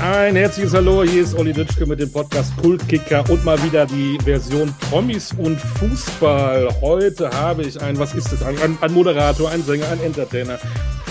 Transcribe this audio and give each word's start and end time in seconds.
Ein 0.00 0.36
herzliches 0.36 0.74
Hallo, 0.74 1.02
hier 1.02 1.24
ist 1.24 1.34
Olli 1.34 1.52
Ditschke 1.52 1.84
mit 1.84 1.98
dem 1.98 2.12
Podcast 2.12 2.56
Kultkicker 2.58 3.28
und 3.28 3.44
mal 3.44 3.60
wieder 3.64 3.84
die 3.84 4.16
Version 4.22 4.72
Promis 4.88 5.32
und 5.32 5.58
Fußball. 5.60 6.68
Heute 6.80 7.28
habe 7.30 7.62
ich 7.62 7.80
ein, 7.82 7.98
was 7.98 8.14
ist 8.14 8.30
das, 8.30 8.40
ein, 8.44 8.78
ein 8.80 8.92
Moderator, 8.92 9.50
ein 9.50 9.60
Sänger, 9.64 9.90
ein 9.90 10.00
Entertainer. 10.00 10.60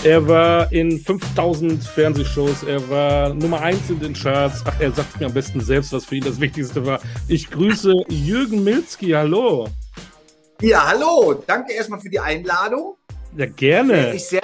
Er 0.04 0.26
war 0.26 0.72
in 0.72 0.98
5000 1.00 1.84
Fernsehshows, 1.84 2.62
er 2.62 2.88
war 2.88 3.34
Nummer 3.34 3.60
eins 3.60 3.90
in 3.90 4.00
den 4.00 4.14
Charts. 4.14 4.62
Ach, 4.64 4.80
er 4.80 4.90
sagt 4.90 5.20
mir 5.20 5.26
am 5.26 5.34
besten 5.34 5.60
selbst, 5.60 5.92
was 5.92 6.06
für 6.06 6.16
ihn 6.16 6.24
das 6.24 6.40
Wichtigste 6.40 6.86
war. 6.86 7.00
Ich 7.28 7.50
grüße 7.50 7.92
Jürgen 8.08 8.64
Milzki, 8.64 9.10
hallo. 9.10 9.68
Ja, 10.62 10.86
hallo, 10.88 11.34
danke 11.46 11.74
erstmal 11.74 12.00
für 12.00 12.08
die 12.08 12.20
Einladung. 12.20 12.96
Ja, 13.36 13.44
gerne. 13.44 13.92
Der 13.92 14.14
ich 14.14 14.24
sehr, 14.24 14.40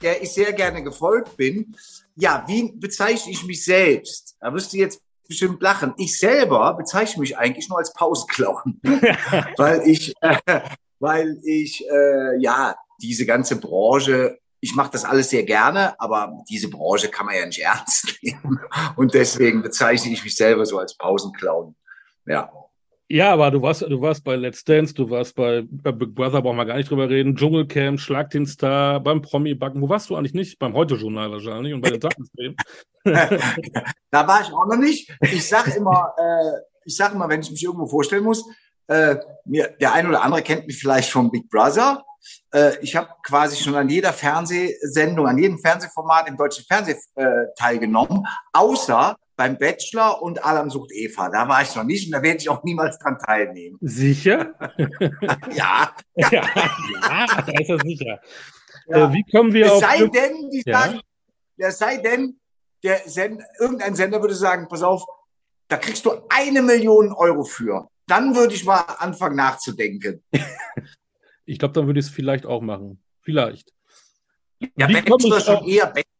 der 0.00 0.22
ich 0.22 0.32
sehr 0.32 0.54
gerne 0.54 0.82
gefolgt 0.82 1.36
bin 1.36 1.76
ja, 2.16 2.44
wie 2.46 2.72
bezeichne 2.72 3.32
ich 3.32 3.44
mich 3.44 3.64
selbst? 3.64 4.36
Da 4.40 4.52
wirst 4.52 4.72
du 4.72 4.78
jetzt 4.78 5.00
bestimmt 5.26 5.62
lachen. 5.62 5.94
Ich 5.96 6.18
selber 6.18 6.74
bezeichne 6.74 7.20
mich 7.20 7.38
eigentlich 7.38 7.68
nur 7.68 7.78
als 7.78 7.92
Pausenclown, 7.92 8.80
weil 9.56 9.82
ich, 9.86 10.12
äh, 10.20 10.36
weil 10.98 11.38
ich, 11.44 11.84
äh, 11.88 12.38
ja, 12.40 12.76
diese 13.00 13.26
ganze 13.26 13.56
Branche, 13.56 14.38
ich 14.60 14.74
mache 14.74 14.92
das 14.92 15.04
alles 15.04 15.30
sehr 15.30 15.42
gerne, 15.42 15.98
aber 15.98 16.44
diese 16.48 16.68
Branche 16.68 17.08
kann 17.08 17.26
man 17.26 17.34
ja 17.34 17.46
nicht 17.46 17.58
ernst 17.58 18.16
nehmen. 18.22 18.60
Und 18.96 19.14
deswegen 19.14 19.62
bezeichne 19.62 20.12
ich 20.12 20.22
mich 20.22 20.36
selber 20.36 20.64
so 20.66 20.78
als 20.78 20.96
Pausenclown. 20.96 21.74
Ja. 22.26 22.52
Ja, 23.12 23.34
aber 23.34 23.50
du 23.50 23.60
warst, 23.60 23.82
du 23.82 24.00
warst 24.00 24.24
bei 24.24 24.36
Let's 24.36 24.64
Dance, 24.64 24.94
du 24.94 25.10
warst 25.10 25.36
bei, 25.36 25.60
Big 25.60 26.14
Brother, 26.14 26.40
brauchen 26.40 26.56
wir 26.56 26.64
gar 26.64 26.78
nicht 26.78 26.88
drüber 26.88 27.10
reden, 27.10 27.36
Dschungelcamp, 27.36 28.00
Schlag 28.00 28.30
den 28.30 28.46
Star, 28.46 29.00
beim 29.00 29.20
Promi-Backen. 29.20 29.82
Wo 29.82 29.88
warst 29.90 30.08
du 30.08 30.16
eigentlich 30.16 30.32
nicht? 30.32 30.58
Beim 30.58 30.72
Heute-Journal 30.72 31.30
wahrscheinlich 31.30 31.74
und 31.74 31.82
bei 31.82 31.90
den 31.90 32.00
Tagesthemen. 32.00 32.56
da 33.04 34.26
war 34.26 34.40
ich 34.40 34.50
auch 34.50 34.66
noch 34.66 34.78
nicht. 34.78 35.14
Ich 35.20 35.46
sag 35.46 35.76
immer, 35.76 36.14
äh, 36.16 36.60
ich 36.86 36.96
sag 36.96 37.12
immer, 37.12 37.28
wenn 37.28 37.42
ich 37.42 37.50
mich 37.50 37.62
irgendwo 37.62 37.86
vorstellen 37.86 38.24
muss, 38.24 38.46
äh, 38.86 39.16
mir, 39.44 39.76
der 39.78 39.92
eine 39.92 40.08
oder 40.08 40.22
andere 40.22 40.40
kennt 40.40 40.66
mich 40.66 40.78
vielleicht 40.78 41.10
vom 41.10 41.30
Big 41.30 41.50
Brother. 41.50 42.02
Äh, 42.54 42.78
ich 42.80 42.96
habe 42.96 43.10
quasi 43.26 43.62
schon 43.62 43.74
an 43.74 43.90
jeder 43.90 44.14
Fernsehsendung, 44.14 45.26
an 45.26 45.36
jedem 45.36 45.58
Fernsehformat 45.58 46.28
im 46.28 46.38
deutschen 46.38 46.64
Fernsehen 46.64 46.96
äh, 47.16 47.44
teilgenommen, 47.58 48.26
außer 48.54 49.16
beim 49.42 49.58
Bachelor 49.58 50.22
und 50.22 50.44
Adam 50.44 50.70
sucht 50.70 50.92
Eva. 50.92 51.28
Da 51.28 51.48
war 51.48 51.62
ich 51.62 51.74
noch 51.74 51.82
nicht 51.82 52.06
und 52.06 52.12
da 52.12 52.22
werde 52.22 52.38
ich 52.38 52.48
auch 52.48 52.62
niemals 52.62 52.96
dran 52.98 53.18
teilnehmen. 53.18 53.76
Sicher? 53.80 54.54
ja. 55.52 55.92
ja. 56.14 56.30
Ja, 56.30 57.26
da 57.26 57.60
ist 57.60 57.68
er 57.68 57.78
sicher. 57.80 58.20
Ja. 58.86 59.10
Äh, 59.10 59.12
wie 59.12 59.24
kommen 59.32 59.52
wir 59.52 59.66
es 59.66 59.72
auf... 59.72 59.80
Sei 59.80 60.06
denn, 60.06 60.48
die 60.50 60.62
ja. 60.64 60.80
sagen, 60.80 61.00
es 61.56 61.78
sei 61.78 61.96
denn, 61.96 62.38
der 62.84 63.00
Send, 63.06 63.42
irgendein 63.58 63.96
Sender 63.96 64.20
würde 64.20 64.36
sagen, 64.36 64.68
pass 64.68 64.84
auf, 64.84 65.04
da 65.66 65.76
kriegst 65.76 66.06
du 66.06 66.12
eine 66.28 66.62
Million 66.62 67.12
Euro 67.12 67.42
für. 67.42 67.88
Dann 68.06 68.36
würde 68.36 68.54
ich 68.54 68.64
mal 68.64 68.80
anfangen 68.98 69.36
nachzudenken. 69.36 70.22
ich 71.46 71.58
glaube, 71.58 71.74
dann 71.74 71.86
würde 71.86 71.98
ich 71.98 72.06
es 72.06 72.12
vielleicht 72.12 72.46
auch 72.46 72.60
machen. 72.60 73.02
Vielleicht. 73.22 73.72
Ja, 74.76 74.88
Wie 74.88 75.00
Bachelor 75.00 75.40
schon 75.40 75.66
eher 75.66 75.86
Bachelor 75.86 76.11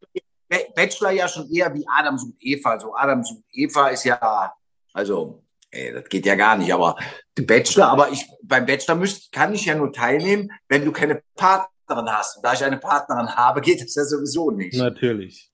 ja 1.10 1.28
schon 1.28 1.50
eher 1.50 1.72
wie 1.74 1.84
Adam 1.88 2.18
sucht 2.18 2.36
Eva. 2.40 2.70
Also 2.70 2.94
Adam 2.94 3.24
sucht 3.24 3.44
Eva 3.52 3.88
ist 3.88 4.04
ja, 4.04 4.52
also, 4.92 5.42
ey, 5.70 5.92
das 5.92 6.08
geht 6.08 6.26
ja 6.26 6.34
gar 6.34 6.56
nicht, 6.56 6.72
aber 6.72 6.96
Bachelor, 7.34 7.88
aber 7.88 8.10
ich, 8.10 8.26
beim 8.42 8.66
Bachelor 8.66 8.96
müsst, 8.96 9.32
kann 9.32 9.54
ich 9.54 9.64
ja 9.64 9.74
nur 9.74 9.92
teilnehmen, 9.92 10.50
wenn 10.68 10.84
du 10.84 10.92
keine 10.92 11.22
Partnerin 11.34 12.10
hast. 12.10 12.36
Und 12.36 12.44
da 12.44 12.52
ich 12.52 12.64
eine 12.64 12.78
Partnerin 12.78 13.34
habe, 13.34 13.60
geht 13.60 13.82
das 13.82 13.94
ja 13.94 14.04
sowieso 14.04 14.50
nicht. 14.50 14.76
Natürlich. 14.76 15.50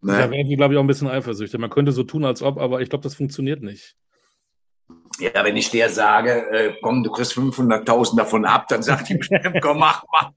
Ne? 0.00 0.18
Da 0.18 0.30
wären 0.30 0.48
die, 0.48 0.56
glaube 0.56 0.74
ich, 0.74 0.78
auch 0.78 0.82
ein 0.82 0.88
bisschen 0.88 1.08
eifersüchtig. 1.08 1.58
Man 1.58 1.70
könnte 1.70 1.92
so 1.92 2.02
tun, 2.02 2.24
als 2.24 2.42
ob, 2.42 2.58
aber 2.58 2.82
ich 2.82 2.90
glaube, 2.90 3.02
das 3.02 3.14
funktioniert 3.14 3.62
nicht. 3.62 3.96
Ja, 5.18 5.44
wenn 5.44 5.56
ich 5.56 5.70
der 5.70 5.88
sage, 5.88 6.50
äh, 6.50 6.74
komm, 6.82 7.02
du 7.02 7.10
kriegst 7.10 7.32
500.000 7.32 8.16
davon 8.16 8.44
ab, 8.44 8.66
dann 8.68 8.82
sagt 8.82 9.08
die 9.08 9.14
bestimmt, 9.14 9.60
komm, 9.62 9.78
mach 9.78 10.04
mal. 10.12 10.34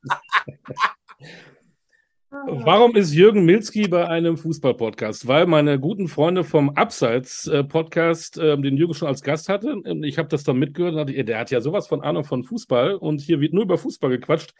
Warum 2.45 2.95
ist 2.95 3.13
Jürgen 3.13 3.45
Milzki 3.45 3.87
bei 3.87 4.07
einem 4.07 4.37
Fußball-Podcast? 4.37 5.27
Weil 5.27 5.45
meine 5.47 5.79
guten 5.79 6.07
Freunde 6.07 6.43
vom 6.43 6.69
Abseits-Podcast 6.69 8.37
äh, 8.37 8.57
den 8.57 8.77
Jürgen 8.77 8.93
schon 8.93 9.07
als 9.07 9.21
Gast 9.21 9.49
hatte. 9.49 9.81
Ich 10.03 10.17
habe 10.17 10.27
das 10.29 10.43
dann 10.43 10.57
mitgehört 10.57 10.93
und 10.93 10.97
dachte, 10.99 11.23
der 11.23 11.39
hat 11.39 11.51
ja 11.51 11.61
sowas 11.61 11.87
von 11.87 12.01
Ahnung 12.01 12.23
von 12.23 12.43
Fußball 12.43 12.95
und 12.95 13.21
hier 13.21 13.39
wird 13.39 13.53
nur 13.53 13.63
über 13.63 13.77
Fußball 13.77 14.09
gequatscht. 14.11 14.53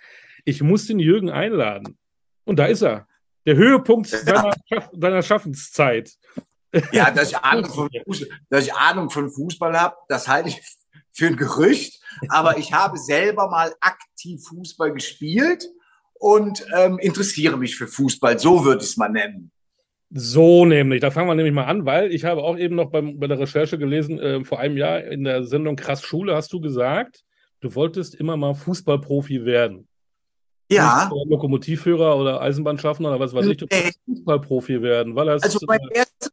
Ich 0.45 0.61
muss 0.61 0.87
den 0.87 0.99
Jürgen 0.99 1.29
einladen. 1.29 1.97
Und 2.45 2.59
da 2.59 2.65
ist 2.65 2.81
er. 2.81 3.07
Der 3.45 3.55
Höhepunkt 3.55 4.07
seiner, 4.07 4.53
Schaff 4.67 5.25
Schaffenszeit. 5.25 6.11
Ja, 6.91 7.11
dass 7.11 7.31
ich 7.31 7.37
Ahnung 7.37 7.71
von 7.71 7.89
Fußball, 8.05 8.29
dass 8.49 8.65
ich 8.65 8.73
Ahnung 8.73 9.09
von 9.09 9.29
Fußball 9.29 9.79
habe, 9.79 9.95
das 10.09 10.27
halte 10.27 10.49
ich 10.49 10.61
für 11.11 11.27
ein 11.27 11.37
Gerücht. 11.37 12.01
Aber 12.29 12.57
ich 12.57 12.73
habe 12.73 12.97
selber 12.97 13.49
mal 13.49 13.73
aktiv 13.79 14.43
Fußball 14.47 14.93
gespielt 14.93 15.67
und 16.19 16.65
ähm, 16.75 16.99
interessiere 16.99 17.57
mich 17.57 17.75
für 17.75 17.87
Fußball. 17.87 18.39
So 18.39 18.65
würde 18.65 18.83
ich 18.83 18.89
es 18.89 18.97
mal 18.97 19.09
nennen. 19.09 19.51
So 20.09 20.65
nämlich, 20.65 21.01
da 21.01 21.11
fangen 21.11 21.27
wir 21.27 21.35
nämlich 21.35 21.53
mal 21.53 21.65
an, 21.65 21.85
weil 21.85 22.13
ich 22.13 22.23
habe 22.23 22.41
auch 22.41 22.57
eben 22.57 22.75
noch 22.75 22.91
beim, 22.91 23.19
bei 23.19 23.27
der 23.27 23.39
Recherche 23.39 23.77
gelesen, 23.77 24.19
äh, 24.19 24.43
vor 24.45 24.59
einem 24.59 24.77
Jahr 24.77 25.03
in 25.03 25.25
der 25.25 25.43
Sendung 25.43 25.75
Krass 25.75 26.01
Schule 26.01 26.33
hast 26.33 26.53
du 26.53 26.61
gesagt, 26.61 27.23
du 27.59 27.75
wolltest 27.75 28.15
immer 28.15 28.37
mal 28.37 28.53
Fußballprofi 28.53 29.43
werden. 29.43 29.87
Ja. 30.69 31.09
Nicht, 31.11 31.29
Lokomotivführer 31.29 32.17
oder 32.17 32.41
Eisenbahnschaffner 32.41 33.09
oder 33.09 33.19
was 33.19 33.33
weiß 33.33 33.47
ich, 33.47 33.57
du 33.57 33.67
wolltest 33.69 33.99
Fußballprofi 34.05 34.81
werden. 34.81 35.15
Weil 35.15 35.25
das, 35.27 35.43
also 35.43 35.59
mein 35.67 35.79
äh, 35.91 35.97
erstes, 35.97 36.31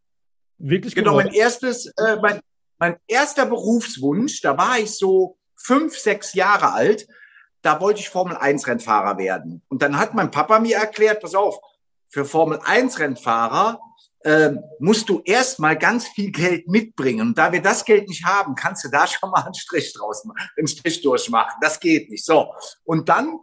wirklich 0.58 0.94
genau, 0.94 1.16
mein 1.16 1.32
erstes, 1.32 1.86
äh, 1.96 2.16
mein, 2.22 2.40
mein 2.78 2.96
erster 3.08 3.46
Berufswunsch, 3.46 4.40
da 4.40 4.56
war 4.56 4.78
ich 4.78 4.90
so 4.90 5.36
fünf, 5.56 5.96
sechs 5.96 6.34
Jahre 6.34 6.72
alt, 6.72 7.08
da 7.64 7.80
wollte 7.80 8.00
ich 8.00 8.10
Formel 8.10 8.36
1 8.36 8.66
Rennfahrer 8.66 9.16
werden. 9.16 9.62
Und 9.68 9.80
dann 9.80 9.98
hat 9.98 10.14
mein 10.14 10.30
Papa 10.30 10.58
mir 10.58 10.76
erklärt, 10.76 11.22
pass 11.22 11.34
auf, 11.34 11.58
für 12.08 12.26
Formel 12.26 12.60
1 12.62 12.98
Rennfahrer 12.98 13.80
äh, 14.20 14.52
musst 14.78 15.08
du 15.08 15.22
erstmal 15.24 15.76
ganz 15.78 16.06
viel 16.08 16.30
Geld 16.30 16.68
mitbringen. 16.68 17.28
Und 17.28 17.38
da 17.38 17.52
wir 17.52 17.62
das 17.62 17.84
Geld 17.84 18.08
nicht 18.08 18.24
haben, 18.24 18.54
kannst 18.54 18.84
du 18.84 18.88
da 18.88 19.06
schon 19.06 19.30
mal 19.30 19.42
einen 19.42 19.54
Strich 19.54 19.92
draus 19.94 20.24
machen, 20.26 20.46
einen 20.56 20.66
Strich 20.66 21.00
durchmachen. 21.00 21.58
Das 21.62 21.80
geht 21.80 22.10
nicht. 22.10 22.24
So. 22.24 22.52
Und 22.84 23.08
dann, 23.08 23.38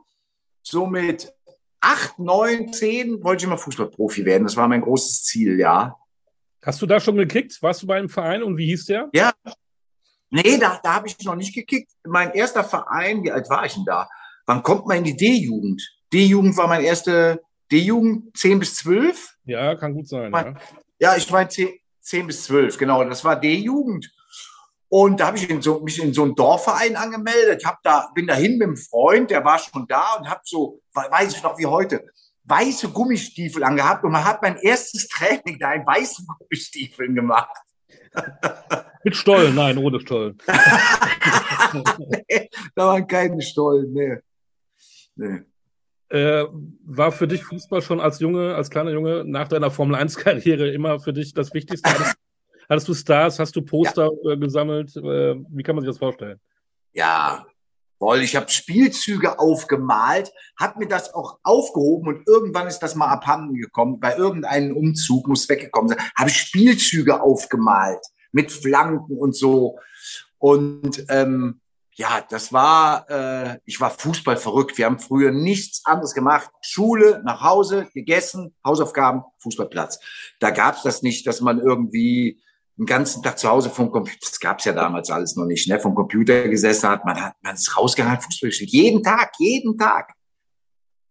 so 0.61 0.85
mit 0.85 1.33
acht, 1.79 2.19
neun, 2.19 2.71
zehn, 2.73 3.23
wollte 3.23 3.43
ich 3.43 3.49
mal 3.49 3.57
Fußballprofi 3.57 4.23
werden. 4.23 4.43
Das 4.43 4.55
war 4.55 4.67
mein 4.67 4.81
großes 4.81 5.23
Ziel, 5.23 5.59
ja. 5.59 5.97
Hast 6.63 6.79
du 6.79 6.85
da 6.85 6.99
schon 6.99 7.15
gekickt? 7.15 7.59
Warst 7.63 7.81
du 7.81 7.87
bei 7.87 7.97
einem 7.97 8.09
Verein 8.09 8.43
und 8.43 8.55
wie 8.57 8.67
hieß 8.67 8.85
der? 8.85 9.09
Ja, 9.13 9.33
Nee, 10.31 10.57
da, 10.57 10.79
da 10.81 10.95
habe 10.95 11.07
ich 11.07 11.19
noch 11.23 11.35
nicht 11.35 11.53
gekickt. 11.53 11.91
Mein 12.07 12.31
erster 12.33 12.63
Verein, 12.63 13.21
wie 13.23 13.31
alt 13.31 13.49
war 13.49 13.65
ich 13.65 13.73
denn 13.73 13.85
da? 13.85 14.07
Wann 14.45 14.63
kommt 14.63 14.87
man 14.87 14.99
in 14.99 15.03
die 15.03 15.17
D-Jugend? 15.17 15.81
D-Jugend 16.13 16.55
war 16.55 16.67
mein 16.67 16.83
erste 16.83 17.41
D-Jugend, 17.69 18.35
10 18.37 18.59
bis 18.59 18.75
12? 18.75 19.35
Ja, 19.43 19.75
kann 19.75 19.93
gut 19.93 20.07
sein. 20.07 20.31
Mein, 20.31 20.55
ja. 20.99 21.11
ja, 21.11 21.17
ich 21.17 21.29
meine 21.29 21.49
10, 21.49 21.69
10 21.99 22.27
bis 22.27 22.45
12, 22.45 22.77
genau. 22.77 23.03
Das 23.03 23.23
war 23.25 23.39
D-Jugend. 23.39 24.09
Und 24.87 25.19
da 25.19 25.27
habe 25.27 25.37
ich 25.37 25.49
in 25.49 25.61
so, 25.61 25.81
mich 25.81 26.01
in 26.01 26.13
so 26.13 26.23
einen 26.23 26.35
Dorfverein 26.35 26.95
angemeldet, 26.95 27.65
hab 27.65 27.81
da, 27.83 28.09
bin 28.13 28.27
dahin 28.27 28.57
mit 28.57 28.67
einem 28.67 28.77
Freund, 28.77 29.31
der 29.31 29.43
war 29.43 29.59
schon 29.59 29.85
da 29.87 30.15
und 30.15 30.29
habe 30.29 30.41
so, 30.43 30.81
weiß 30.93 31.35
ich 31.35 31.43
noch 31.43 31.57
wie 31.57 31.65
heute, 31.65 32.05
weiße 32.45 32.89
Gummistiefel 32.89 33.63
angehabt 33.63 34.03
und 34.03 34.11
man 34.11 34.25
hat 34.25 34.41
mein 34.41 34.57
erstes 34.57 35.07
Training 35.07 35.59
da 35.59 35.73
in 35.73 35.85
weißen 35.85 36.25
Gummistiefeln 36.25 37.15
gemacht. 37.15 37.55
Mit 39.03 39.15
Stollen, 39.15 39.55
nein, 39.55 39.77
ohne 39.77 39.99
Stollen. 39.99 40.37
nee, 41.73 42.49
da 42.75 42.87
waren 42.87 43.07
keine 43.07 43.41
Stollen, 43.41 43.91
nee. 43.93 44.17
nee. 45.15 45.39
Äh, 46.09 46.45
war 46.85 47.11
für 47.11 47.27
dich 47.27 47.43
Fußball 47.43 47.81
schon 47.81 47.99
als 48.01 48.19
Junge, 48.19 48.53
als 48.55 48.69
kleiner 48.69 48.91
Junge 48.91 49.23
nach 49.25 49.47
deiner 49.47 49.71
Formel 49.71 49.95
1-Karriere 49.95 50.69
immer 50.71 50.99
für 50.99 51.13
dich 51.13 51.33
das 51.33 51.53
Wichtigste? 51.53 51.89
Hattest, 51.89 52.15
hattest 52.69 52.87
du 52.89 52.93
Stars, 52.93 53.39
hast 53.39 53.55
du 53.55 53.61
Poster 53.61 54.09
ja. 54.23 54.31
äh, 54.31 54.37
gesammelt? 54.37 54.95
Äh, 54.97 55.35
wie 55.49 55.63
kann 55.63 55.75
man 55.75 55.83
sich 55.83 55.89
das 55.89 55.99
vorstellen? 55.99 56.39
Ja, 56.93 57.45
Voll, 57.97 58.23
ich 58.23 58.35
habe 58.35 58.49
Spielzüge 58.49 59.37
aufgemalt, 59.37 60.33
habe 60.59 60.79
mir 60.79 60.87
das 60.87 61.13
auch 61.13 61.37
aufgehoben 61.43 62.07
und 62.07 62.27
irgendwann 62.27 62.65
ist 62.65 62.79
das 62.79 62.95
mal 62.95 63.09
abhanden 63.09 63.53
gekommen. 63.53 63.99
Bei 63.99 64.17
irgendeinem 64.17 64.75
Umzug 64.75 65.27
muss 65.27 65.47
weggekommen 65.47 65.89
sein. 65.89 65.99
Habe 66.17 66.31
Spielzüge 66.31 67.21
aufgemalt 67.21 68.03
mit 68.31 68.51
Flanken 68.51 69.17
und 69.17 69.35
so. 69.35 69.79
Und 70.37 71.05
ähm, 71.09 71.61
ja, 71.93 72.25
das 72.29 72.51
war, 72.53 73.09
äh, 73.09 73.59
ich 73.65 73.79
war 73.79 73.91
Fußball 73.91 74.37
verrückt. 74.37 74.77
Wir 74.77 74.85
haben 74.85 74.99
früher 74.99 75.31
nichts 75.31 75.85
anderes 75.85 76.13
gemacht. 76.13 76.49
Schule, 76.61 77.21
nach 77.25 77.41
Hause, 77.41 77.89
gegessen, 77.93 78.55
Hausaufgaben, 78.65 79.23
Fußballplatz. 79.39 79.99
Da 80.39 80.51
gab's 80.51 80.83
das 80.83 81.01
nicht, 81.03 81.27
dass 81.27 81.41
man 81.41 81.59
irgendwie 81.59 82.41
den 82.77 82.85
ganzen 82.85 83.21
Tag 83.21 83.37
zu 83.37 83.49
Hause 83.49 83.69
vom 83.69 83.91
Computer, 83.91 84.17
das 84.21 84.39
gab's 84.39 84.65
ja 84.65 84.73
damals 84.73 85.11
alles 85.11 85.35
noch 85.35 85.45
nicht, 85.45 85.67
ne, 85.67 85.79
vom 85.79 85.93
Computer 85.93 86.47
gesessen 86.47 86.89
hat, 86.89 87.05
man 87.05 87.21
hat, 87.21 87.33
man 87.41 87.55
ist 87.55 87.77
rausgegangen, 87.77 88.21
Fußball 88.21 88.49
gespielt. 88.49 88.71
Jeden 88.71 89.03
Tag, 89.03 89.33
jeden 89.37 89.77
Tag. 89.77 90.13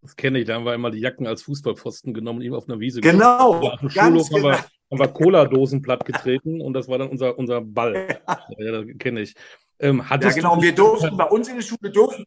Das 0.01 0.15
kenne 0.15 0.39
ich, 0.39 0.47
da 0.47 0.55
haben 0.55 0.65
wir 0.65 0.73
einmal 0.73 0.91
die 0.91 0.99
Jacken 0.99 1.27
als 1.27 1.43
Fußballpfosten 1.43 2.13
genommen, 2.13 2.41
eben 2.41 2.55
auf 2.55 2.67
einer 2.67 2.79
Wiese. 2.79 3.01
Genau, 3.01 3.59
auf 3.59 3.79
dem 3.79 3.89
Schulhof 3.89 4.29
genau. 4.29 4.49
haben 4.49 4.59
wir 4.59 4.65
Cola-Dosen 4.99 5.81
plattgetreten 5.81 6.61
und 6.61 6.73
das 6.73 6.87
war 6.87 6.97
dann 6.97 7.09
unser, 7.09 7.37
unser 7.37 7.61
Ball. 7.61 8.19
Ja, 8.57 8.71
das 8.71 8.85
kenne 8.99 9.21
ich. 9.21 9.33
Ähm, 9.79 10.03
ja, 10.09 10.17
genau. 10.17 10.61
Wir 10.61 10.73
durften, 10.73 11.17
bei 11.17 11.25
uns 11.25 11.47
in 11.47 11.55
der 11.55 11.63
Schule 11.63 11.91
durften, 11.91 12.25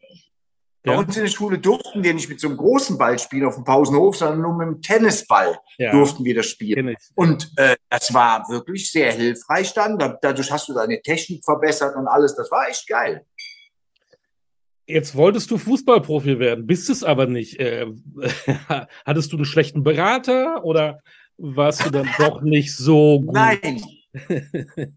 ja. 0.85 0.93
Bei 0.93 0.99
uns 0.99 1.15
in 1.17 1.23
der 1.23 1.29
Schule 1.29 1.57
durften 1.57 2.03
wir 2.03 2.13
nicht 2.13 2.29
mit 2.29 2.39
so 2.39 2.47
einem 2.47 2.57
großen 2.57 2.97
Ball 2.97 3.17
spielen 3.17 3.45
auf 3.45 3.55
dem 3.55 3.63
Pausenhof, 3.63 4.17
sondern 4.17 4.41
nur 4.41 4.53
mit 4.55 4.67
dem 4.67 4.81
Tennisball 4.81 5.57
ja. 5.79 5.91
durften 5.91 6.23
wir 6.23 6.35
das 6.35 6.45
spielen. 6.45 6.95
Und 7.15 7.51
äh, 7.55 7.75
das 7.89 8.13
war 8.13 8.47
wirklich 8.49 8.91
sehr 8.91 9.11
hilfreich 9.11 9.73
dann. 9.73 9.97
Dadurch 9.97 10.51
hast 10.51 10.69
du 10.69 10.73
deine 10.73 11.01
Technik 11.01 11.43
verbessert 11.43 11.95
und 11.95 12.07
alles. 12.07 12.35
Das 12.35 12.51
war 12.51 12.69
echt 12.69 12.87
geil. 12.87 13.25
Jetzt 14.85 15.15
wolltest 15.15 15.49
du 15.49 15.57
Fußballprofi 15.57 16.37
werden, 16.37 16.67
bist 16.67 16.91
es 16.91 17.03
aber 17.03 17.25
nicht. 17.25 17.59
Äh, 17.59 17.87
hattest 19.05 19.33
du 19.33 19.37
einen 19.37 19.45
schlechten 19.45 19.83
Berater 19.83 20.63
oder 20.63 21.01
warst 21.37 21.85
du 21.85 21.89
dann 21.89 22.09
doch 22.17 22.41
nicht 22.41 22.75
so 22.75 23.21
gut? 23.21 23.33
Nein, 23.33 23.83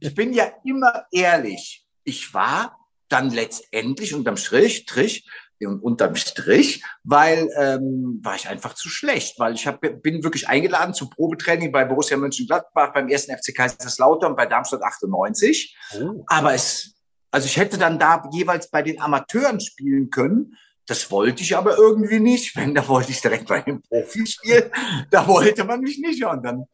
ich 0.00 0.14
bin 0.14 0.32
ja 0.32 0.50
immer 0.64 1.06
ehrlich. 1.12 1.85
Ich 2.05 2.32
war 2.35 2.76
dann 3.08 3.31
letztendlich 3.31 4.14
unterm 4.14 4.37
Strich, 4.37 4.79
Strich, 4.79 5.26
und 5.67 5.82
unterm 5.82 6.14
Strich, 6.14 6.85
weil 7.02 7.49
ähm, 7.56 8.20
war 8.23 8.37
ich 8.37 8.49
einfach 8.49 8.75
zu 8.75 8.88
schlecht, 8.88 9.38
weil 9.38 9.55
ich 9.55 9.67
hab, 9.67 9.81
bin 9.81 10.23
wirklich 10.23 10.49
eingeladen 10.49 10.94
zu 10.94 11.11
Probetraining 11.11 11.73
bei 11.73 11.85
Borussia 11.85 12.17
Mönchengladbach, 12.17 12.93
beim 12.93 13.08
ersten 13.08 13.37
FC 13.37 13.55
Kaiserslautern, 13.56 14.37
bei 14.37 14.46
Darmstadt 14.46 14.82
98. 14.82 15.76
Oh. 16.00 16.23
Aber 16.29 16.55
es, 16.55 16.94
also 17.31 17.46
ich 17.46 17.56
hätte 17.56 17.79
dann 17.79 17.99
da 17.99 18.23
jeweils 18.32 18.70
bei 18.70 18.82
den 18.82 19.00
Amateuren 19.00 19.61
spielen 19.61 20.11
können. 20.11 20.56
Das 20.88 21.11
wollte 21.11 21.43
ich 21.43 21.55
aber 21.55 21.76
irgendwie 21.76 22.19
nicht. 22.19 22.56
Wenn, 22.56 22.75
da 22.75 22.88
wollte 22.88 23.11
ich 23.12 23.20
direkt 23.20 23.46
bei 23.46 23.61
dem 23.61 23.82
Profi 23.82 24.26
spielen. 24.26 24.70
Da 25.11 25.26
wollte 25.29 25.62
man 25.64 25.81
mich 25.81 25.99
nicht. 25.99 26.25
Und 26.25 26.43
dann 26.43 26.64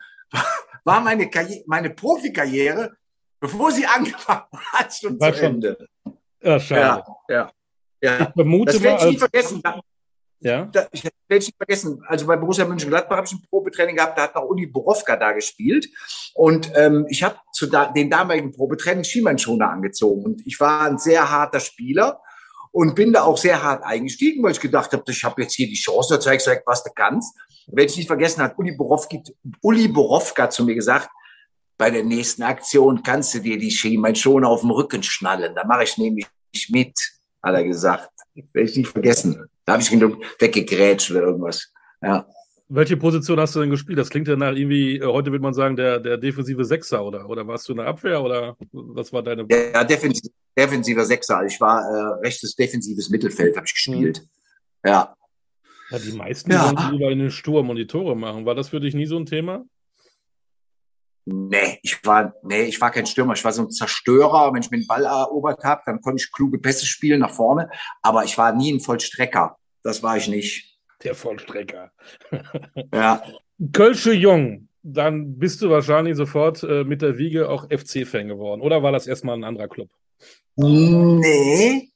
war 0.85 1.01
meine, 1.01 1.29
Karriere, 1.29 1.65
meine 1.67 1.91
Profikarriere, 1.91 2.93
bevor 3.41 3.73
sie 3.73 3.85
angefangen 3.85 4.47
hat, 4.73 4.95
schon 4.95 5.21
war 5.21 5.33
zu 5.33 5.39
schon. 5.41 5.47
Ende. 5.47 5.89
Ja, 6.41 6.61
schade. 6.61 7.05
Ja, 7.29 7.35
ja. 7.35 7.53
Ja, 8.01 8.21
ich 8.21 8.35
vermute 8.35 8.73
das 8.73 8.83
werde 8.83 9.05
ich 9.05 9.11
nie 9.13 9.19
vergessen. 9.19 9.63
Ja. 10.41 10.67
Da, 10.67 10.87
ich 10.93 11.03
werde 11.03 11.15
ich 11.31 11.47
nicht 11.47 11.57
vergessen. 11.57 12.05
Also 12.07 12.27
bei 12.27 12.37
Borussia 12.37 12.67
Mönchengladbach 12.67 13.17
habe 13.17 13.27
ich 13.27 13.33
ein 13.33 13.43
Probetraining 13.49 13.97
gehabt, 13.97 14.19
da 14.19 14.25
hat 14.25 14.35
noch 14.35 14.45
Uli 14.45 14.67
Borowka 14.67 15.17
da 15.17 15.33
gespielt. 15.33 15.89
Und 16.35 16.71
ähm, 16.77 17.07
ich 17.09 17.23
habe 17.23 17.37
zu 17.53 17.67
da, 17.67 17.87
den 17.87 18.11
damaligen 18.11 18.53
Probetraining 18.53 19.05
Schiemannschoner 19.05 19.71
angezogen. 19.71 20.23
Und 20.23 20.47
ich 20.47 20.61
war 20.61 20.83
ein 20.83 20.99
sehr 20.99 21.31
harter 21.31 21.61
Spieler 21.61 22.21
und 22.75 22.97
bin 22.97 23.13
da 23.13 23.23
auch 23.23 23.39
sehr 23.39 23.63
hart 23.63 23.85
eingestiegen, 23.85 24.43
weil 24.43 24.51
ich 24.51 24.59
gedacht 24.59 24.93
habe, 24.93 25.05
ich 25.07 25.23
habe 25.23 25.43
jetzt 25.43 25.55
hier 25.55 25.69
die 25.69 25.75
Chance, 25.75 26.15
da 26.15 26.21
zeigst 26.21 26.49
du, 26.49 26.51
was 26.67 26.83
du 26.83 26.91
kannst. 26.93 27.33
Werde 27.69 27.89
ich 27.89 27.97
nicht 27.97 28.09
vergessen, 28.09 28.43
hat 28.43 28.59
Uli 28.59 28.77
Borowka, 28.77 29.19
Uli 29.63 29.87
Borowka 29.87 30.51
zu 30.51 30.65
mir 30.65 30.75
gesagt, 30.75 31.09
bei 31.79 31.91
der 31.91 32.03
nächsten 32.03 32.43
Aktion 32.43 33.01
kannst 33.05 33.33
du 33.33 33.39
dir 33.39 33.59
die 33.59 33.71
Schiemannschoner 33.71 34.49
auf 34.49 34.63
dem 34.63 34.73
Rücken 34.73 35.05
schnallen. 35.05 35.55
Da 35.55 35.65
mache 35.65 35.85
ich 35.85 35.97
nämlich 35.99 36.27
mit 36.69 36.99
hat 37.45 37.55
er 37.55 37.63
gesagt. 37.63 38.11
Werde 38.35 38.69
ich 38.69 38.77
nicht 38.77 38.91
vergessen. 38.91 39.49
Da 39.65 39.75
habe 39.75 39.83
ich 39.83 39.93
ihn 39.93 40.17
weggegrätscht 40.41 41.13
oder 41.13 41.21
irgendwas. 41.21 41.73
Ja. 42.03 42.27
Welche 42.69 42.97
Position 42.97 43.39
hast 43.39 43.55
du 43.55 43.61
denn 43.61 43.71
gespielt? 43.71 43.99
Das 43.99 44.09
klingt 44.09 44.27
ja 44.27 44.37
nach 44.37 44.55
irgendwie, 44.55 44.97
äh, 44.97 45.05
heute 45.05 45.31
würde 45.31 45.43
man 45.43 45.53
sagen, 45.53 45.77
der, 45.77 46.01
der 46.01 46.17
defensive 46.17 46.65
Sechser 46.65 47.05
oder, 47.05 47.29
oder 47.29 47.47
warst 47.47 47.69
du 47.69 47.73
in 47.73 47.79
der 47.79 47.87
Abwehr 47.87 48.23
oder 48.23 48.57
was 48.73 49.13
war 49.13 49.23
deine. 49.23 49.47
Ja, 49.51 49.85
defensiv, 49.85 50.33
defensiver 50.57 51.05
Sechser. 51.05 51.45
Ich 51.45 51.61
war 51.61 51.83
äh, 51.83 52.27
rechtes 52.27 52.57
defensives 52.57 53.11
Mittelfeld, 53.11 53.57
habe 53.57 53.67
ich 53.67 53.75
gespielt. 53.75 54.19
Hm. 54.19 54.25
Ja. 54.87 55.15
Ja, 55.91 55.99
die 55.99 56.13
meisten 56.13 56.51
ja. 56.51 56.65
wollen 56.65 56.93
lieber 56.93 57.11
in 57.11 57.19
den 57.19 57.31
Sturm 57.31 57.69
und 57.69 57.77
die 57.77 57.87
Tore 57.87 58.17
machen. 58.17 58.47
War 58.47 58.55
das 58.55 58.71
für 58.71 58.81
dich 58.81 58.95
nie 58.95 59.07
so 59.07 59.19
ein 59.19 59.27
Thema? 59.27 59.65
Nee, 61.27 61.79
ich 61.83 62.05
war, 62.05 62.35
nee, 62.43 62.65
ich 62.65 62.81
war 62.81 62.91
kein 62.91 63.07
Stürmer. 63.07 63.35
Ich 63.35 63.45
war 63.45 63.53
so 63.53 63.63
ein 63.63 63.71
Zerstörer. 63.71 64.53
Wenn 64.53 64.63
ich 64.63 64.71
mir 64.71 64.79
den 64.79 64.87
Ball 64.87 65.05
erobert 65.05 65.63
habe, 65.65 65.83
dann 65.85 66.01
konnte 66.01 66.23
ich 66.23 66.33
kluge 66.33 66.59
Pässe 66.59 66.87
spielen 66.87 67.21
nach 67.21 67.31
vorne. 67.31 67.71
Aber 68.03 68.25
ich 68.25 68.37
war 68.39 68.55
nie 68.55 68.73
ein 68.73 68.81
Vollstrecker. 68.81 69.57
Das 69.83 70.03
war 70.03 70.17
ich 70.17 70.29
nicht. 70.29 70.74
Der 71.05 71.15
Vollstrecker. 71.15 71.93
ja. 72.93 73.23
Kölsche 73.73 74.13
Jung, 74.13 74.69
dann 74.83 75.39
bist 75.39 75.63
du 75.63 75.71
wahrscheinlich 75.71 76.17
sofort 76.17 76.63
äh, 76.63 76.85
mit 76.85 77.03
der 77.03 77.19
Wiege 77.19 77.49
auch 77.49 77.69
FC-Fan 77.71 78.29
geworden. 78.29 78.61
Oder 78.61 78.83
war 78.83 78.93
das 78.93 79.07
erstmal 79.07 79.37
ein 79.37 79.45
anderer 79.45 79.69
Club? 79.69 79.91
Nee, 80.57 81.91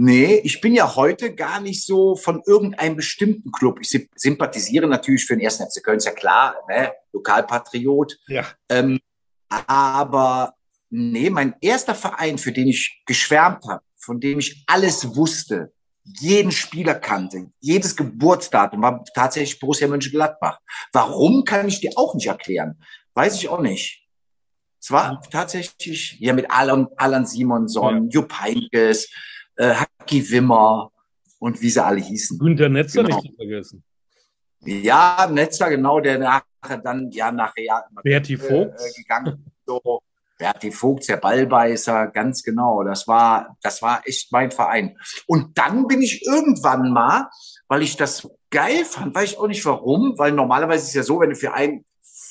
Nee, 0.00 0.36
ich 0.44 0.60
bin 0.60 0.74
ja 0.74 0.94
heute 0.94 1.34
gar 1.34 1.60
nicht 1.60 1.84
so 1.84 2.14
von 2.14 2.40
irgendeinem 2.46 2.94
bestimmten 2.94 3.50
Club. 3.50 3.80
Ich 3.80 4.08
sympathisiere 4.14 4.86
natürlich 4.86 5.26
für 5.26 5.34
den 5.34 5.42
ersten 5.42 5.64
FC 5.64 5.82
Köln, 5.82 5.96
ist 5.96 6.04
ja 6.04 6.12
klar, 6.12 6.54
ne? 6.68 6.92
Lokalpatriot. 7.12 8.16
Ja. 8.28 8.46
Ähm, 8.68 9.00
aber 9.48 10.54
nee, 10.88 11.30
mein 11.30 11.56
erster 11.60 11.96
Verein, 11.96 12.38
für 12.38 12.52
den 12.52 12.68
ich 12.68 13.02
geschwärmt 13.06 13.64
habe, 13.66 13.82
von 13.98 14.20
dem 14.20 14.38
ich 14.38 14.62
alles 14.68 15.16
wusste, 15.16 15.72
jeden 16.20 16.52
Spieler 16.52 16.94
kannte, 16.94 17.50
jedes 17.60 17.96
Geburtsdatum 17.96 18.82
war 18.82 19.04
tatsächlich 19.14 19.58
Borussia 19.58 19.88
Mönchengladbach. 19.88 20.60
Warum 20.92 21.44
kann 21.44 21.68
ich 21.68 21.80
dir 21.80 21.92
auch 21.96 22.14
nicht 22.14 22.26
erklären? 22.26 22.80
Weiß 23.14 23.36
ich 23.36 23.48
auch 23.48 23.60
nicht. 23.60 24.06
Es 24.80 24.90
war 24.90 25.20
tatsächlich 25.30 26.16
ja 26.20 26.32
mit 26.32 26.50
Alan, 26.50 26.86
Alan 26.96 27.26
Simonson, 27.26 28.04
ja. 28.04 28.10
Jupp 28.10 28.32
Heynckes, 28.40 29.10
äh, 29.56 29.74
Haki 29.74 30.30
Wimmer 30.30 30.92
und 31.38 31.60
wie 31.60 31.70
sie 31.70 31.84
alle 31.84 32.00
hießen. 32.00 32.38
Günter 32.38 32.68
Netzer 32.68 33.02
genau. 33.02 33.16
nicht 33.16 33.30
zu 33.30 33.36
vergessen. 33.36 33.84
Ja, 34.64 35.28
Netzer, 35.30 35.70
genau, 35.70 36.00
der 36.00 36.18
nachher 36.18 36.78
dann 36.78 37.10
ja 37.10 37.30
nachher 37.30 37.64
ja, 37.64 37.84
Berti 38.02 38.36
Vogt 38.36 38.80
äh, 38.80 38.92
gegangen. 38.96 39.44
So, 39.66 40.00
Berti 40.38 40.70
Vogt, 40.70 41.08
der 41.08 41.16
Ballbeißer, 41.16 42.08
ganz 42.08 42.42
genau. 42.42 42.84
Das 42.84 43.08
war, 43.08 43.56
das 43.62 43.82
war 43.82 44.02
echt 44.06 44.32
mein 44.32 44.50
Verein. 44.50 44.96
Und 45.26 45.58
dann 45.58 45.86
bin 45.86 46.00
ich 46.00 46.24
irgendwann 46.24 46.92
mal, 46.92 47.28
weil 47.68 47.82
ich 47.82 47.96
das 47.96 48.28
geil 48.50 48.84
fand, 48.84 49.14
weiß 49.14 49.32
ich 49.32 49.38
auch 49.38 49.48
nicht 49.48 49.64
warum, 49.66 50.14
weil 50.16 50.32
normalerweise 50.32 50.86
ist 50.86 50.94
ja 50.94 51.02
so, 51.02 51.20
wenn 51.20 51.30
du 51.30 51.36
für 51.36 51.52
einen 51.52 51.84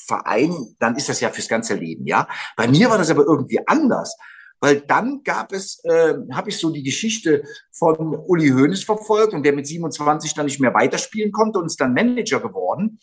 Verein, 0.08 0.56
dann 0.80 0.96
ist 0.96 1.10
das 1.10 1.20
ja 1.20 1.30
fürs 1.30 1.50
ganze 1.50 1.76
Leben, 1.76 2.08
ja. 2.08 2.28
Bei 2.56 2.68
mir 2.68 2.90
war 2.90 2.98
das 2.98 3.10
aber 3.10 3.26
irgendwie 3.26 3.60
anders 3.68 4.16
weil 4.60 4.82
dann 4.82 5.22
gab 5.24 5.54
es, 5.54 5.84
äh, 5.84 6.16
habe 6.32 6.50
ich 6.50 6.58
so 6.58 6.72
die 6.72 6.84
Geschichte 6.84 7.44
von 7.72 8.16
Uli 8.28 8.50
Hoeneß 8.50 8.84
verfolgt 8.84 9.34
und 9.34 9.44
der 9.44 9.54
mit 9.54 9.68
27 9.68 10.34
dann 10.34 10.46
nicht 10.46 10.60
mehr 10.60 10.74
weiterspielen 10.74 11.32
konnte 11.32 11.60
und 11.60 11.68
ist 11.68 11.80
dann 11.80 11.94
Manager 11.94 12.40
geworden. 12.40 13.00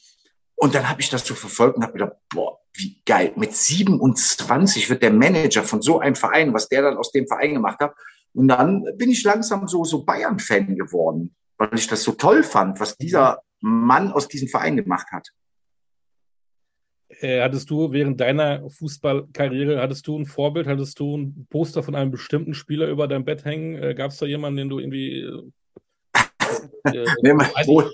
Und 0.64 0.75
dann 0.75 0.88
habe 0.88 1.02
ich 1.02 1.11
das 1.11 1.26
so 1.26 1.34
verfolgt 1.34 1.76
und 1.76 1.82
habe 1.82 1.93
gedacht, 1.93 2.14
boah, 2.31 2.58
wie 2.72 2.99
geil. 3.05 3.34
Mit 3.37 3.55
27 3.55 4.89
wird 4.89 5.03
der 5.03 5.12
Manager 5.12 5.62
von 5.62 5.82
so 5.82 5.98
einem 5.98 6.15
Verein, 6.15 6.55
was 6.55 6.70
der 6.70 6.81
dann 6.81 6.96
aus 6.96 7.12
dem 7.12 7.27
Verein 7.27 7.53
gemacht 7.53 7.81
hat. 7.81 7.94
Und 8.32 8.48
dann 8.48 8.82
bin 8.96 9.10
ich 9.10 9.22
langsam 9.24 9.69
so, 9.69 9.84
so 9.84 10.06
Bayern-Fan 10.06 10.74
geworden, 10.74 11.36
weil 11.58 11.69
ich 11.74 11.86
das 11.86 12.03
so 12.03 12.12
toll 12.12 12.43
fand, 12.43 12.81
was 12.81 12.96
dieser 12.96 13.43
Mann 13.60 14.10
aus 14.10 14.27
diesem 14.27 14.48
Verein 14.48 14.79
gemacht 14.79 15.08
hat. 15.12 15.29
Äh, 17.10 17.43
hattest 17.43 17.69
du 17.69 17.93
während 17.93 18.19
deiner 18.22 18.70
Fußballkarriere, 18.70 19.82
hattest 19.82 20.06
du 20.06 20.19
ein 20.19 20.24
Vorbild, 20.24 20.67
hattest 20.67 20.98
du 20.98 21.15
ein 21.15 21.46
Poster 21.50 21.82
von 21.82 21.94
einem 21.94 22.10
bestimmten 22.10 22.55
Spieler 22.55 22.89
über 22.89 23.06
dein 23.06 23.27
Bett 23.27 23.44
hängen? 23.44 23.82
Äh, 23.82 23.94
Gab 23.94 24.12
es 24.12 24.17
da 24.17 24.24
jemanden, 24.24 24.56
den 24.56 24.69
du 24.70 24.79
irgendwie... 24.79 25.20
Äh, 25.20 25.43
äh 27.00 27.06
nee, 27.20 27.34
mein, 27.34 27.50
wohl, 27.67 27.93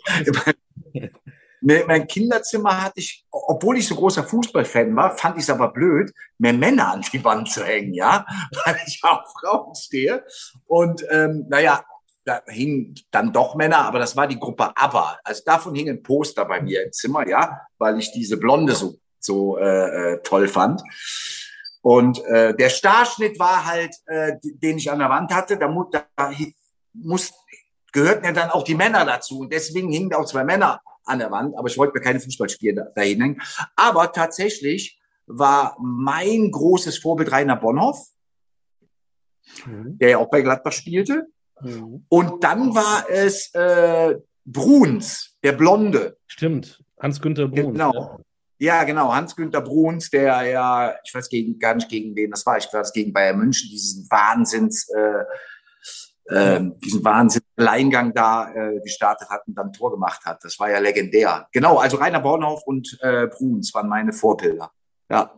mein, 0.94 1.10
mein 1.60 2.06
Kinderzimmer 2.06 2.82
hatte 2.82 3.00
ich, 3.00 3.24
obwohl 3.30 3.78
ich 3.78 3.86
so 3.86 3.94
großer 3.94 4.24
Fußballfan 4.24 4.94
war, 4.96 5.16
fand 5.16 5.36
ich 5.36 5.42
es 5.42 5.50
aber 5.50 5.72
blöd, 5.72 6.12
mehr 6.38 6.52
Männer 6.52 6.92
an 6.92 7.04
die 7.12 7.22
Wand 7.22 7.50
zu 7.50 7.64
hängen, 7.64 7.92
ja, 7.92 8.24
weil 8.64 8.76
ich 8.86 9.00
auf 9.02 9.20
Frauen 9.40 9.74
stehe. 9.74 10.24
Und 10.66 11.04
ähm, 11.10 11.46
naja, 11.48 11.84
da 12.24 12.42
hingen 12.46 12.94
dann 13.10 13.32
doch 13.32 13.54
Männer, 13.54 13.78
aber 13.78 13.98
das 13.98 14.16
war 14.16 14.26
die 14.26 14.38
Gruppe 14.38 14.72
ABBA. 14.76 15.18
Also 15.24 15.42
davon 15.44 15.74
hing 15.74 15.88
ein 15.88 16.02
Poster 16.02 16.44
bei 16.44 16.60
mir 16.60 16.84
im 16.84 16.92
Zimmer, 16.92 17.26
ja, 17.28 17.60
weil 17.78 17.98
ich 17.98 18.12
diese 18.12 18.36
Blonde 18.36 18.74
so 18.74 18.96
so 19.20 19.58
äh, 19.58 20.14
äh, 20.14 20.22
toll 20.22 20.48
fand. 20.48 20.82
Und 21.82 22.22
äh, 22.24 22.54
der 22.54 22.68
Starschnitt 22.68 23.38
war 23.38 23.64
halt, 23.64 23.94
äh, 24.06 24.32
den 24.42 24.78
ich 24.78 24.90
an 24.90 24.98
der 24.98 25.08
Wand 25.08 25.32
hatte, 25.32 25.56
da, 25.56 25.68
mu 25.68 25.84
da 25.90 26.04
muss, 26.92 27.32
gehörten 27.92 28.24
ja 28.24 28.32
dann 28.32 28.50
auch 28.50 28.64
die 28.64 28.74
Männer 28.74 29.04
dazu. 29.04 29.40
Und 29.40 29.52
deswegen 29.52 29.90
hingen 29.90 30.12
auch 30.12 30.26
zwei 30.26 30.44
Männer 30.44 30.80
an 31.10 31.18
der 31.18 31.30
Wand, 31.30 31.56
aber 31.56 31.68
ich 31.68 31.76
wollte 31.76 31.92
mir 31.94 32.04
keine 32.04 32.20
Fußballspiele 32.20 32.74
da, 32.74 32.84
dahin 32.94 33.20
hängen. 33.20 33.42
Aber 33.76 34.12
tatsächlich 34.12 35.00
war 35.26 35.76
mein 35.80 36.50
großes 36.50 36.98
Vorbild 36.98 37.30
Rainer 37.32 37.56
Bonhoff, 37.56 38.08
mhm. 39.66 39.98
der 39.98 40.10
ja 40.10 40.18
auch 40.18 40.30
bei 40.30 40.42
Gladbach 40.42 40.72
spielte. 40.72 41.26
Mhm. 41.60 42.04
Und 42.08 42.44
dann 42.44 42.74
war 42.74 43.08
es 43.08 43.52
äh, 43.54 44.16
Bruns, 44.44 45.36
der 45.42 45.52
Blonde. 45.52 46.16
Stimmt, 46.26 46.82
Hans-Günther 47.00 47.48
Bruns. 47.48 47.72
Genau. 47.72 48.20
Ja. 48.58 48.84
Genau. 48.84 49.12
Hans-Günther 49.12 49.60
Bruns, 49.60 50.10
der 50.10 50.42
ja, 50.42 50.94
ich 51.04 51.14
weiß 51.14 51.28
gegen, 51.28 51.58
gar 51.58 51.74
nicht 51.74 51.88
gegen 51.88 52.14
wen 52.16 52.30
das 52.30 52.44
war, 52.44 52.58
ich 52.58 52.66
das 52.66 52.92
gegen 52.92 53.12
Bayern 53.12 53.38
München, 53.38 53.70
diesen 53.70 54.06
Wahnsinns, 54.10 54.88
äh, 54.90 55.24
äh, 56.26 56.60
diesen 56.84 57.04
Wahnsinns-Alleingang 57.04 58.14
da 58.14 58.52
äh, 58.52 58.80
gestartet 58.80 59.28
hat 59.28 59.42
und 59.46 59.54
dann 59.56 59.72
Tor 59.72 59.90
gemacht 59.90 60.24
hat. 60.24 60.42
Das 60.44 60.58
war 60.60 60.70
ja 60.70 60.78
legendär. 60.78 61.48
Genau, 61.52 61.78
also 61.78 61.96
Rainer 61.96 62.20
Bornhoff 62.20 62.62
und 62.66 62.98
äh, 63.00 63.26
Bruns 63.26 63.74
waren 63.74 63.88
meine 63.88 64.12
Vorbilder. 64.12 64.70
Ja. 65.10 65.32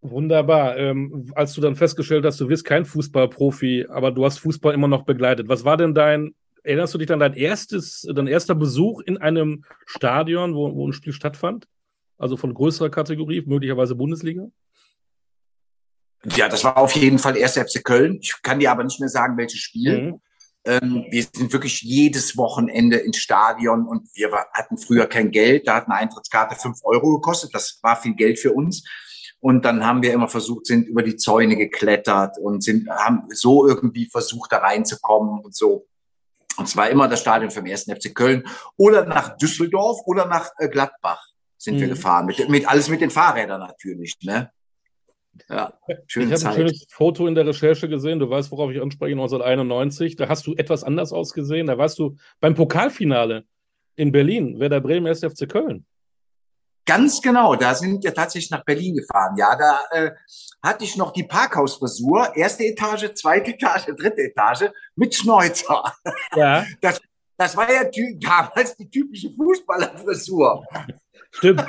Wunderbar. 0.00 0.76
Ähm, 0.78 1.30
als 1.34 1.52
du 1.52 1.60
dann 1.60 1.76
festgestellt 1.76 2.24
hast, 2.24 2.40
du 2.40 2.48
wirst 2.48 2.64
kein 2.64 2.84
Fußballprofi, 2.84 3.86
aber 3.88 4.10
du 4.10 4.24
hast 4.24 4.38
Fußball 4.38 4.74
immer 4.74 4.88
noch 4.88 5.04
begleitet. 5.04 5.48
Was 5.48 5.64
war 5.64 5.76
denn 5.76 5.94
dein, 5.94 6.34
erinnerst 6.64 6.94
du 6.94 6.98
dich 6.98 7.12
an 7.12 7.20
dein 7.20 7.34
erstes, 7.34 8.06
dein 8.12 8.26
erster 8.26 8.56
Besuch 8.56 9.00
in 9.02 9.18
einem 9.18 9.64
Stadion, 9.86 10.54
wo, 10.54 10.74
wo 10.74 10.88
ein 10.88 10.92
Spiel 10.92 11.12
stattfand? 11.12 11.68
Also 12.18 12.36
von 12.36 12.52
größerer 12.52 12.90
Kategorie, 12.90 13.42
möglicherweise 13.46 13.94
Bundesliga? 13.94 14.48
Ja, 16.24 16.48
das 16.48 16.64
war 16.64 16.76
auf 16.76 16.92
jeden 16.92 17.18
Fall 17.18 17.36
erst 17.36 17.58
FC 17.58 17.82
Köln. 17.84 18.18
Ich 18.20 18.34
kann 18.42 18.60
dir 18.60 18.70
aber 18.70 18.84
nicht 18.84 19.00
mehr 19.00 19.08
sagen, 19.08 19.36
welches 19.36 19.60
Spiel. 19.60 20.02
Mhm. 20.02 20.20
Ähm, 20.64 21.06
wir 21.10 21.24
sind 21.24 21.52
wirklich 21.52 21.82
jedes 21.82 22.36
Wochenende 22.36 22.98
ins 22.98 23.18
Stadion 23.18 23.86
und 23.86 24.08
wir 24.14 24.30
hatten 24.52 24.78
früher 24.78 25.06
kein 25.06 25.32
Geld. 25.32 25.66
Da 25.66 25.76
hat 25.76 25.86
eine 25.86 25.96
Eintrittskarte 25.96 26.54
fünf 26.54 26.78
Euro 26.84 27.16
gekostet. 27.16 27.50
Das 27.52 27.80
war 27.82 28.00
viel 28.00 28.14
Geld 28.14 28.38
für 28.38 28.52
uns. 28.52 28.84
Und 29.40 29.64
dann 29.64 29.84
haben 29.84 30.02
wir 30.02 30.12
immer 30.12 30.28
versucht, 30.28 30.66
sind 30.66 30.86
über 30.86 31.02
die 31.02 31.16
Zäune 31.16 31.56
geklettert 31.56 32.38
und 32.38 32.62
sind, 32.62 32.88
haben 32.88 33.24
so 33.30 33.66
irgendwie 33.66 34.08
versucht, 34.08 34.52
da 34.52 34.58
reinzukommen 34.58 35.40
und 35.40 35.56
so. 35.56 35.88
Und 36.56 36.68
zwar 36.68 36.90
immer 36.90 37.08
das 37.08 37.20
Stadion 37.20 37.50
vom 37.50 37.66
ersten 37.66 37.94
FC 37.94 38.14
Köln 38.14 38.44
oder 38.76 39.04
nach 39.04 39.36
Düsseldorf 39.36 39.98
oder 40.04 40.26
nach 40.26 40.50
äh, 40.58 40.68
Gladbach 40.68 41.26
sind 41.58 41.76
mhm. 41.76 41.80
wir 41.80 41.88
gefahren. 41.88 42.26
Mit, 42.26 42.48
mit, 42.48 42.68
alles 42.68 42.88
mit 42.88 43.00
den 43.00 43.10
Fahrrädern 43.10 43.60
natürlich, 43.60 44.16
ne? 44.22 44.52
Ja, 45.48 45.72
schöne 46.06 46.34
ich 46.34 46.44
habe 46.44 46.54
ein 46.54 46.56
schönes 46.56 46.86
Foto 46.90 47.26
in 47.26 47.34
der 47.34 47.46
Recherche 47.46 47.88
gesehen. 47.88 48.18
Du 48.18 48.28
weißt, 48.28 48.50
worauf 48.50 48.70
ich 48.70 48.80
anspreche, 48.80 49.12
1991. 49.12 50.16
Da 50.16 50.28
hast 50.28 50.46
du 50.46 50.54
etwas 50.54 50.84
anders 50.84 51.12
ausgesehen. 51.12 51.66
Da 51.66 51.78
warst 51.78 51.98
du 51.98 52.16
beim 52.40 52.54
Pokalfinale 52.54 53.44
in 53.96 54.12
Berlin, 54.12 54.58
Werder 54.60 54.80
Bremen, 54.80 55.06
1. 55.06 55.20
FC 55.20 55.48
Köln. 55.48 55.86
Ganz 56.84 57.22
genau, 57.22 57.54
da 57.54 57.74
sind 57.74 58.02
wir 58.02 58.12
tatsächlich 58.12 58.50
nach 58.50 58.64
Berlin 58.64 58.96
gefahren. 58.96 59.36
Ja, 59.36 59.54
da 59.56 59.80
äh, 59.92 60.10
hatte 60.62 60.84
ich 60.84 60.96
noch 60.96 61.12
die 61.12 61.22
Parkhausfrisur, 61.22 62.34
erste 62.34 62.64
Etage, 62.64 63.14
zweite 63.14 63.52
Etage, 63.52 63.86
dritte 63.96 64.22
Etage 64.22 64.64
mit 64.96 65.14
Schnäuzer. 65.14 65.94
Ja. 66.34 66.66
Das, 66.80 67.00
das 67.36 67.56
war 67.56 67.72
ja 67.72 67.88
damals 68.20 68.76
die 68.76 68.90
typische 68.90 69.30
Fußballerfrisur. 69.30 70.64
Stimmt. 71.30 71.64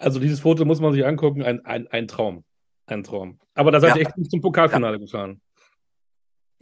Also 0.00 0.18
dieses 0.18 0.40
Foto 0.40 0.64
muss 0.64 0.80
man 0.80 0.92
sich 0.94 1.04
angucken, 1.04 1.42
ein, 1.42 1.64
ein, 1.66 1.86
ein 1.88 2.08
Traum. 2.08 2.44
Ein 2.86 3.04
Traum. 3.04 3.38
Aber 3.54 3.70
da 3.70 3.80
seid 3.80 3.96
ihr 3.96 4.02
echt 4.02 4.16
nicht 4.16 4.30
zum 4.30 4.40
Pokalfinale 4.40 4.96
ja. 4.96 4.98
gefahren. 4.98 5.40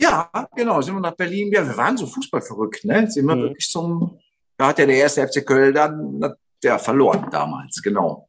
Ja, 0.01 0.31
genau, 0.55 0.81
sind 0.81 0.95
wir 0.95 1.01
nach 1.01 1.17
Berlin. 1.17 1.51
Ja, 1.53 1.67
wir 1.67 1.77
waren 1.77 1.97
so 1.97 2.07
fußballverrückt, 2.07 2.85
ne? 2.85 3.11
Sind 3.11 3.27
wir 3.27 3.37
mhm. 3.37 3.43
wirklich 3.43 3.69
zum, 3.69 4.19
da 4.57 4.69
hat 4.69 4.79
ja 4.79 4.87
der 4.87 4.97
erste 4.97 5.27
FC 5.27 5.47
Köln 5.47 5.75
dann 5.75 6.21
der 6.63 6.79
verloren 6.79 7.29
damals, 7.31 7.81
genau. 7.83 8.29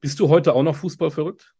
Bist 0.00 0.20
du 0.20 0.28
heute 0.28 0.54
auch 0.54 0.62
noch 0.62 0.76
fußballverrückt? 0.76 1.54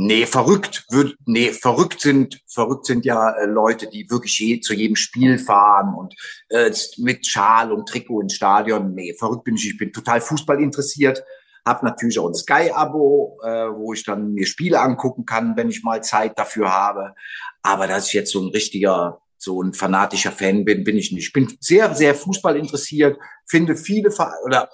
Nee, 0.00 0.26
verrückt 0.26 0.86
wird, 0.90 1.16
nee, 1.26 1.50
verrückt 1.50 2.02
sind, 2.02 2.40
verrückt 2.46 2.86
sind 2.86 3.04
ja 3.04 3.32
äh, 3.32 3.46
Leute, 3.46 3.88
die 3.88 4.08
wirklich 4.08 4.38
je, 4.38 4.60
zu 4.60 4.72
jedem 4.72 4.94
Spiel 4.94 5.40
fahren 5.40 5.92
und 5.92 6.14
äh, 6.50 6.70
mit 6.98 7.26
Schal 7.26 7.72
und 7.72 7.88
Trikot 7.88 8.20
ins 8.20 8.34
Stadion. 8.34 8.94
Nee, 8.94 9.12
verrückt 9.18 9.42
bin 9.42 9.56
ich. 9.56 9.66
Ich 9.66 9.76
bin 9.76 9.92
total 9.92 10.20
Fußball 10.20 10.62
interessiert. 10.62 11.24
Hab 11.66 11.82
natürlich 11.82 12.16
auch 12.20 12.28
ein 12.28 12.34
Sky-Abo, 12.34 13.40
äh, 13.42 13.74
wo 13.74 13.92
ich 13.92 14.04
dann 14.04 14.34
mir 14.34 14.46
Spiele 14.46 14.78
angucken 14.78 15.26
kann, 15.26 15.56
wenn 15.56 15.68
ich 15.68 15.82
mal 15.82 16.00
Zeit 16.00 16.38
dafür 16.38 16.72
habe. 16.72 17.16
Aber 17.62 17.88
dass 17.88 18.06
ich 18.06 18.12
jetzt 18.12 18.30
so 18.30 18.40
ein 18.40 18.50
richtiger, 18.50 19.20
so 19.36 19.60
ein 19.60 19.74
fanatischer 19.74 20.30
Fan 20.30 20.64
bin, 20.64 20.84
bin 20.84 20.96
ich 20.96 21.10
nicht. 21.10 21.26
Ich 21.26 21.32
bin 21.32 21.58
sehr, 21.58 21.92
sehr 21.96 22.14
Fußball 22.14 22.56
interessiert, 22.56 23.18
finde 23.48 23.74
viele 23.74 24.10
oder 24.44 24.70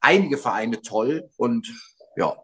einige 0.00 0.38
Vereine 0.38 0.80
toll 0.80 1.28
und 1.36 1.68
ja, 2.16 2.34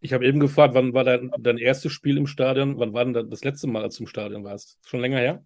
ich 0.00 0.12
habe 0.12 0.26
eben 0.26 0.40
gefragt, 0.40 0.74
wann 0.74 0.94
war 0.94 1.04
dein, 1.04 1.30
dein 1.38 1.58
erstes 1.58 1.92
Spiel 1.92 2.16
im 2.16 2.26
Stadion? 2.26 2.78
Wann 2.78 2.92
war 2.92 3.04
denn 3.04 3.30
das 3.30 3.44
letzte 3.44 3.66
Mal, 3.66 3.82
als 3.82 3.96
du 3.96 4.04
im 4.04 4.08
Stadion 4.08 4.44
warst? 4.44 4.78
Schon 4.84 5.00
länger 5.00 5.18
her? 5.18 5.44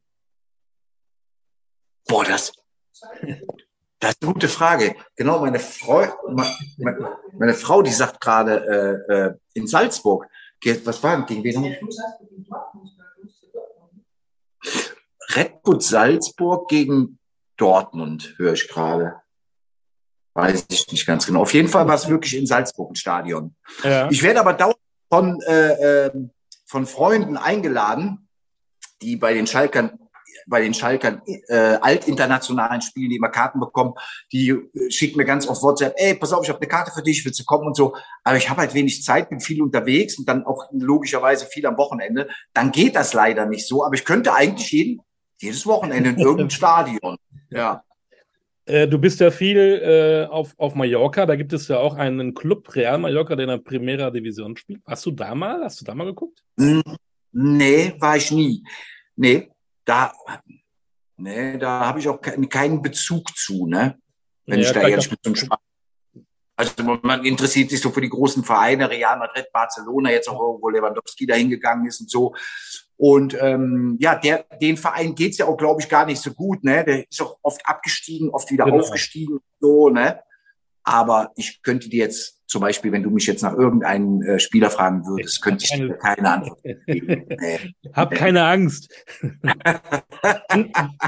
Boah, 2.07 2.25
das, 2.25 2.53
das 3.99 4.11
ist 4.11 4.23
eine 4.23 4.33
gute 4.33 4.49
Frage. 4.49 4.95
Genau, 5.17 5.41
meine 5.41 5.61
Frau, 5.61 6.07
meine, 6.29 7.17
meine 7.33 7.55
Frau, 7.55 7.83
die 7.83 7.93
sagt 7.93 8.21
gerade 8.21 9.07
äh, 9.09 9.13
äh, 9.13 9.35
in 9.55 9.67
Salzburg. 9.67 10.29
Was 10.85 11.03
war 11.03 11.17
denn 11.17 11.27
gegen 11.27 11.45
wen? 11.45 11.77
Red 15.35 15.63
Bull 15.63 15.81
Salzburg 15.81 16.69
gegen 16.69 17.19
Dortmund, 17.57 18.35
höre 18.37 18.53
ich 18.53 18.69
gerade. 18.69 19.22
Weiß 20.35 20.67
ich 20.71 20.91
nicht 20.91 21.07
ganz 21.07 21.27
genau. 21.27 21.43
Auf 21.43 21.53
jeden 21.53 21.69
Fall 21.69 21.87
war 21.87 21.95
es 21.95 22.09
wirklich 22.09 22.37
in 22.37 22.47
Salzburg 22.47 22.93
ein 22.93 22.97
Stadion. 22.97 23.55
Ja. 23.85 24.11
Ich 24.11 24.23
werde 24.23 24.41
aber 24.41 24.55
dauernd 24.55 24.77
von, 25.11 25.41
äh, 25.43 26.07
äh, 26.07 26.11
von 26.65 26.87
Freunden 26.87 27.37
eingeladen, 27.37 28.29
die 29.03 29.17
bei 29.17 29.35
den 29.35 29.47
Schalkern 29.47 29.99
bei 30.47 30.61
den 30.61 30.75
Schalkern 30.75 31.23
äh, 31.49 31.79
altinternationalen 31.81 32.83
Spielen, 32.83 33.11
die 33.11 33.17
immer 33.17 33.29
Karten 33.29 33.61
bekommen, 33.61 33.95
die 34.33 34.51
äh, 34.51 34.91
schicken 34.91 35.19
mir 35.19 35.25
ganz 35.25 35.47
oft 35.47 35.63
WhatsApp, 35.63 35.95
ey, 35.97 36.15
pass 36.15 36.33
auf, 36.33 36.43
ich 36.43 36.49
habe 36.49 36.59
eine 36.59 36.69
Karte 36.69 36.91
für 36.93 37.03
dich, 37.03 37.25
willst 37.25 37.41
du 37.41 37.45
kommen 37.45 37.67
und 37.67 37.77
so. 37.77 37.95
Aber 38.25 38.37
ich 38.37 38.49
habe 38.49 38.61
halt 38.61 38.75
wenig 38.75 39.03
Zeit, 39.03 39.29
bin 39.29 39.41
viel 39.41 39.63
unterwegs 39.63 40.19
und 40.19 40.29
dann 40.29 40.45
auch 40.45 40.69
logischerweise 40.73 41.47
viel 41.47 41.67
am 41.67 41.77
Wochenende. 41.77 42.29
Dann 42.55 42.73
geht 42.73 42.97
das 42.97 43.13
leider 43.13 43.47
nicht 43.47 43.67
so. 43.67 43.85
Aber 43.85 43.95
ich 43.95 44.05
könnte 44.05 44.35
eigentlich 44.35 44.71
jeden, 44.73 45.01
jedes 45.41 45.67
Wochenende 45.67 46.11
in 46.11 46.19
irgendein 46.19 46.51
Stadion. 46.51 47.17
Ja. 47.51 47.85
Äh, 48.65 48.87
du 48.87 48.99
bist 48.99 49.21
ja 49.21 49.31
viel 49.31 49.59
äh, 49.59 50.27
auf, 50.31 50.55
auf 50.57 50.75
Mallorca. 50.75 51.27
Da 51.27 51.37
gibt 51.37 51.53
es 51.53 51.69
ja 51.69 51.79
auch 51.79 51.97
einen 51.97 52.35
Club 52.35 52.75
Real 52.75 52.99
Mallorca, 52.99 53.35
der 53.35 53.45
in 53.45 53.51
der 53.51 53.59
Primera 53.59 54.11
Division 54.11 54.57
spielt. 54.57 54.81
Warst 54.87 55.05
du 55.07 55.11
da 55.11 55.35
mal? 55.35 55.63
Hast 55.65 55.81
du 55.81 55.85
da 55.85 55.95
mal 55.95 56.05
geguckt? 56.05 56.43
Nee, 57.33 57.95
war 57.99 58.17
ich 58.17 58.31
nie. 58.31 58.63
Nee, 59.17 59.51
da, 59.85 60.13
nee, 61.17 61.59
da 61.59 61.87
habe 61.87 61.99
ich 61.99 62.09
auch 62.09 62.21
keinen 62.21 62.83
Bezug 62.83 63.37
zu, 63.37 63.67
ne? 63.67 63.99
Wenn 64.47 64.61
ja, 64.61 64.67
ich 64.67 64.73
da 64.73 64.89
ehrlich 64.89 65.11
mit 65.11 65.21
zum 65.23 65.35
Spaß. 65.35 65.59
Also 66.55 66.99
man 67.03 67.25
interessiert 67.25 67.71
sich 67.71 67.81
so 67.81 67.91
für 67.91 68.03
die 68.03 68.11
großen 68.11 68.45
Vereine, 68.45 68.89
Real 68.89 69.19
Madrid, 69.19 69.47
Barcelona, 69.53 70.11
jetzt 70.11 70.29
auch 70.29 70.39
wo 70.61 70.69
Lewandowski 70.69 71.27
da 71.27 71.35
hingegangen 71.35 71.87
ist 71.87 72.01
und 72.01 72.11
so. 72.11 72.35
Und 72.97 73.37
ähm, 73.41 73.97
ja, 74.01 74.15
der, 74.15 74.45
den 74.61 74.77
Verein 74.77 75.15
geht's 75.15 75.39
ja 75.39 75.47
auch, 75.47 75.57
glaube 75.57 75.81
ich, 75.81 75.89
gar 75.89 76.07
nicht 76.07 76.21
so 76.21 76.33
gut. 76.33 76.63
Ne? 76.63 76.85
Der 76.85 77.09
ist 77.09 77.21
auch 77.21 77.39
oft 77.43 77.61
abgestiegen, 77.65 78.31
oft 78.31 78.51
wieder 78.51 78.65
genau. 78.65 78.81
aufgestiegen. 78.81 79.41
So, 79.61 79.89
ne? 79.89 80.21
Aber 80.85 81.33
ich 81.37 81.63
könnte 81.63 81.89
dir 81.89 82.05
jetzt 82.05 82.41
zum 82.47 82.61
Beispiel, 82.61 82.93
wenn 82.93 83.03
du 83.03 83.11
mich 83.11 83.27
jetzt 83.27 83.43
nach 83.43 83.55
irgendeinem 83.55 84.21
äh, 84.23 84.39
Spieler 84.39 84.69
fragen 84.69 85.07
würdest, 85.07 85.41
könnte 85.41 85.65
ich 85.65 85.71
keine, 85.71 85.89
dir 85.89 85.95
keine 85.95 86.31
Antwort 86.31 86.61
geben. 86.87 87.27
Nee. 87.41 87.59
Hab 87.95 88.11
keine 88.11 88.45
Angst. 88.45 88.93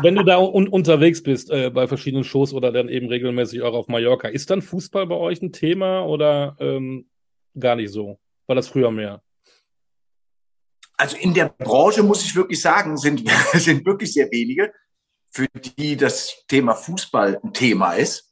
wenn 0.03 0.15
du 0.15 0.23
da 0.23 0.39
un 0.39 0.69
unterwegs 0.69 1.23
bist 1.23 1.51
äh, 1.51 1.71
bei 1.71 1.87
verschiedenen 1.87 2.25
Shows 2.25 2.55
oder 2.55 2.73
dann 2.73 2.89
eben 2.89 3.09
regelmäßig 3.09 3.63
auch 3.63 3.75
auf 3.75 3.89
Mallorca, 3.89 4.29
ist 4.29 4.51
dann 4.51 4.63
Fußball 4.63 5.07
bei 5.07 5.17
euch 5.17 5.43
ein 5.43 5.53
Thema 5.53 6.07
oder 6.07 6.57
ähm, 6.61 7.07
gar 7.59 7.77
nicht 7.77 7.93
so? 7.93 8.19
War 8.47 8.57
das 8.57 8.69
früher 8.69 8.91
mehr? 8.91 9.24
Also 10.97 11.17
in 11.17 11.35
der 11.35 11.49
Branche 11.49 12.03
muss 12.03 12.25
ich 12.25 12.35
wirklich 12.35 12.61
sagen, 12.61 12.97
sind, 12.97 13.29
sind 13.55 13.85
wirklich 13.85 14.13
sehr 14.13 14.31
wenige, 14.31 14.73
für 15.31 15.47
die 15.49 15.97
das 15.97 16.45
Thema 16.49 16.75
Fußball 16.75 17.41
ein 17.43 17.53
Thema 17.53 17.95
ist. 17.95 18.31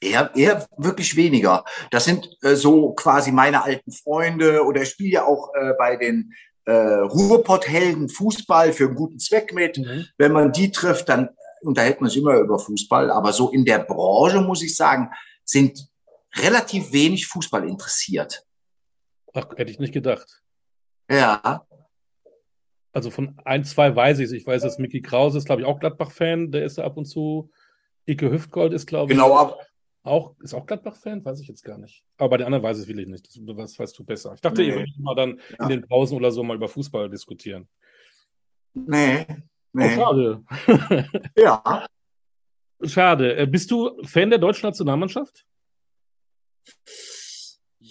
Eher, 0.00 0.30
eher 0.34 0.66
wirklich 0.76 1.16
weniger. 1.16 1.64
Das 1.90 2.04
sind 2.04 2.28
äh, 2.42 2.54
so 2.54 2.92
quasi 2.92 3.32
meine 3.32 3.64
alten 3.64 3.90
Freunde 3.90 4.64
oder 4.64 4.82
ich 4.82 4.90
spiele 4.90 5.10
ja 5.10 5.24
auch 5.24 5.52
äh, 5.54 5.72
bei 5.76 5.96
den 5.96 6.32
äh, 6.66 6.72
Ruhrpott-Helden 6.72 8.08
Fußball 8.08 8.72
für 8.72 8.86
einen 8.86 8.94
guten 8.94 9.18
Zweck 9.18 9.52
mit. 9.52 9.78
Mhm. 9.78 10.06
Wenn 10.16 10.32
man 10.32 10.52
die 10.52 10.70
trifft, 10.70 11.08
dann 11.08 11.30
unterhält 11.62 12.00
man 12.00 12.10
sich 12.10 12.20
immer 12.20 12.36
über 12.36 12.60
Fußball. 12.60 13.10
Aber 13.10 13.32
so 13.32 13.50
in 13.50 13.64
der 13.64 13.80
Branche, 13.80 14.40
muss 14.40 14.62
ich 14.62 14.76
sagen, 14.76 15.10
sind 15.44 15.88
relativ 16.36 16.92
wenig 16.92 17.26
Fußball 17.26 17.68
interessiert. 17.68 18.46
Ach, 19.34 19.48
hätte 19.56 19.70
ich 19.70 19.80
nicht 19.80 19.92
gedacht. 19.92 20.42
Ja. 21.10 21.64
Also 22.92 23.10
von 23.10 23.38
ein, 23.44 23.64
zwei 23.64 23.94
weiß 23.94 24.18
ich 24.18 24.26
es. 24.26 24.32
Ich 24.32 24.46
weiß, 24.46 24.62
dass 24.62 24.78
Mickey 24.78 25.02
Krause 25.02 25.38
ist, 25.38 25.44
glaube 25.44 25.62
ich, 25.62 25.68
auch 25.68 25.78
Gladbach-Fan. 25.78 26.50
Der 26.50 26.64
ist 26.64 26.78
ab 26.78 26.96
und 26.96 27.04
zu. 27.04 27.50
Ike 28.06 28.30
Hüftgold 28.30 28.72
ist, 28.72 28.86
glaube 28.86 29.12
ich. 29.12 29.18
Genau, 29.18 29.36
ab. 29.36 29.58
Auch, 30.02 30.34
ist 30.40 30.54
auch 30.54 30.66
Gladbach-Fan? 30.66 31.24
Weiß 31.24 31.40
ich 31.40 31.48
jetzt 31.48 31.62
gar 31.62 31.78
nicht. 31.78 32.02
Aber 32.16 32.30
bei 32.30 32.36
den 32.38 32.46
anderen 32.46 32.64
weiß 32.64 32.78
ich 32.78 32.84
es 32.84 32.88
wirklich 32.88 33.08
nicht. 33.08 33.26
Das, 33.26 33.56
das 33.56 33.78
weißt 33.78 33.98
du 33.98 34.04
besser. 34.04 34.32
Ich 34.34 34.40
dachte, 34.40 34.62
nee. 34.62 34.68
ihr 34.68 34.74
würdet 34.76 34.98
mal 34.98 35.14
dann 35.14 35.40
ja. 35.58 35.64
in 35.64 35.68
den 35.68 35.86
Pausen 35.86 36.16
oder 36.16 36.30
so 36.30 36.42
mal 36.42 36.56
über 36.56 36.68
Fußball 36.68 37.10
diskutieren. 37.10 37.68
Nee. 38.74 39.26
nee. 39.72 39.96
Oh, 39.96 40.00
schade. 40.00 40.44
ja. 41.36 41.86
Schade. 42.82 43.36
Äh, 43.36 43.46
bist 43.46 43.70
du 43.70 44.02
Fan 44.04 44.30
der 44.30 44.38
deutschen 44.38 44.66
Nationalmannschaft? 44.66 45.44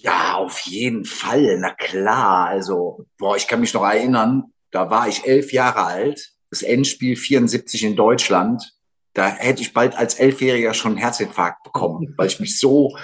Ja, 0.03 0.35
auf 0.35 0.59
jeden 0.59 1.05
Fall, 1.05 1.57
na 1.59 1.73
klar. 1.73 2.47
Also, 2.47 3.05
boah, 3.17 3.35
ich 3.35 3.47
kann 3.47 3.59
mich 3.59 3.73
noch 3.73 3.83
erinnern, 3.83 4.53
da 4.71 4.89
war 4.89 5.07
ich 5.07 5.25
elf 5.25 5.51
Jahre 5.51 5.85
alt, 5.85 6.33
das 6.51 6.61
Endspiel 6.61 7.15
74 7.15 7.83
in 7.83 7.95
Deutschland. 7.95 8.73
da 9.13 9.27
hätte 9.27 9.63
ich 9.63 9.73
bald 9.73 9.95
als 9.97 10.15
Elfjähriger 10.15 10.75
schon 10.75 10.91
einen 10.91 10.99
Herzinfarkt 10.99 11.63
bekommen, 11.63 12.13
weil 12.17 12.27
ich 12.27 12.39
mich 12.39 12.59
so 12.59 12.95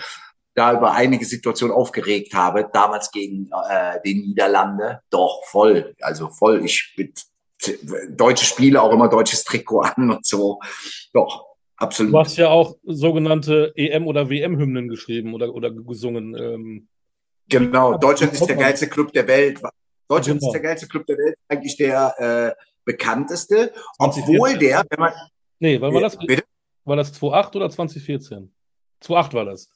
da 0.54 0.74
über 0.74 0.92
einige 0.92 1.26
Situationen 1.26 1.76
aufgeregt 1.76 2.36
habe, 2.36 2.70
damals 2.72 3.10
gegen 3.10 3.50
äh, 3.68 4.00
den 4.06 4.20
Niederlande. 4.22 5.02
Doch, 5.10 5.44
voll, 5.46 5.96
also 6.02 6.30
voll. 6.30 6.64
Ich 6.64 6.94
bin 6.96 7.12
deutsche 8.10 8.46
Spiele 8.46 8.82
auch 8.82 8.92
immer 8.92 9.08
deutsches 9.08 9.44
Trikot 9.44 9.82
an 9.82 10.12
und 10.12 10.26
so. 10.26 10.60
Doch, 11.14 11.53
absolut. 11.84 12.14
Du 12.14 12.20
hast 12.20 12.38
ja 12.38 12.50
auch 12.50 12.78
sogenannte 12.84 13.74
EM- 13.76 14.08
oder 14.08 14.30
WM-Hymnen 14.30 14.88
geschrieben 14.88 15.34
oder, 15.34 15.54
oder 15.54 15.72
gesungen. 15.72 16.36
Ähm. 16.36 16.88
Genau, 17.48 17.98
Deutschland 17.98 18.34
ist 18.34 18.46
der 18.46 18.56
geilste 18.56 18.88
Club 18.88 19.12
der 19.14 19.28
Welt. 19.28 19.62
Deutschland 20.08 20.40
genau. 20.40 20.50
ist 20.50 20.54
der 20.54 20.62
geilste 20.62 20.88
Club 20.88 21.06
der 21.06 21.18
Welt, 21.18 21.36
eigentlich 21.48 21.76
der 21.78 22.56
äh, 22.58 22.64
bekannteste, 22.86 23.74
obwohl 23.98 24.58
der, 24.58 24.84
wenn 24.90 25.00
man. 25.00 25.14
Nee, 25.60 25.80
war, 25.80 25.94
war, 25.94 26.02
das, 26.02 26.18
bitte? 26.18 26.44
war 26.86 26.96
das 26.96 27.14
2008 27.14 27.56
oder 27.56 27.70
2014? 27.70 28.54
2008 29.02 29.34
war 29.34 29.46
das. 29.46 29.70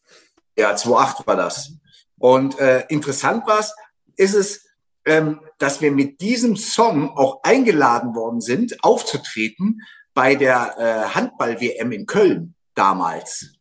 Ja, 0.58 0.76
2008 0.76 1.28
war 1.28 1.36
das. 1.36 1.74
Und 2.20 2.60
äh, 2.60 2.86
interessant 2.90 3.46
war 3.48 3.60
es, 3.60 3.74
ist 4.16 4.34
es, 4.34 4.66
ähm, 5.06 5.42
dass 5.60 5.82
wir 5.82 5.92
mit 5.92 6.20
diesem 6.20 6.56
Song 6.56 7.10
auch 7.16 7.42
eingeladen 7.44 8.16
worden 8.16 8.42
sind, 8.42 8.84
aufzutreten 8.84 9.82
bei 10.17 10.33
der 10.33 10.75
äh, 10.79 11.13
Handball-WM 11.13 11.91
in 11.91 12.07
Köln 12.07 12.55
damals. 12.74 13.55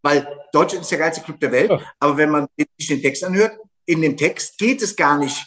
Weil 0.00 0.26
Deutschland 0.54 0.80
ist 0.80 0.90
der 0.90 1.00
geilste 1.00 1.20
Club 1.20 1.38
der 1.38 1.52
Welt, 1.52 1.70
aber 2.00 2.16
wenn 2.16 2.30
man 2.30 2.46
sich 2.56 2.88
den 2.88 3.02
Text 3.02 3.22
anhört, 3.24 3.58
in 3.84 4.00
dem 4.00 4.16
Text 4.16 4.56
geht 4.56 4.80
es 4.80 4.96
gar 4.96 5.18
nicht 5.18 5.46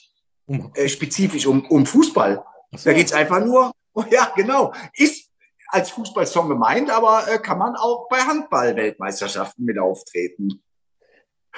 äh, 0.75 0.87
spezifisch 0.87 1.47
um, 1.47 1.65
um 1.65 1.83
Fußball. 1.83 2.45
So. 2.75 2.91
Da 2.91 2.93
geht 2.93 3.07
es 3.07 3.11
einfach 3.11 3.43
nur, 3.43 3.71
oh 3.95 4.03
ja, 4.11 4.31
genau, 4.35 4.71
ist 4.93 5.31
als 5.69 5.89
Fußballsong 5.89 6.49
gemeint, 6.49 6.91
aber 6.91 7.27
äh, 7.27 7.39
kann 7.39 7.57
man 7.57 7.75
auch 7.75 8.07
bei 8.07 8.17
Handball-Weltmeisterschaften 8.17 9.65
mit 9.65 9.79
auftreten. 9.79 10.61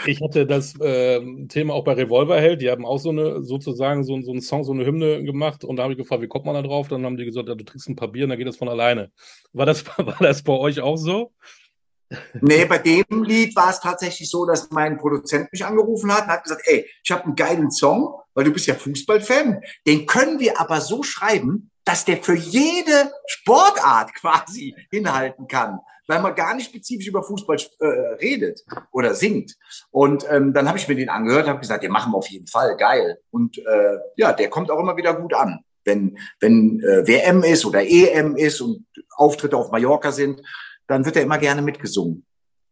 Ich 0.05 0.21
hatte 0.21 0.45
das 0.45 0.79
äh, 0.79 1.21
Thema 1.47 1.73
auch 1.73 1.83
bei 1.83 1.93
Revolverheld. 1.93 2.61
Die 2.61 2.69
haben 2.69 2.85
auch 2.85 2.97
so 2.97 3.09
eine, 3.09 3.43
sozusagen 3.43 4.03
so, 4.03 4.19
so 4.21 4.31
einen 4.31 4.41
Song, 4.41 4.63
so 4.63 4.71
eine 4.71 4.85
Hymne 4.85 5.23
gemacht. 5.23 5.63
Und 5.63 5.77
da 5.77 5.83
habe 5.83 5.93
ich 5.93 5.99
gefragt, 5.99 6.21
wie 6.21 6.27
kommt 6.27 6.45
man 6.45 6.55
da 6.55 6.61
drauf? 6.61 6.87
Dann 6.87 7.05
haben 7.05 7.17
die 7.17 7.25
gesagt, 7.25 7.47
ja, 7.47 7.55
du 7.55 7.63
trinkst 7.63 7.89
ein 7.89 7.95
paar 7.95 8.07
Bier 8.07 8.23
und 8.23 8.29
dann 8.29 8.39
geht 8.39 8.47
das 8.47 8.57
von 8.57 8.69
alleine. 8.69 9.11
War 9.53 9.65
das, 9.65 9.85
war 9.97 10.17
das 10.19 10.41
bei 10.43 10.53
euch 10.53 10.81
auch 10.81 10.97
so? 10.97 11.31
Nee, 12.41 12.65
bei 12.65 12.77
dem 12.77 13.23
Lied 13.23 13.55
war 13.55 13.69
es 13.69 13.79
tatsächlich 13.79 14.29
so, 14.29 14.45
dass 14.45 14.69
mein 14.71 14.97
Produzent 14.97 15.51
mich 15.51 15.65
angerufen 15.65 16.11
hat 16.13 16.25
und 16.25 16.29
hat 16.29 16.43
gesagt, 16.43 16.61
ey, 16.65 16.87
ich 17.03 17.11
habe 17.11 17.23
einen 17.23 17.35
geilen 17.35 17.71
Song, 17.71 18.13
weil 18.33 18.45
du 18.45 18.51
bist 18.51 18.67
ja 18.67 18.75
Fußballfan. 18.75 19.61
Den 19.87 20.05
können 20.05 20.39
wir 20.39 20.59
aber 20.59 20.81
so 20.81 21.01
schreiben, 21.01 21.71
dass 21.85 22.05
der 22.05 22.17
für 22.17 22.35
jede 22.35 23.11
Sportart 23.27 24.13
quasi 24.15 24.75
hinhalten 24.91 25.47
kann 25.47 25.79
weil 26.07 26.21
man 26.21 26.35
gar 26.35 26.55
nicht 26.55 26.69
spezifisch 26.69 27.07
über 27.07 27.23
Fußball 27.23 27.57
äh, 27.79 27.85
redet 28.21 28.63
oder 28.91 29.13
singt. 29.13 29.55
Und 29.91 30.25
ähm, 30.29 30.53
dann 30.53 30.67
habe 30.67 30.77
ich 30.77 30.87
mir 30.87 30.95
den 30.95 31.09
angehört, 31.09 31.47
habe 31.47 31.59
gesagt, 31.59 31.83
den 31.83 31.91
machen 31.91 32.11
wir 32.11 32.17
auf 32.17 32.29
jeden 32.29 32.47
Fall, 32.47 32.75
geil. 32.77 33.19
Und 33.31 33.57
äh, 33.57 33.97
ja, 34.15 34.33
der 34.33 34.49
kommt 34.49 34.71
auch 34.71 34.79
immer 34.79 34.97
wieder 34.97 35.13
gut 35.13 35.33
an. 35.33 35.59
Wenn, 35.85 36.17
wenn 36.39 36.79
äh, 36.79 37.05
WM 37.07 37.43
ist 37.43 37.65
oder 37.65 37.83
EM 37.83 38.35
ist 38.35 38.61
und 38.61 38.85
Auftritte 39.15 39.57
auf 39.57 39.71
Mallorca 39.71 40.11
sind, 40.11 40.41
dann 40.87 41.05
wird 41.05 41.15
er 41.15 41.23
immer 41.23 41.37
gerne 41.37 41.61
mitgesungen. 41.61 42.25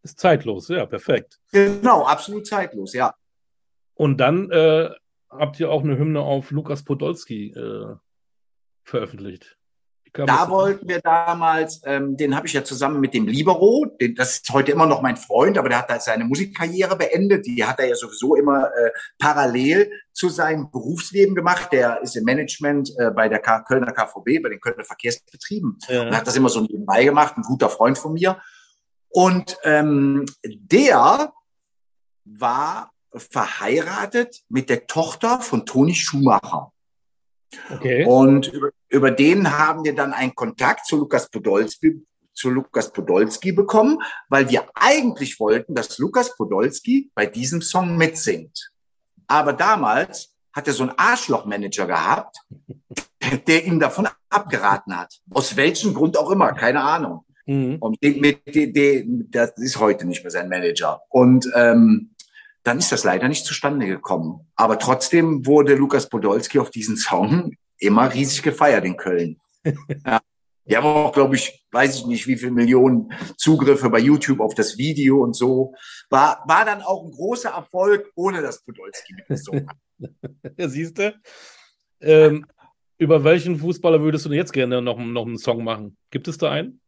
Ist 0.03 0.19
zeitlos, 0.19 0.67
ja, 0.69 0.85
perfekt. 0.85 1.39
Genau, 1.51 2.05
absolut 2.05 2.47
zeitlos, 2.47 2.93
ja. 2.93 3.13
Und 3.93 4.17
dann 4.17 4.49
äh, 4.49 4.89
habt 5.29 5.59
ihr 5.59 5.69
auch 5.69 5.83
eine 5.83 5.97
Hymne 5.97 6.21
auf 6.21 6.51
Lukas 6.51 6.83
Podolski 6.83 7.51
äh, 7.51 7.95
veröffentlicht. 8.83 9.57
Da 10.13 10.49
wollten 10.49 10.89
wir 10.89 10.99
damals, 10.99 11.81
ähm, 11.85 12.17
den 12.17 12.35
habe 12.35 12.45
ich 12.45 12.53
ja 12.53 12.65
zusammen 12.65 12.99
mit 12.99 13.13
dem 13.13 13.27
Libero, 13.27 13.85
den, 13.99 14.13
das 14.13 14.37
ist 14.37 14.49
heute 14.51 14.73
immer 14.73 14.85
noch 14.85 15.01
mein 15.01 15.15
Freund, 15.15 15.57
aber 15.57 15.69
der 15.69 15.79
hat 15.79 15.89
halt 15.89 16.01
seine 16.01 16.25
Musikkarriere 16.25 16.97
beendet. 16.97 17.45
Die 17.45 17.63
hat 17.63 17.79
er 17.79 17.87
ja 17.87 17.95
sowieso 17.95 18.35
immer 18.35 18.65
äh, 18.65 18.91
parallel 19.19 19.89
zu 20.11 20.27
seinem 20.27 20.69
Berufsleben 20.69 21.33
gemacht. 21.33 21.69
Der 21.71 22.01
ist 22.01 22.17
im 22.17 22.25
Management 22.25 22.91
äh, 22.97 23.11
bei 23.11 23.29
der 23.29 23.39
K 23.39 23.61
Kölner 23.61 23.93
KVB, 23.93 24.43
bei 24.43 24.49
den 24.49 24.59
Kölner 24.59 24.83
Verkehrsbetrieben. 24.83 25.77
Ja. 25.87 26.01
Und 26.01 26.15
hat 26.15 26.27
das 26.27 26.35
immer 26.35 26.49
so 26.49 26.59
nebenbei 26.59 27.05
gemacht, 27.05 27.35
ein 27.37 27.43
guter 27.43 27.69
Freund 27.69 27.97
von 27.97 28.13
mir. 28.13 28.41
Und 29.09 29.57
ähm, 29.63 30.25
der 30.43 31.31
war 32.25 32.91
verheiratet 33.15 34.41
mit 34.49 34.69
der 34.69 34.87
Tochter 34.87 35.39
von 35.39 35.65
Toni 35.65 35.95
Schumacher. 35.95 36.71
Okay. 37.69 38.05
Und 38.05 38.47
über, 38.47 38.69
über 38.89 39.11
den 39.11 39.57
haben 39.57 39.83
wir 39.83 39.95
dann 39.95 40.13
einen 40.13 40.35
Kontakt 40.35 40.85
zu 40.85 40.97
Lukas 40.97 41.29
Podolski, 41.29 42.05
zu 42.33 42.49
Lukas 42.49 42.91
Podolski 42.91 43.51
bekommen, 43.51 43.99
weil 44.29 44.49
wir 44.49 44.69
eigentlich 44.73 45.39
wollten, 45.39 45.75
dass 45.75 45.97
Lukas 45.97 46.35
Podolski 46.35 47.11
bei 47.13 47.25
diesem 47.25 47.61
Song 47.61 47.97
mitsingt. 47.97 48.71
Aber 49.27 49.53
damals 49.53 50.33
hat 50.53 50.67
er 50.67 50.73
so 50.73 50.83
einen 50.83 50.93
Arschlochmanager 50.97 51.87
gehabt, 51.87 52.37
der 53.47 53.65
ihm 53.65 53.79
davon 53.79 54.07
abgeraten 54.29 54.97
hat. 54.97 55.19
Aus 55.29 55.55
welchem 55.55 55.93
Grund 55.93 56.17
auch 56.17 56.31
immer, 56.31 56.53
keine 56.53 56.81
Ahnung. 56.81 57.25
Mhm. 57.45 57.77
Und 57.79 58.01
mit, 58.01 58.55
den, 58.55 58.73
den, 58.73 59.27
das 59.31 59.51
ist 59.57 59.79
heute 59.79 60.05
nicht 60.05 60.23
mehr 60.23 60.31
sein 60.31 60.49
Manager. 60.49 61.01
Und 61.09 61.49
ähm, 61.55 62.10
dann 62.63 62.77
ist 62.77 62.91
das 62.91 63.03
leider 63.03 63.27
nicht 63.27 63.45
zustande 63.45 63.87
gekommen. 63.87 64.51
Aber 64.55 64.77
trotzdem 64.77 65.45
wurde 65.45 65.75
Lukas 65.75 66.09
Podolski 66.09 66.59
auf 66.59 66.69
diesen 66.69 66.97
Song 66.97 67.55
immer 67.77 68.13
riesig 68.13 68.43
gefeiert 68.43 68.85
in 68.85 68.97
Köln. 68.97 69.39
ja. 70.05 70.21
Die 70.65 70.77
haben 70.77 70.85
auch, 70.85 71.11
glaube 71.11 71.35
ich, 71.35 71.65
weiß 71.71 71.95
ich 71.97 72.05
nicht, 72.05 72.27
wie 72.27 72.37
viele 72.37 72.51
Millionen 72.51 73.11
Zugriffe 73.35 73.89
bei 73.89 73.99
YouTube 73.99 74.39
auf 74.39 74.53
das 74.53 74.77
Video 74.77 75.21
und 75.23 75.35
so. 75.35 75.73
War, 76.09 76.43
war 76.47 76.65
dann 76.65 76.83
auch 76.83 77.03
ein 77.03 77.11
großer 77.11 77.49
Erfolg, 77.49 78.11
ohne 78.15 78.41
dass 78.41 78.63
Podolski 78.63 79.15
mitgesungen 79.15 79.67
hat. 79.69 79.77
ja, 80.57 80.69
siehst 80.69 80.99
du? 80.99 81.19
Ähm, 81.99 82.45
über 82.99 83.23
welchen 83.23 83.57
Fußballer 83.57 84.01
würdest 84.01 84.25
du 84.25 84.29
denn 84.29 84.37
jetzt 84.37 84.53
gerne 84.53 84.81
noch, 84.81 84.99
noch 84.99 85.25
einen 85.25 85.39
Song 85.39 85.63
machen? 85.63 85.97
Gibt 86.11 86.27
es 86.27 86.37
da 86.37 86.51
einen? 86.51 86.79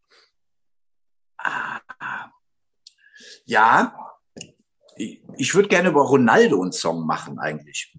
Ah, 1.38 1.82
ja, 3.46 4.13
ich 4.96 5.56
würde 5.56 5.70
gerne 5.70 5.90
über 5.90 6.02
Ronaldo 6.02 6.62
einen 6.62 6.72
Song 6.72 7.06
machen 7.06 7.40
eigentlich, 7.40 7.96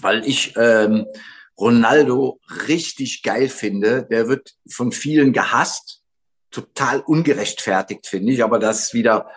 weil 0.00 0.26
ich 0.26 0.54
ähm, 0.56 1.06
Ronaldo 1.56 2.40
richtig 2.68 3.22
geil 3.22 3.48
finde. 3.48 4.06
Der 4.10 4.28
wird 4.28 4.54
von 4.68 4.92
vielen 4.92 5.32
gehasst, 5.32 6.02
total 6.50 7.00
ungerechtfertigt 7.00 8.06
finde 8.06 8.32
ich, 8.32 8.42
aber 8.42 8.58
das 8.58 8.84
ist 8.84 8.94
wieder 8.94 9.28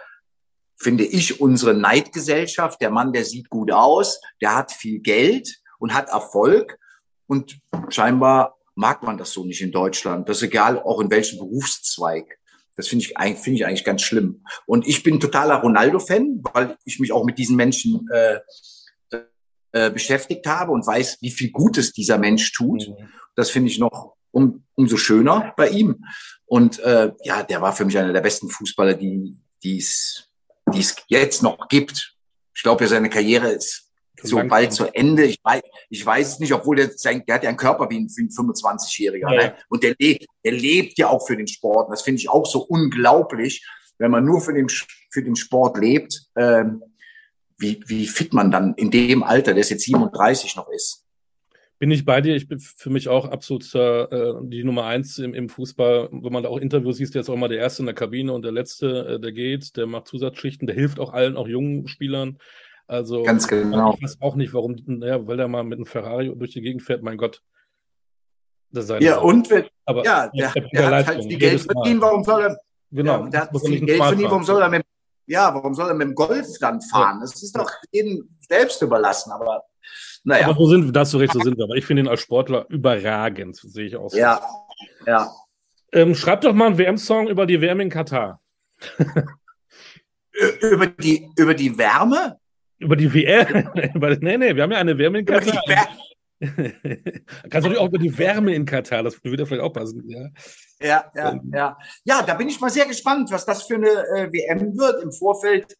finde 0.79 1.03
ich 1.03 1.41
unsere 1.41 1.73
Neidgesellschaft. 1.73 2.79
Der 2.81 2.91
Mann, 2.91 3.11
der 3.11 3.25
sieht 3.25 3.49
gut 3.49 3.71
aus, 3.71 4.21
der 4.41 4.55
hat 4.55 4.71
viel 4.71 4.99
Geld 4.99 5.59
und 5.79 5.93
hat 5.93 6.09
Erfolg 6.09 6.77
und 7.25 7.59
scheinbar 7.89 8.57
mag 8.75 9.01
man 9.01 9.17
das 9.17 9.31
so 9.31 9.43
nicht 9.43 9.61
in 9.61 9.71
Deutschland. 9.71 10.29
Das 10.29 10.37
ist 10.37 10.43
egal, 10.43 10.79
auch 10.79 11.01
in 11.01 11.09
welchem 11.09 11.39
Berufszweig. 11.39 12.36
Das 12.77 12.87
finde 12.87 13.03
ich, 13.03 13.17
eigentlich 13.17 13.43
finde 13.43 13.57
ich 13.57 13.65
eigentlich 13.65 13.83
ganz 13.83 14.03
schlimm. 14.03 14.45
Und 14.65 14.87
ich 14.87 15.03
bin 15.03 15.19
totaler 15.19 15.55
Ronaldo-Fan, 15.55 16.41
weil 16.53 16.77
ich 16.85 16.99
mich 16.99 17.11
auch 17.11 17.25
mit 17.25 17.37
diesen 17.37 17.55
Menschen 17.55 18.07
äh, 18.13 18.39
äh, 19.73 19.91
beschäftigt 19.91 20.45
habe 20.47 20.71
und 20.71 20.87
weiß, 20.87 21.17
wie 21.21 21.31
viel 21.31 21.51
Gutes 21.51 21.91
dieser 21.91 22.17
Mensch 22.17 22.53
tut. 22.53 22.87
Mhm. 22.87 23.09
Das 23.35 23.49
finde 23.49 23.69
ich 23.69 23.79
noch 23.79 24.15
um, 24.31 24.63
umso 24.75 24.95
schöner 24.97 25.53
bei 25.57 25.69
ihm. 25.69 26.05
Und 26.45 26.79
äh, 26.79 27.11
ja, 27.23 27.43
der 27.43 27.61
war 27.61 27.73
für 27.73 27.83
mich 27.83 27.97
einer 27.97 28.13
der 28.13 28.21
besten 28.21 28.49
Fußballer, 28.49 28.93
die 28.93 29.35
die 29.63 29.77
es 29.77 30.29
die 30.73 30.79
es 30.79 30.95
jetzt 31.07 31.43
noch 31.43 31.67
gibt. 31.67 32.15
Ich 32.55 32.63
glaube, 32.63 32.83
ja, 32.83 32.89
seine 32.89 33.09
Karriere 33.09 33.49
ist 33.49 33.86
so 34.23 34.41
bald 34.47 34.73
zu 34.73 34.85
Ende. 34.93 35.25
Ich 35.25 35.39
weiß, 35.43 35.61
ich 35.89 36.05
weiß 36.05 36.33
es 36.33 36.39
nicht, 36.39 36.53
obwohl 36.53 36.77
der, 36.77 36.91
sein, 36.95 37.23
der 37.27 37.35
hat 37.35 37.43
ja 37.43 37.49
einen 37.49 37.57
Körper 37.57 37.89
wie 37.89 37.97
ein, 37.97 38.05
ein 38.05 38.29
25-Jähriger. 38.29 39.33
Ja. 39.33 39.43
Ne? 39.43 39.55
Und 39.69 39.83
der 39.83 39.95
lebt, 39.99 40.25
der 40.43 40.51
lebt 40.53 40.97
ja 40.97 41.09
auch 41.09 41.25
für 41.25 41.37
den 41.37 41.47
Sport. 41.47 41.87
Und 41.87 41.91
das 41.91 42.01
finde 42.01 42.19
ich 42.19 42.29
auch 42.29 42.45
so 42.45 42.61
unglaublich, 42.61 43.65
wenn 43.97 44.11
man 44.11 44.25
nur 44.25 44.41
für 44.41 44.53
den, 44.53 44.67
für 44.69 45.23
den 45.23 45.35
Sport 45.35 45.77
lebt, 45.77 46.23
ähm, 46.35 46.83
wie, 47.57 47.81
wie 47.87 48.07
fit 48.07 48.33
man 48.33 48.51
dann 48.51 48.73
in 48.75 48.91
dem 48.91 49.23
Alter, 49.23 49.53
der 49.53 49.63
jetzt 49.63 49.83
37 49.83 50.55
noch 50.55 50.69
ist. 50.69 51.03
Bin 51.79 51.91
ich 51.91 52.05
bei 52.05 52.21
dir. 52.21 52.35
Ich 52.35 52.47
bin 52.47 52.59
für 52.59 52.89
mich 52.89 53.07
auch 53.07 53.25
absolut 53.25 53.63
äh, 53.75 54.33
die 54.41 54.63
Nummer 54.63 54.85
eins 54.85 55.19
im, 55.19 55.35
im 55.35 55.47
Fußball. 55.47 56.09
Wenn 56.11 56.33
man 56.33 56.41
da 56.41 56.49
auch 56.49 56.57
Interviews 56.57 56.97
sieht, 56.97 57.13
der 57.13 57.21
ist 57.21 57.29
auch 57.29 57.35
immer 57.35 57.49
der 57.49 57.59
Erste 57.59 57.83
in 57.83 57.85
der 57.85 57.93
Kabine 57.93 58.33
und 58.33 58.41
der 58.41 58.51
Letzte, 58.51 59.05
äh, 59.05 59.19
der 59.19 59.31
geht, 59.31 59.77
der 59.77 59.85
macht 59.85 60.07
Zusatzschichten, 60.07 60.65
der 60.65 60.75
hilft 60.75 60.99
auch 60.99 61.13
allen, 61.13 61.37
auch 61.37 61.47
jungen 61.47 61.87
Spielern. 61.87 62.39
Also 62.87 63.23
ganz 63.23 63.47
genau. 63.47 63.93
Ich 63.95 64.03
weiß 64.03 64.17
auch 64.21 64.35
nicht, 64.35 64.53
warum, 64.53 64.75
naja, 64.85 65.25
weil 65.27 65.37
der 65.37 65.47
mal 65.47 65.63
mit 65.63 65.77
einem 65.77 65.85
Ferrari 65.85 66.33
durch 66.35 66.51
die 66.51 66.61
Gegend 66.61 66.83
fährt, 66.83 67.03
mein 67.03 67.17
Gott. 67.17 67.41
Das 68.71 68.89
ja, 68.89 69.15
Sache. 69.15 69.21
und 69.21 69.49
wenn, 69.49 69.65
Aber 69.85 70.03
ja, 70.03 70.27
der, 70.29 70.51
der, 70.51 70.69
der 70.69 70.87
hat 70.87 71.07
halt 71.07 71.23
viel 71.23 71.37
Geld 71.37 71.61
verdient, 71.61 72.01
warum 72.01 72.23
soll 72.23 72.43
er, 72.43 72.57
genau, 72.91 73.23
ja, 73.23 73.29
der 73.29 73.41
hat 73.41 73.61
viel 73.65 73.85
Geld 73.85 74.03
verdient, 74.03 74.29
warum 74.29 74.43
soll 74.43 74.61
er 74.61 74.69
mit, 74.69 74.85
ja, 75.25 75.53
warum 75.53 75.73
soll 75.73 75.87
er 75.87 75.93
mit 75.93 76.07
dem 76.07 76.15
Golf 76.15 76.47
dann 76.59 76.81
fahren? 76.81 77.17
Ja. 77.17 77.21
Das 77.21 77.41
ist 77.41 77.55
doch 77.55 77.69
jedem 77.91 78.37
selbst 78.39 78.81
überlassen, 78.81 79.31
aber 79.31 79.63
naja. 80.23 80.47
Aber 80.47 80.57
so 80.57 80.67
sind, 80.69 80.93
da 80.93 81.01
hast 81.01 81.13
du 81.13 81.17
recht, 81.17 81.33
so 81.33 81.39
sind 81.39 81.57
wir. 81.57 81.63
Aber 81.63 81.75
ich 81.75 81.85
finde 81.85 82.03
ihn 82.03 82.07
als 82.09 82.21
Sportler 82.21 82.65
überragend, 82.69 83.55
sehe 83.55 83.85
ich 83.85 83.95
aus. 83.95 84.13
Ja, 84.13 84.41
ja. 85.05 85.31
Ähm, 85.93 86.15
schreib 86.15 86.41
doch 86.41 86.53
mal 86.53 86.67
einen 86.67 86.77
WM-Song 86.77 87.27
über 87.29 87.45
die 87.45 87.61
WM 87.61 87.79
in 87.79 87.89
Katar. 87.89 88.41
über, 90.61 90.87
die, 90.87 91.29
über 91.37 91.53
die 91.53 91.77
Wärme? 91.77 92.37
Über 92.79 92.95
die 92.95 93.13
WM? 93.13 93.69
nee, 94.21 94.37
nee, 94.37 94.55
wir 94.55 94.63
haben 94.63 94.71
ja 94.71 94.77
eine 94.77 94.97
WM 94.97 95.15
in 95.15 95.25
Katar. 95.25 95.63
Kannst 96.39 96.55
du 96.55 97.49
natürlich 97.51 97.77
auch 97.79 97.87
über 97.87 97.97
die 97.97 98.15
Wärme 98.15 98.53
in 98.53 98.65
Katar, 98.65 99.01
das 99.01 99.23
würde 99.23 99.45
vielleicht 99.45 99.63
auch 99.63 99.73
passen. 99.73 100.03
Ja, 100.07 100.29
ja, 100.79 101.11
ja. 101.15 101.31
Ähm. 101.31 101.51
Ja, 101.53 101.77
ja 102.03 102.21
da 102.21 102.35
bin 102.35 102.47
ich 102.47 102.59
mal 102.59 102.69
sehr 102.69 102.85
gespannt, 102.85 103.31
was 103.31 103.45
das 103.45 103.63
für 103.63 103.75
eine 103.75 103.89
äh, 103.89 104.31
WM 104.31 104.77
wird. 104.77 105.01
Im 105.01 105.11
Vorfeld 105.11 105.75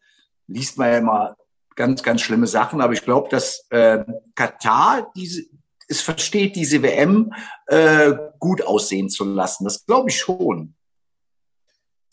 liest 0.48 0.76
man 0.76 0.90
ja 0.90 0.98
immer 0.98 1.36
ganz, 1.76 2.02
ganz 2.02 2.22
schlimme 2.22 2.48
Sachen, 2.48 2.80
aber 2.80 2.92
ich 2.92 3.04
glaube, 3.04 3.28
dass 3.28 3.66
äh, 3.70 4.04
Katar 4.34 5.12
diese, 5.14 5.44
es 5.86 6.00
versteht, 6.00 6.56
diese 6.56 6.82
WM 6.82 7.32
äh, 7.66 8.14
gut 8.40 8.62
aussehen 8.62 9.08
zu 9.08 9.24
lassen. 9.24 9.62
Das 9.62 9.86
glaube 9.86 10.10
ich 10.10 10.18
schon. 10.18 10.74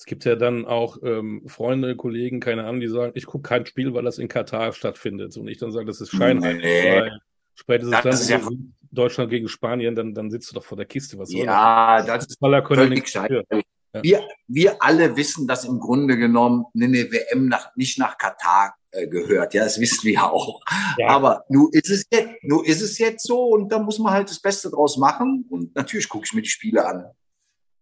Es 0.06 0.10
gibt 0.10 0.24
ja 0.24 0.36
dann 0.36 0.66
auch 0.66 0.98
ähm, 1.02 1.42
Freunde, 1.48 1.96
Kollegen, 1.96 2.40
keine 2.40 2.66
Ahnung, 2.66 2.80
die 2.80 2.88
sagen, 2.88 3.14
ich 3.16 3.26
gucke 3.26 3.50
kein 3.50 3.66
Spiel, 3.66 3.92
weil 3.96 4.04
das 4.04 4.20
in 4.20 4.28
Katar 4.28 4.72
stattfindet. 4.72 5.36
Und 5.36 5.48
ich 5.48 5.58
dann 5.58 5.72
sage, 5.72 5.88
das 5.88 6.00
ist 6.00 6.12
scheinheilig. 6.12 6.62
Nee. 6.62 7.10
Spätestens 7.56 8.04
das 8.04 8.28
dann 8.28 8.40
ja 8.42 8.50
Deutschland 8.92 9.32
gegen 9.32 9.48
Spanien, 9.48 9.96
dann, 9.96 10.14
dann 10.14 10.30
sitzt 10.30 10.52
du 10.52 10.54
doch 10.54 10.64
vor 10.64 10.78
der 10.78 10.86
Kiste. 10.86 11.18
Was 11.18 11.34
ja, 11.34 12.04
das 12.04 12.28
ist 12.28 12.38
völlig 12.40 13.08
scheiße. 13.08 13.46
Ja. 13.50 14.04
Wir, 14.04 14.28
wir 14.48 14.76
alle 14.80 15.18
wissen, 15.18 15.48
dass 15.48 15.66
im 15.66 15.80
Grunde 15.80 16.18
genommen 16.18 16.66
eine 16.76 17.12
WM 17.12 17.48
nach, 17.48 17.76
nicht 17.76 17.98
nach 17.98 18.20
Katar 18.20 18.76
äh, 18.92 19.08
gehört. 19.08 19.56
Ja, 19.56 19.64
das 19.64 19.80
wissen 19.80 20.04
wir 20.04 20.24
auch. 20.24 20.62
Ja. 21.00 21.08
Aber 21.08 21.46
nun 21.50 21.70
ist 21.72 21.90
es 21.90 22.06
jetzt, 22.12 22.30
nun 22.44 22.64
ist 22.64 22.82
es 22.84 23.00
jetzt 23.00 23.26
so 23.26 23.48
und 23.48 23.72
da 23.72 23.80
muss 23.80 23.98
man 23.98 24.14
halt 24.14 24.30
das 24.30 24.40
Beste 24.40 24.70
draus 24.70 24.98
machen. 24.98 25.48
Und 25.50 25.76
natürlich 25.76 26.08
gucke 26.08 26.26
ich 26.28 26.34
mir 26.34 26.44
die 26.44 26.50
Spiele 26.50 26.86
an. 26.86 27.06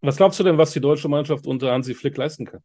Was 0.04 0.18
glaubst 0.18 0.38
du 0.38 0.44
denn, 0.44 0.58
was 0.58 0.72
die 0.72 0.82
deutsche 0.82 1.08
Mannschaft 1.08 1.48
unter 1.48 1.72
Hansi 1.72 1.94
Flick 1.94 2.18
leisten 2.18 2.46
kann? 2.46 2.62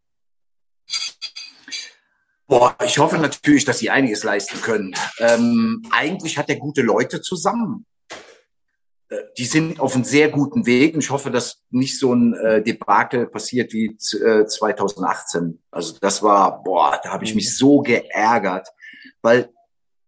Boah, 2.48 2.76
ich 2.84 2.98
hoffe 2.98 3.16
natürlich, 3.16 3.64
dass 3.64 3.78
sie 3.78 3.90
einiges 3.90 4.24
leisten 4.24 4.60
können. 4.60 4.92
Ähm, 5.20 5.82
eigentlich 5.92 6.36
hat 6.36 6.48
er 6.48 6.56
gute 6.56 6.82
Leute 6.82 7.20
zusammen. 7.20 7.86
Äh, 9.08 9.18
die 9.36 9.44
sind 9.44 9.78
auf 9.78 9.94
einem 9.94 10.02
sehr 10.02 10.30
guten 10.30 10.66
Weg 10.66 10.94
und 10.94 11.00
ich 11.00 11.10
hoffe, 11.10 11.30
dass 11.30 11.62
nicht 11.70 12.00
so 12.00 12.12
ein 12.12 12.34
äh, 12.34 12.60
Debakel 12.60 13.28
passiert 13.28 13.72
wie 13.72 13.96
äh, 14.16 14.44
2018. 14.44 15.62
Also 15.70 15.96
das 16.00 16.20
war, 16.24 16.64
boah, 16.64 16.98
da 17.04 17.10
habe 17.10 17.24
ich 17.24 17.36
mich 17.36 17.56
so 17.56 17.82
geärgert, 17.82 18.66
weil 19.22 19.50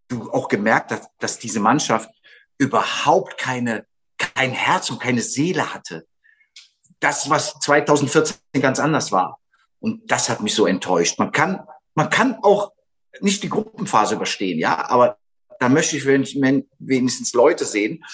du 0.08 0.32
auch 0.32 0.48
gemerkt 0.48 0.90
hast, 0.90 1.08
dass 1.20 1.38
diese 1.38 1.60
Mannschaft 1.60 2.10
überhaupt 2.58 3.38
keine, 3.38 3.86
kein 4.18 4.50
Herz 4.50 4.90
und 4.90 5.00
keine 5.00 5.22
Seele 5.22 5.72
hatte 5.72 6.08
das, 7.00 7.30
was 7.30 7.58
2014 7.60 8.36
ganz 8.60 8.78
anders 8.78 9.10
war. 9.12 9.40
Und 9.80 10.10
das 10.10 10.28
hat 10.28 10.42
mich 10.42 10.54
so 10.54 10.66
enttäuscht. 10.66 11.18
Man 11.18 11.32
kann, 11.32 11.60
man 11.94 12.10
kann 12.10 12.36
auch 12.42 12.72
nicht 13.20 13.42
die 13.42 13.48
Gruppenphase 13.48 14.14
überstehen, 14.14 14.58
ja, 14.58 14.88
aber 14.88 15.18
da 15.58 15.68
möchte 15.68 15.96
ich 15.96 16.06
wenigstens 16.06 17.32
Leute 17.32 17.64
sehen, 17.64 18.04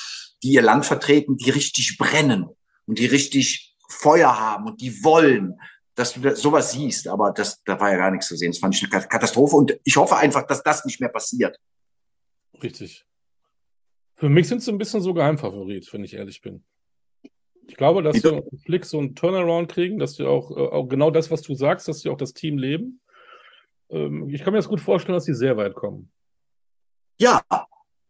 die 0.42 0.52
ihr 0.52 0.62
Land 0.62 0.86
vertreten, 0.86 1.36
die 1.36 1.50
richtig 1.50 1.96
brennen 1.98 2.48
und 2.86 2.98
die 2.98 3.06
richtig 3.06 3.74
Feuer 3.88 4.38
haben 4.38 4.66
und 4.66 4.80
die 4.80 5.04
wollen, 5.04 5.58
dass 5.94 6.14
du 6.14 6.34
sowas 6.34 6.72
siehst. 6.72 7.08
Aber 7.08 7.32
das, 7.32 7.62
da 7.64 7.78
war 7.80 7.90
ja 7.90 7.96
gar 7.96 8.10
nichts 8.10 8.28
zu 8.28 8.36
sehen. 8.36 8.50
Das 8.50 8.58
fand 8.58 8.74
ich 8.74 8.92
eine 8.92 9.06
Katastrophe 9.06 9.56
und 9.56 9.78
ich 9.84 9.96
hoffe 9.96 10.16
einfach, 10.16 10.46
dass 10.46 10.62
das 10.62 10.84
nicht 10.84 11.00
mehr 11.00 11.08
passiert. 11.08 11.58
Richtig. 12.62 13.04
Für 14.14 14.28
mich 14.28 14.48
sind 14.48 14.62
sie 14.62 14.72
ein 14.72 14.78
bisschen 14.78 15.00
so 15.00 15.14
Geheimfavorit, 15.14 15.92
wenn 15.92 16.04
ich 16.04 16.14
ehrlich 16.14 16.40
bin. 16.40 16.64
Ich 17.68 17.76
glaube, 17.76 18.02
dass 18.02 18.22
wir 18.22 18.34
auf 18.34 18.44
Flick 18.64 18.84
so 18.84 18.98
einen 18.98 19.14
Turnaround 19.14 19.70
kriegen, 19.70 19.98
dass 19.98 20.18
wir 20.18 20.28
auch, 20.28 20.50
äh, 20.50 20.60
auch 20.60 20.86
genau 20.86 21.10
das, 21.10 21.30
was 21.30 21.42
du 21.42 21.54
sagst, 21.54 21.88
dass 21.88 22.00
sie 22.00 22.10
auch 22.10 22.16
das 22.16 22.32
Team 22.32 22.58
leben. 22.58 23.00
Ähm, 23.90 24.28
ich 24.30 24.42
kann 24.42 24.52
mir 24.52 24.58
das 24.58 24.68
gut 24.68 24.80
vorstellen, 24.80 25.16
dass 25.16 25.24
sie 25.24 25.34
sehr 25.34 25.56
weit 25.56 25.74
kommen. 25.74 26.10
Ja, 27.18 27.42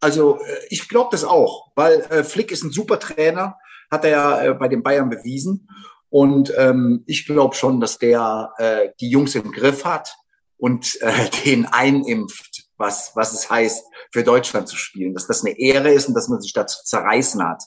also 0.01 0.39
äh, 0.41 0.59
ich 0.69 0.89
glaube 0.89 1.09
das 1.13 1.25
auch, 1.25 1.73
weil 1.75 2.01
äh, 2.11 2.25
Flick 2.25 2.51
ist 2.51 2.65
ein 2.65 2.71
super 2.71 2.99
Trainer, 2.99 3.57
hat 3.91 4.05
er 4.05 4.11
ja 4.11 4.45
äh, 4.45 4.55
bei 4.55 4.69
den 4.69 4.83
Bayern 4.83 5.11
bewiesen. 5.11 5.69
Und 6.09 6.53
ähm, 6.57 7.03
ich 7.07 7.27
glaube 7.27 7.55
schon, 7.55 7.81
dass 7.81 7.99
der 7.99 8.53
äh, 8.59 8.89
die 9.01 9.11
Jungs 9.11 9.35
im 9.35 9.53
Griff 9.53 9.85
hat 9.85 10.15
und 10.57 11.01
äh, 11.03 11.29
den 11.45 11.67
einimpft, 11.67 12.69
was, 12.77 13.13
was 13.15 13.33
es 13.33 13.51
heißt, 13.51 13.87
für 14.13 14.23
Deutschland 14.23 14.69
zu 14.69 14.77
spielen. 14.77 15.15
Dass 15.15 15.27
das 15.27 15.45
eine 15.45 15.59
Ehre 15.59 15.91
ist 15.93 16.09
und 16.09 16.15
dass 16.15 16.29
man 16.29 16.41
sich 16.41 16.53
dazu 16.53 16.83
zerreißen 16.85 17.43
hat. 17.43 17.63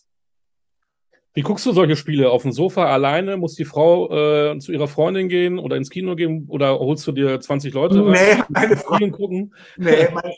Wie 1.34 1.42
guckst 1.42 1.66
du 1.66 1.72
solche 1.72 1.96
Spiele? 1.96 2.32
Auf 2.32 2.42
dem 2.42 2.52
Sofa 2.52 2.86
alleine? 2.86 3.38
Muss 3.38 3.56
die 3.56 3.66
Frau 3.66 4.10
äh, 4.12 4.60
zu 4.60 4.72
ihrer 4.72 4.88
Freundin 4.88 5.30
gehen 5.30 5.60
oder 5.60 5.76
ins 5.76 5.90
Kino 5.90 6.16
gehen? 6.16 6.46
Oder 6.50 6.80
holst 6.80 7.06
du 7.08 7.12
dir 7.12 7.40
20 7.40 7.74
Leute? 7.74 8.02
Nee, 8.02 8.44
meine 8.50 8.78
Frau. 8.78 8.98
gucken? 9.12 9.54
Nee, 9.78 10.08
mein, 10.14 10.34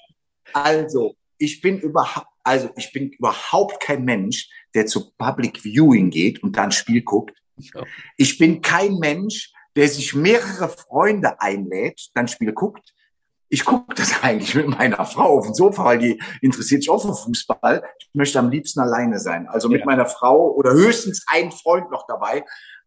also, 0.54 1.16
ich 1.38 1.62
bin 1.62 1.80
überhaupt, 1.80 2.28
also 2.44 2.70
ich 2.76 2.92
bin 2.92 3.10
überhaupt 3.12 3.82
kein 3.82 4.04
Mensch, 4.04 4.50
der 4.76 4.86
zu 4.86 5.12
Public 5.18 5.64
Viewing 5.64 6.10
geht 6.10 6.44
und 6.44 6.58
dann 6.58 6.72
Spiel 6.72 7.02
guckt. 7.02 7.38
Ja. 7.58 7.84
Ich 8.18 8.38
bin 8.38 8.62
kein 8.62 8.96
Mensch, 8.96 9.54
der 9.76 9.88
sich 9.88 10.14
mehrere 10.14 10.68
Freunde 10.68 11.40
einlädt, 11.40 12.10
dann 12.14 12.28
Spiel 12.28 12.52
guckt 12.52 12.94
ich 13.52 13.66
gucke 13.66 13.94
das 13.96 14.12
eigentlich 14.24 14.56
mit 14.56 14.68
meiner 14.68 15.06
Frau 15.06 15.38
auf 15.38 15.46
dem 15.46 15.54
Sofa, 15.54 15.86
weil 15.86 16.00
die 16.00 16.22
interessiert 16.42 16.82
sich 16.82 16.90
auch 16.90 17.02
für 17.02 17.14
Fußball. 17.14 17.84
Ich 18.00 18.08
möchte 18.14 18.40
am 18.40 18.50
liebsten 18.50 18.80
alleine 18.80 19.20
sein. 19.20 19.48
Also 19.48 19.70
mit 19.70 19.82
ja. 19.82 19.86
meiner 19.86 20.08
Frau 20.08 20.52
oder 20.52 20.72
höchstens 20.72 21.26
ein 21.28 21.52
Freund 21.52 21.92
noch 21.92 22.08
dabei. 22.08 22.44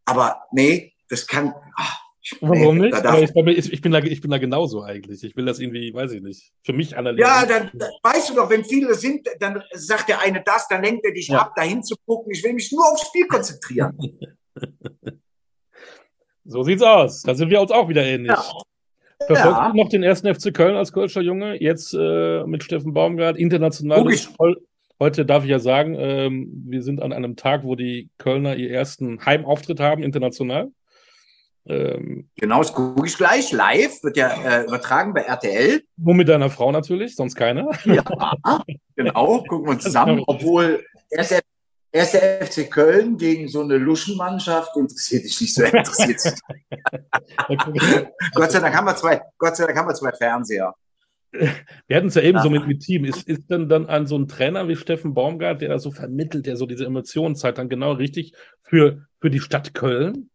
Aber 0.07 0.43
nee, 0.51 0.95
das 1.09 1.27
kann. 1.27 1.55
Ach, 1.77 2.01
Warum 2.41 2.79
nee, 2.79 2.91
nicht? 2.91 3.59
Ich, 3.59 3.73
ich, 3.75 3.83
bin 3.83 3.93
da, 3.93 3.99
ich 3.99 4.23
bin 4.23 4.31
da 4.31 4.39
genauso 4.39 4.83
eigentlich. 4.83 5.23
Ich 5.23 5.37
will 5.37 5.45
das 5.45 5.59
irgendwie, 5.59 5.93
weiß 5.93 6.13
ich 6.13 6.23
nicht, 6.23 6.53
für 6.63 6.73
mich 6.73 6.97
analysieren. 6.97 7.31
Ja, 7.31 7.45
dann, 7.45 7.71
dann 7.75 7.91
weißt 8.03 8.31
du 8.31 8.35
doch, 8.35 8.49
wenn 8.49 8.65
viele 8.65 8.95
sind, 8.95 9.29
dann 9.41 9.63
sagt 9.75 10.09
der 10.09 10.21
eine 10.21 10.43
das, 10.43 10.67
dann 10.69 10.83
lenkt 10.83 11.05
er 11.05 11.13
dich 11.13 11.29
ja. 11.29 11.41
ab, 11.41 11.55
dahin 11.55 11.83
zu 11.83 11.97
gucken. 12.07 12.33
Ich 12.33 12.43
will 12.43 12.55
mich 12.55 12.73
nur 12.73 12.91
aufs 12.91 13.07
Spiel 13.09 13.27
konzentrieren. 13.27 14.19
so 16.47 16.63
sieht's 16.63 16.83
aus. 16.83 17.23
Da 17.23 17.35
sind 17.35 17.51
wir 17.51 17.61
uns 17.61 17.71
auch 17.71 17.91
wieder 17.91 18.03
ähnlich. 18.03 18.33
Ja. 18.33 18.63
Verfolgt 19.27 19.59
ja. 19.59 19.73
noch 19.75 19.89
den 19.89 20.03
ersten 20.03 20.33
FC 20.33 20.53
Köln 20.53 20.77
als 20.77 20.93
Kölscher 20.93 21.21
Junge, 21.21 21.61
jetzt 21.61 21.95
äh, 21.95 22.45
mit 22.45 22.65
Steffen 22.65 22.93
Baumgart, 22.93 23.37
international. 23.37 24.05
Heute 25.01 25.27
darf 25.27 25.45
ich 25.45 25.51
ja 25.51 25.59
sagen, 25.59 25.97
ähm, 25.99 26.65
wir 26.67 26.83
sind 26.83 27.03
an 27.03 27.13
einem 27.13 27.37
Tag, 27.37 27.65
wo 27.65 27.75
die 27.75 28.11
Kölner 28.19 28.57
ihr 28.57 28.71
ersten 28.71 29.25
Heimauftritt 29.25 29.81
haben, 29.81 30.03
international. 30.03 30.71
Ähm, 31.67 32.29
genau, 32.37 32.59
das 32.59 32.73
gucke 32.75 33.07
ich 33.07 33.17
gleich 33.17 33.51
live, 33.51 34.03
wird 34.03 34.17
ja 34.17 34.29
äh, 34.29 34.65
übertragen 34.65 35.15
bei 35.15 35.23
RTL. 35.23 35.83
Nur 35.97 36.15
mit 36.15 36.29
deiner 36.29 36.51
Frau 36.51 36.71
natürlich, 36.71 37.17
sonst 37.17 37.35
keiner. 37.35 37.71
Ja, 37.85 38.05
genau, 38.97 39.43
gucken 39.43 39.69
wir 39.69 39.79
zusammen, 39.79 40.23
obwohl 40.27 40.85
erst 41.11 41.33
Erster 41.95 42.45
FC 42.45 42.69
Köln 42.69 43.17
gegen 43.17 43.47
so 43.47 43.63
eine 43.63 43.77
Luschenmannschaft 43.77 44.77
interessiert 44.77 45.23
dich 45.23 45.41
nicht 45.41 45.55
so 45.55 45.63
interessiert. 45.63 46.35
Gott 48.35 48.51
sei 48.51 48.59
Dank 48.59 48.75
haben 48.75 48.87
wir 48.87 48.97
zwei, 48.97 49.23
Gott 49.39 49.55
sei 49.55 49.67
Dank 49.67 49.79
haben 49.79 49.87
wir 49.87 49.95
zwei 49.95 50.11
Fernseher. 50.11 50.75
Wir 51.31 51.97
hatten 51.97 52.09
es 52.09 52.17
ja 52.17 52.23
eben 52.23 52.41
so 52.43 52.51
mit, 52.51 52.67
mit 52.67 52.81
Team. 52.81 53.05
Ist, 53.05 53.29
ist 53.29 53.49
denn 53.49 53.69
dann 53.69 53.87
an 53.87 54.09
so 54.09 54.19
ein 54.19 54.27
Trainer 54.27 54.67
wie 54.67 54.75
Steffen 54.75 55.15
Baumgart, 55.15 55.61
der 55.61 55.69
da 55.69 55.79
so 55.79 55.93
vermittelt, 55.93 56.47
der 56.47 56.57
so 56.57 56.67
diese 56.67 56.85
Emotionen 56.85 57.37
zeigt, 57.37 57.59
dann 57.59 57.69
genau 57.69 57.93
richtig 57.93 58.35
für, 58.61 59.07
für 59.21 59.31
die 59.31 59.41
Stadt 59.41 59.73
Köln? 59.73 60.31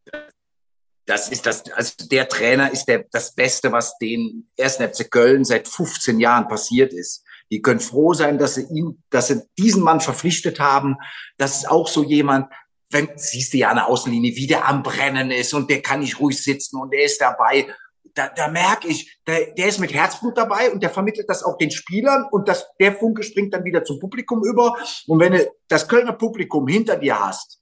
Das 1.07 1.27
ist 1.27 1.45
das, 1.45 1.69
also 1.71 2.07
der 2.09 2.29
Trainer 2.29 2.71
ist 2.71 2.85
der, 2.85 3.03
das 3.11 3.35
Beste, 3.35 3.73
was 3.73 3.97
den 3.97 4.47
ersten 4.55 4.87
FC 4.87 5.11
Köln 5.11 5.43
seit 5.43 5.67
15 5.67 6.21
Jahren 6.21 6.47
passiert 6.47 6.93
ist. 6.93 7.25
Die 7.51 7.61
können 7.61 7.79
froh 7.79 8.13
sein, 8.13 8.37
dass 8.37 8.55
sie 8.55 8.65
ihn, 8.69 9.03
dass 9.09 9.27
sie 9.27 9.41
diesen 9.57 9.83
Mann 9.83 10.01
verpflichtet 10.01 10.59
haben. 10.59 10.97
Das 11.37 11.57
ist 11.57 11.69
auch 11.69 11.87
so 11.87 12.03
jemand, 12.03 12.51
wenn, 12.91 13.09
siehst 13.15 13.53
du 13.53 13.57
ja 13.57 13.69
an 13.69 13.77
der 13.77 13.87
Außenlinie, 13.87 14.35
wie 14.35 14.47
der 14.47 14.67
am 14.67 14.83
Brennen 14.83 15.31
ist 15.31 15.53
und 15.53 15.69
der 15.69 15.81
kann 15.81 15.99
nicht 15.99 16.19
ruhig 16.19 16.41
sitzen 16.41 16.79
und 16.79 16.91
der 16.91 17.03
ist 17.03 17.21
dabei. 17.21 17.67
Da, 18.15 18.29
da 18.29 18.47
merke 18.47 18.87
ich, 18.87 19.19
der, 19.27 19.53
der 19.53 19.67
ist 19.67 19.79
mit 19.79 19.93
Herzblut 19.93 20.37
dabei 20.37 20.71
und 20.71 20.81
der 20.81 20.89
vermittelt 20.89 21.29
das 21.29 21.43
auch 21.43 21.57
den 21.57 21.71
Spielern 21.71 22.25
und 22.31 22.47
das, 22.47 22.67
der 22.79 22.93
Funke 22.93 23.23
springt 23.23 23.53
dann 23.53 23.63
wieder 23.63 23.83
zum 23.83 23.99
Publikum 23.99 24.43
über. 24.43 24.75
Und 25.07 25.19
wenn 25.19 25.33
du 25.33 25.51
das 25.67 25.87
Kölner 25.87 26.13
Publikum 26.13 26.67
hinter 26.67 26.97
dir 26.97 27.19
hast, 27.19 27.59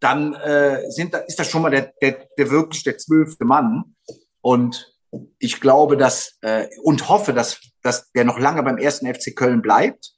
dann 0.00 0.34
äh, 0.34 0.90
sind, 0.90 1.14
ist 1.26 1.38
das 1.38 1.50
schon 1.50 1.62
mal 1.62 1.70
der, 1.70 1.92
der, 2.00 2.28
der 2.36 2.50
wirklich 2.50 2.84
der 2.84 2.98
zwölfte 2.98 3.44
Mann. 3.44 3.96
Und 4.40 4.97
ich 5.38 5.60
glaube, 5.60 5.96
dass 5.96 6.38
äh, 6.42 6.68
und 6.82 7.08
hoffe, 7.08 7.32
dass, 7.32 7.60
dass 7.82 8.10
der 8.12 8.24
noch 8.24 8.38
lange 8.38 8.62
beim 8.62 8.78
ersten 8.78 9.12
FC 9.12 9.34
Köln 9.34 9.62
bleibt 9.62 10.12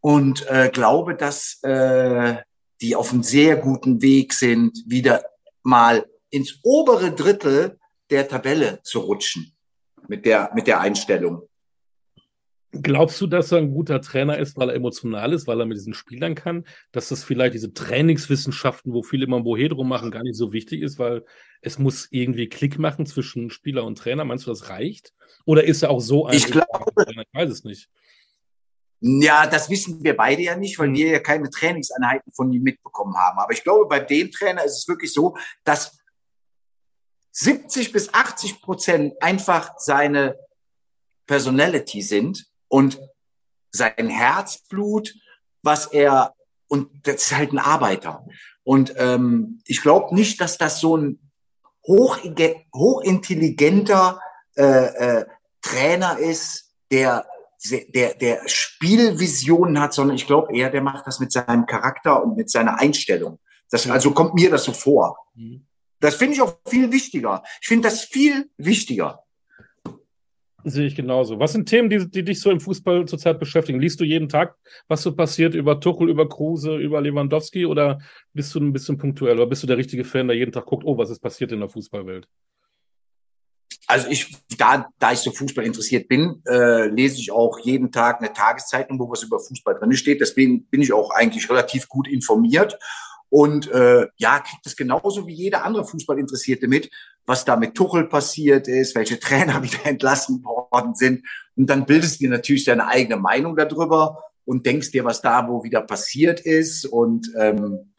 und 0.00 0.46
äh, 0.48 0.70
glaube, 0.72 1.14
dass 1.14 1.62
äh, 1.62 2.36
die 2.80 2.96
auf 2.96 3.12
einem 3.12 3.22
sehr 3.22 3.56
guten 3.56 4.02
Weg 4.02 4.32
sind, 4.32 4.78
wieder 4.86 5.24
mal 5.62 6.06
ins 6.30 6.60
obere 6.62 7.12
Drittel 7.12 7.78
der 8.10 8.28
Tabelle 8.28 8.80
zu 8.82 9.00
rutschen 9.00 9.56
mit 10.08 10.24
der 10.24 10.50
mit 10.54 10.66
der 10.66 10.80
Einstellung. 10.80 11.48
Glaubst 12.82 13.20
du, 13.20 13.26
dass 13.26 13.52
er 13.52 13.58
ein 13.58 13.70
guter 13.70 14.00
Trainer 14.00 14.38
ist, 14.38 14.56
weil 14.56 14.70
er 14.70 14.74
emotional 14.74 15.32
ist, 15.32 15.46
weil 15.46 15.60
er 15.60 15.66
mit 15.66 15.76
diesen 15.76 15.94
Spielern 15.94 16.34
kann? 16.34 16.64
Dass 16.92 17.08
das 17.08 17.24
vielleicht 17.24 17.54
diese 17.54 17.72
Trainingswissenschaften, 17.72 18.92
wo 18.92 19.02
viele 19.02 19.26
immer 19.26 19.38
ein 19.38 19.44
Bohe 19.44 19.68
drum 19.68 19.88
machen, 19.88 20.10
gar 20.10 20.22
nicht 20.22 20.36
so 20.36 20.52
wichtig 20.52 20.82
ist, 20.82 20.98
weil 20.98 21.24
es 21.60 21.78
muss 21.78 22.08
irgendwie 22.10 22.48
Klick 22.48 22.78
machen 22.78 23.06
zwischen 23.06 23.50
Spieler 23.50 23.84
und 23.84 23.98
Trainer. 23.98 24.24
Meinst 24.24 24.46
du, 24.46 24.50
das 24.50 24.68
reicht? 24.68 25.12
Oder 25.44 25.64
ist 25.64 25.82
er 25.82 25.90
auch 25.90 26.00
so 26.00 26.26
ein? 26.26 26.36
Ich 26.36 26.46
glaube, 26.46 26.66
ich 26.96 27.26
weiß 27.32 27.50
es 27.50 27.64
nicht. 27.64 27.88
Ja, 29.00 29.46
das 29.46 29.68
wissen 29.68 30.02
wir 30.02 30.16
beide 30.16 30.42
ja 30.42 30.56
nicht, 30.56 30.78
weil 30.78 30.92
wir 30.92 31.10
ja 31.10 31.18
keine 31.18 31.50
Trainingseinheiten 31.50 32.32
von 32.32 32.52
ihm 32.52 32.62
mitbekommen 32.62 33.14
haben. 33.16 33.38
Aber 33.38 33.52
ich 33.52 33.62
glaube, 33.62 33.86
bei 33.86 34.00
dem 34.00 34.30
Trainer 34.30 34.64
ist 34.64 34.78
es 34.78 34.88
wirklich 34.88 35.12
so, 35.12 35.36
dass 35.64 35.98
70 37.32 37.92
bis 37.92 38.12
80 38.12 38.62
Prozent 38.62 39.14
einfach 39.20 39.74
seine 39.76 40.36
Personality 41.26 42.00
sind 42.00 42.46
und 42.68 43.00
sein 43.70 44.08
Herzblut, 44.08 45.14
was 45.62 45.86
er, 45.86 46.34
und 46.68 46.88
das 47.06 47.16
ist 47.16 47.36
halt 47.36 47.52
ein 47.52 47.58
Arbeiter. 47.58 48.24
Und 48.64 48.94
ähm, 48.96 49.60
ich 49.66 49.82
glaube 49.82 50.14
nicht, 50.14 50.40
dass 50.40 50.58
das 50.58 50.80
so 50.80 50.96
ein 50.96 51.20
hoch, 51.86 52.18
hochintelligenter 52.74 54.20
äh, 54.56 54.62
äh, 54.62 55.26
Trainer 55.62 56.18
ist, 56.18 56.72
der, 56.90 57.26
der, 57.94 58.14
der 58.14 58.42
Spielvisionen 58.46 59.80
hat, 59.80 59.92
sondern 59.94 60.16
ich 60.16 60.26
glaube 60.26 60.56
eher, 60.56 60.70
der 60.70 60.82
macht 60.82 61.06
das 61.06 61.20
mit 61.20 61.32
seinem 61.32 61.66
Charakter 61.66 62.22
und 62.22 62.36
mit 62.36 62.50
seiner 62.50 62.78
Einstellung. 62.78 63.38
Das, 63.70 63.88
also 63.88 64.12
kommt 64.12 64.34
mir 64.34 64.50
das 64.50 64.64
so 64.64 64.72
vor. 64.72 65.16
Mhm. 65.34 65.66
Das 66.00 66.16
finde 66.16 66.34
ich 66.34 66.42
auch 66.42 66.58
viel 66.68 66.92
wichtiger. 66.92 67.42
Ich 67.60 67.68
finde 67.68 67.88
das 67.88 68.02
viel 68.02 68.50
wichtiger. 68.58 69.24
Sehe 70.68 70.88
ich 70.88 70.96
genauso. 70.96 71.38
Was 71.38 71.52
sind 71.52 71.68
Themen, 71.68 71.88
die, 71.88 72.10
die 72.10 72.24
dich 72.24 72.40
so 72.40 72.50
im 72.50 72.58
Fußball 72.58 73.06
zurzeit 73.06 73.38
beschäftigen? 73.38 73.78
Liest 73.78 74.00
du 74.00 74.04
jeden 74.04 74.28
Tag, 74.28 74.56
was 74.88 75.00
so 75.00 75.14
passiert 75.14 75.54
über 75.54 75.78
Tuchel, 75.78 76.10
über 76.10 76.28
Kruse, 76.28 76.74
über 76.76 77.00
Lewandowski 77.00 77.66
oder 77.66 78.00
bist 78.32 78.52
du 78.52 78.58
ein 78.58 78.72
bisschen 78.72 78.98
punktuell 78.98 79.36
oder 79.36 79.46
bist 79.46 79.62
du 79.62 79.68
der 79.68 79.76
richtige 79.76 80.02
Fan, 80.02 80.26
der 80.26 80.36
jeden 80.36 80.50
Tag 80.50 80.66
guckt, 80.66 80.82
oh, 80.84 80.98
was 80.98 81.10
ist 81.10 81.20
passiert 81.20 81.52
in 81.52 81.60
der 81.60 81.68
Fußballwelt? 81.68 82.26
Also 83.86 84.08
ich, 84.10 84.36
da, 84.58 84.88
da 84.98 85.12
ich 85.12 85.20
so 85.20 85.30
Fußball 85.30 85.64
interessiert 85.64 86.08
bin, 86.08 86.42
äh, 86.48 86.88
lese 86.88 87.20
ich 87.20 87.30
auch 87.30 87.60
jeden 87.60 87.92
Tag 87.92 88.18
eine 88.18 88.32
Tageszeitung, 88.32 88.98
wo 88.98 89.08
was 89.08 89.22
über 89.22 89.38
Fußball 89.38 89.76
drin 89.78 89.92
steht. 89.92 90.20
Deswegen 90.20 90.64
bin 90.64 90.82
ich 90.82 90.92
auch 90.92 91.10
eigentlich 91.10 91.48
relativ 91.48 91.86
gut 91.86 92.08
informiert 92.08 92.76
und 93.28 93.70
äh, 93.70 94.06
ja, 94.16 94.38
kriegt 94.40 94.66
es 94.66 94.76
genauso 94.76 95.26
wie 95.26 95.34
jeder 95.34 95.64
andere 95.64 95.84
Fußballinteressierte 95.84 96.68
mit, 96.68 96.90
was 97.24 97.44
da 97.44 97.56
mit 97.56 97.74
Tuchel 97.74 98.04
passiert 98.04 98.68
ist, 98.68 98.94
welche 98.94 99.18
Trainer 99.20 99.62
wieder 99.62 99.84
entlassen 99.84 100.44
worden 100.44 100.94
sind. 100.94 101.26
Und 101.56 101.68
dann 101.68 101.86
bildest 101.86 102.20
du 102.20 102.24
dir 102.24 102.30
natürlich 102.30 102.64
deine 102.64 102.86
eigene 102.86 103.16
Meinung 103.16 103.56
darüber 103.56 104.22
und 104.44 104.64
denkst 104.64 104.92
dir, 104.92 105.04
was 105.04 105.22
da 105.22 105.48
wo 105.48 105.64
wieder 105.64 105.82
passiert 105.82 106.40
ist. 106.40 106.86
Und 106.86 107.32
ähm, 107.38 107.92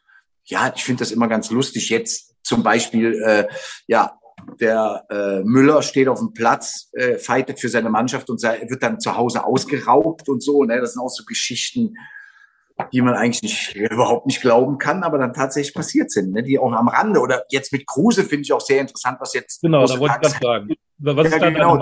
ja, 0.45 0.71
ich 0.73 0.83
finde 0.83 0.99
das 0.99 1.11
immer 1.11 1.27
ganz 1.27 1.51
lustig. 1.51 1.89
Jetzt 1.89 2.35
zum 2.41 2.63
Beispiel, 2.63 3.21
äh, 3.21 3.47
ja, 3.87 4.17
der 4.61 5.05
äh, 5.09 5.43
Müller 5.43 5.81
steht 5.81 6.07
auf 6.07 6.19
dem 6.19 6.33
Platz, 6.33 6.89
äh, 6.93 7.17
fightet 7.17 7.59
für 7.59 7.69
seine 7.69 7.89
Mannschaft 7.89 8.29
und 8.29 8.39
sei, 8.39 8.65
wird 8.69 8.81
dann 8.81 8.99
zu 8.99 9.17
Hause 9.17 9.43
ausgeraubt 9.43 10.29
und 10.29 10.41
so. 10.41 10.63
Ne? 10.63 10.79
Das 10.79 10.93
sind 10.93 11.01
auch 11.01 11.09
so 11.09 11.25
Geschichten, 11.25 11.95
die 12.93 13.01
man 13.01 13.15
eigentlich 13.15 13.43
nicht, 13.43 13.75
überhaupt 13.75 14.27
nicht 14.27 14.41
glauben 14.41 14.77
kann, 14.77 15.03
aber 15.03 15.17
dann 15.17 15.33
tatsächlich 15.33 15.73
passiert 15.73 16.11
sind, 16.11 16.31
ne? 16.31 16.43
die 16.43 16.59
auch 16.59 16.71
am 16.71 16.87
Rande. 16.87 17.19
Oder 17.19 17.43
jetzt 17.49 17.73
mit 17.73 17.87
Kruse 17.87 18.23
finde 18.23 18.43
ich 18.43 18.53
auch 18.53 18.61
sehr 18.61 18.81
interessant, 18.81 19.17
was 19.19 19.33
jetzt. 19.33 19.61
Genau, 19.61 19.85
da 19.85 19.99
wollte 19.99 20.15
ich 20.15 20.21
gerade 20.21 20.39
sagen. 20.41 20.75
Was 20.99 21.27
ist 21.27 21.41
ja, 21.41 21.49
genau, 21.49 21.77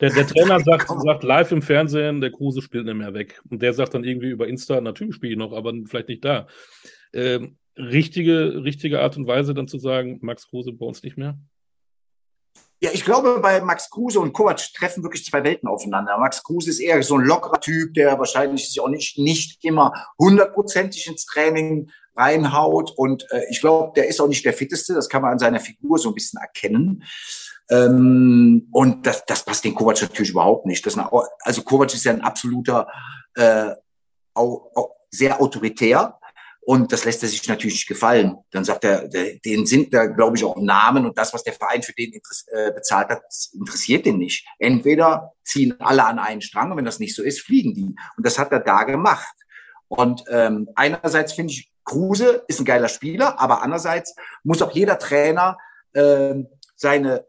der, 0.00 0.10
der 0.10 0.26
Trainer 0.26 0.60
sagt, 0.60 0.88
sagt 0.88 1.22
live 1.22 1.52
im 1.52 1.60
Fernsehen, 1.60 2.22
der 2.22 2.32
Kruse 2.32 2.62
spielt 2.62 2.86
nicht 2.86 2.94
mehr 2.94 3.12
weg. 3.12 3.40
Und 3.50 3.60
der 3.60 3.74
sagt 3.74 3.92
dann 3.94 4.04
irgendwie 4.04 4.30
über 4.30 4.48
Insta, 4.48 4.80
natürlich 4.80 5.16
spiele 5.16 5.32
ich 5.32 5.38
noch, 5.38 5.52
aber 5.52 5.74
vielleicht 5.84 6.08
nicht 6.08 6.24
da. 6.24 6.46
Ähm, 7.12 7.58
richtige, 7.76 8.64
richtige 8.64 9.00
Art 9.00 9.16
und 9.18 9.26
Weise 9.26 9.52
dann 9.52 9.68
zu 9.68 9.78
sagen, 9.78 10.18
Max 10.22 10.48
Kruse 10.48 10.72
bei 10.72 10.86
uns 10.86 11.02
nicht 11.02 11.18
mehr? 11.18 11.38
Ja, 12.82 12.90
ich 12.94 13.04
glaube, 13.04 13.40
bei 13.40 13.60
Max 13.60 13.90
Kruse 13.90 14.20
und 14.20 14.32
Kovac 14.32 14.72
treffen 14.72 15.02
wirklich 15.02 15.26
zwei 15.26 15.44
Welten 15.44 15.68
aufeinander. 15.68 16.16
Max 16.16 16.42
Kruse 16.42 16.70
ist 16.70 16.80
eher 16.80 17.02
so 17.02 17.18
ein 17.18 17.24
lockerer 17.24 17.60
Typ, 17.60 17.92
der 17.92 18.18
wahrscheinlich 18.18 18.66
sich 18.66 18.80
auch 18.80 18.88
nicht, 18.88 19.18
nicht 19.18 19.62
immer 19.64 19.92
hundertprozentig 20.18 21.06
ins 21.06 21.26
Training 21.26 21.90
reinhaut. 22.16 22.92
Und 22.96 23.30
äh, 23.32 23.42
ich 23.50 23.60
glaube, 23.60 23.92
der 23.96 24.08
ist 24.08 24.18
auch 24.18 24.28
nicht 24.28 24.46
der 24.46 24.54
fitteste. 24.54 24.94
Das 24.94 25.10
kann 25.10 25.20
man 25.20 25.32
an 25.32 25.38
seiner 25.38 25.60
Figur 25.60 25.98
so 25.98 26.08
ein 26.08 26.14
bisschen 26.14 26.40
erkennen. 26.40 27.04
Ähm, 27.70 28.68
und 28.72 29.06
das, 29.06 29.26
das 29.26 29.44
passt 29.44 29.64
den 29.64 29.74
Kovac 29.74 30.00
natürlich 30.00 30.30
überhaupt 30.30 30.64
nicht. 30.64 30.84
Das, 30.86 30.96
also 31.42 31.62
Kovac 31.62 31.92
ist 31.92 32.04
ja 32.04 32.12
ein 32.12 32.22
absoluter, 32.22 32.88
äh, 33.34 33.72
auch, 34.32 34.70
auch 34.74 34.90
sehr 35.10 35.40
autoritär. 35.40 36.18
Und 36.62 36.92
das 36.92 37.04
lässt 37.04 37.22
er 37.22 37.28
sich 37.28 37.48
natürlich 37.48 37.74
nicht 37.74 37.88
gefallen. 37.88 38.36
Dann 38.50 38.64
sagt 38.64 38.84
er, 38.84 39.08
den 39.08 39.66
sind 39.66 39.94
da, 39.94 40.06
glaube 40.06 40.36
ich, 40.36 40.44
auch 40.44 40.56
Namen 40.60 41.06
und 41.06 41.16
das, 41.16 41.32
was 41.32 41.42
der 41.42 41.54
Verein 41.54 41.82
für 41.82 41.94
den 41.94 42.12
äh, 42.12 42.72
bezahlt 42.72 43.08
hat, 43.08 43.22
interessiert 43.54 44.04
den 44.04 44.18
nicht. 44.18 44.46
Entweder 44.58 45.32
ziehen 45.42 45.80
alle 45.80 46.04
an 46.04 46.18
einen 46.18 46.42
Strang 46.42 46.70
und 46.70 46.76
wenn 46.76 46.84
das 46.84 46.98
nicht 46.98 47.16
so 47.16 47.22
ist, 47.22 47.40
fliegen 47.40 47.74
die. 47.74 47.96
Und 48.16 48.26
das 48.26 48.38
hat 48.38 48.52
er 48.52 48.60
da 48.60 48.84
gemacht. 48.84 49.34
Und 49.88 50.22
ähm, 50.28 50.68
einerseits 50.76 51.32
finde 51.32 51.52
ich, 51.52 51.72
Kruse 51.84 52.44
ist 52.46 52.60
ein 52.60 52.64
geiler 52.64 52.88
Spieler, 52.88 53.40
aber 53.40 53.62
andererseits 53.62 54.14
muss 54.44 54.62
auch 54.62 54.70
jeder 54.70 54.98
Trainer 54.98 55.58
ähm, 55.94 56.46
seine, 56.76 57.26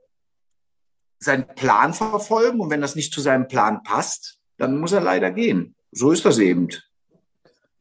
seinen 1.20 1.48
Plan 1.56 1.94
verfolgen. 1.94 2.60
Und 2.60 2.70
wenn 2.70 2.82
das 2.82 2.96
nicht 2.96 3.14
zu 3.14 3.22
seinem 3.22 3.48
Plan 3.48 3.82
passt, 3.82 4.38
dann 4.58 4.80
muss 4.80 4.92
er 4.92 5.02
leider 5.02 5.32
gehen. 5.32 5.76
So 5.92 6.12
ist 6.12 6.26
das 6.26 6.38
eben. 6.38 6.68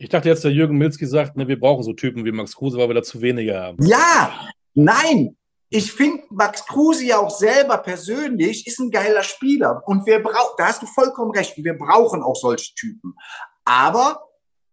Ich 0.01 0.09
dachte 0.09 0.31
jetzt, 0.31 0.43
der 0.45 0.51
Jürgen 0.51 0.79
Milzki 0.79 1.05
sagt, 1.05 1.37
ne, 1.37 1.47
wir 1.47 1.61
brauchen 1.61 1.83
so 1.83 1.93
Typen 1.93 2.25
wie 2.25 2.33
Max 2.33 2.57
Kruse, 2.57 2.79
weil 2.79 2.89
wir 2.89 2.95
da 2.95 3.03
zu 3.03 3.21
wenige 3.21 3.61
haben. 3.61 3.85
Ja, 3.85 4.49
nein. 4.73 5.37
Ich 5.69 5.93
finde 5.93 6.23
Max 6.31 6.67
Kruse 6.67 7.05
ja 7.05 7.19
auch 7.19 7.31
selber 7.31 7.77
persönlich 7.77 8.67
ist 8.67 8.81
ein 8.81 8.91
geiler 8.91 9.23
Spieler. 9.23 9.83
Und 9.85 10.07
wir 10.07 10.23
brauchen, 10.23 10.55
da 10.57 10.69
hast 10.69 10.81
du 10.81 10.87
vollkommen 10.87 11.33
recht, 11.33 11.55
wir 11.55 11.75
brauchen 11.77 12.23
auch 12.23 12.35
solche 12.35 12.75
Typen. 12.75 13.15
Aber 13.67 14.23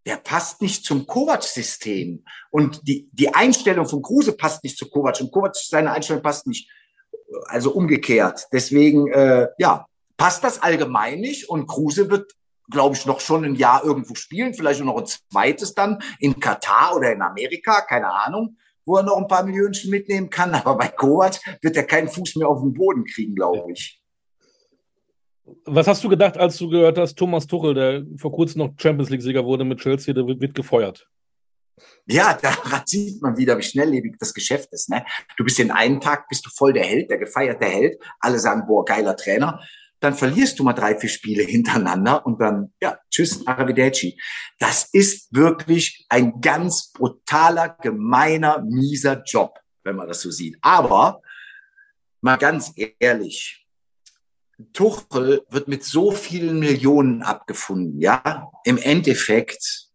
der 0.06 0.16
passt 0.16 0.62
nicht 0.62 0.86
zum 0.86 1.06
Kovac-System. 1.06 2.24
Und 2.50 2.88
die, 2.88 3.10
die 3.12 3.36
Einstellung 3.36 3.86
von 3.86 4.02
Kruse 4.02 4.32
passt 4.32 4.64
nicht 4.64 4.78
zu 4.78 4.90
Kovac. 4.90 5.20
Und 5.20 5.34
Kovac, 5.34 5.58
seine 5.58 5.92
Einstellung 5.92 6.24
passt 6.24 6.48
nicht. 6.48 6.72
Also 7.48 7.72
umgekehrt. 7.72 8.48
Deswegen, 8.54 9.12
äh, 9.12 9.50
ja, 9.58 9.88
passt 10.16 10.46
das 10.46 10.62
allgemein 10.62 11.20
nicht. 11.20 11.50
Und 11.50 11.68
Kruse 11.68 12.10
wird 12.10 12.32
glaube 12.70 12.96
ich, 12.96 13.06
noch 13.06 13.20
schon 13.20 13.46
ein 13.46 13.56
Jahr 13.56 13.84
irgendwo 13.84 14.16
spielen, 14.16 14.54
vielleicht 14.54 14.84
noch 14.84 14.98
ein 14.98 15.06
zweites 15.06 15.74
dann 15.74 16.00
in 16.20 16.40
Katar 16.40 16.96
oder 16.96 17.12
in 17.12 17.22
Amerika, 17.22 17.82
keine 17.82 18.12
Ahnung, 18.12 18.58
wo 18.86 18.98
er 18.98 19.04
noch 19.04 19.18
ein 19.18 19.28
paar 19.28 19.44
Millionen 19.44 19.76
mitnehmen 19.86 20.30
kann. 20.30 20.54
Aber 20.54 20.78
bei 20.78 20.88
Kovac 20.90 21.40
wird 21.62 21.78
er 21.78 21.84
keinen 21.84 22.10
Fuß 22.10 22.36
mehr 22.36 22.48
auf 22.48 22.62
den 22.62 22.74
Boden 22.74 23.06
kriegen, 23.06 23.36
glaube 23.36 23.72
ich. 23.72 24.02
Was 25.64 25.88
hast 25.88 26.04
du 26.04 26.10
gedacht, 26.10 26.38
als 26.38 26.58
du 26.58 26.70
gehört 26.70 26.98
hast, 26.98 27.16
Thomas 27.16 27.48
Tuchel, 27.48 27.74
der 27.74 28.06
vor 28.18 28.34
kurzem 28.34 28.60
noch 28.60 28.74
Champions 28.78 29.10
League-Sieger 29.10 29.46
wurde 29.46 29.64
mit 29.64 29.80
Chelsea, 29.80 30.14
der 30.14 30.26
wird 30.28 30.54
gefeuert? 30.54 31.08
Ja, 32.06 32.34
daran 32.42 32.82
sieht 32.86 33.22
man 33.22 33.38
wieder, 33.38 33.58
wie 33.58 33.64
schnelllebig 33.64 34.16
das 34.20 34.34
Geschäft 34.34 34.74
ist. 34.74 34.90
Ne? 34.90 35.06
Du 35.38 35.46
bist 35.46 35.58
den 35.58 35.72
einen 35.72 36.02
Tag, 36.02 36.28
bist 36.28 36.46
du 36.46 36.50
voll 36.50 36.74
der 36.74 36.84
Held, 36.84 37.10
der 37.10 37.18
gefeierte 37.18 37.66
Held. 37.66 37.98
Alle 38.20 38.40
sagen, 38.40 38.66
boah, 38.68 38.84
geiler 38.84 39.16
Trainer 39.16 39.62
dann 40.00 40.14
verlierst 40.14 40.60
du 40.60 40.64
mal 40.64 40.74
drei, 40.74 40.98
vier 40.98 41.10
Spiele 41.10 41.44
hintereinander 41.44 42.26
und 42.26 42.40
dann, 42.40 42.74
ja, 42.82 43.00
tschüss, 43.10 43.46
arrivederci. 43.48 44.20
Das 44.60 44.90
ist 44.92 45.34
wirklich 45.34 46.06
ein 46.10 46.40
ganz 46.40 46.92
brutaler, 46.92 47.70
gemeiner, 47.70 48.62
mieser 48.62 49.24
Job, 49.24 49.60
wenn 49.84 49.96
man 49.96 50.08
das 50.08 50.22
so 50.22 50.30
sieht. 50.30 50.58
Aber 50.62 51.22
mal 52.22 52.38
ganz 52.38 52.74
ehrlich, 53.00 53.68
Tuchel 54.74 55.46
wird 55.50 55.68
mit 55.68 55.84
so 55.84 56.12
vielen 56.12 56.60
Millionen 56.60 57.22
abgefunden, 57.22 58.00
ja. 58.00 58.50
Im 58.64 58.78
Endeffekt 58.78 59.88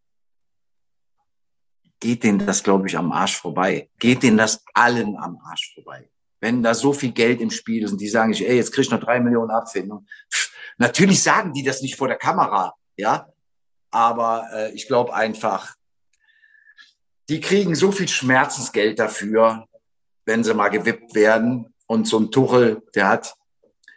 geht 1.98 2.24
denen 2.24 2.44
das, 2.46 2.62
glaube 2.62 2.88
ich, 2.88 2.96
am 2.96 3.12
Arsch 3.12 3.36
vorbei. 3.36 3.90
Geht 3.98 4.22
denen 4.22 4.36
das 4.36 4.64
allen 4.74 5.16
am 5.16 5.38
Arsch 5.44 5.72
vorbei 5.74 6.11
wenn 6.42 6.62
da 6.62 6.74
so 6.74 6.92
viel 6.92 7.12
Geld 7.12 7.40
im 7.40 7.50
Spiel 7.50 7.84
ist 7.84 7.92
und 7.92 8.00
die 8.00 8.08
sagen, 8.08 8.34
ey, 8.34 8.56
jetzt 8.56 8.72
krieg 8.72 8.84
ich 8.84 8.90
noch 8.90 9.00
drei 9.00 9.20
Millionen 9.20 9.52
Abfindung. 9.52 10.06
natürlich 10.76 11.22
sagen 11.22 11.52
die 11.52 11.62
das 11.62 11.80
nicht 11.80 11.96
vor 11.96 12.08
der 12.08 12.18
Kamera, 12.18 12.74
ja, 12.96 13.28
aber 13.92 14.48
äh, 14.52 14.72
ich 14.72 14.88
glaube 14.88 15.14
einfach, 15.14 15.76
die 17.28 17.40
kriegen 17.40 17.76
so 17.76 17.92
viel 17.92 18.08
Schmerzensgeld 18.08 18.98
dafür, 18.98 19.66
wenn 20.24 20.42
sie 20.42 20.52
mal 20.52 20.68
gewippt 20.68 21.14
werden. 21.14 21.72
Und 21.86 22.08
so 22.08 22.18
ein 22.18 22.30
Tuchel, 22.30 22.82
der 22.94 23.08
hat 23.08 23.34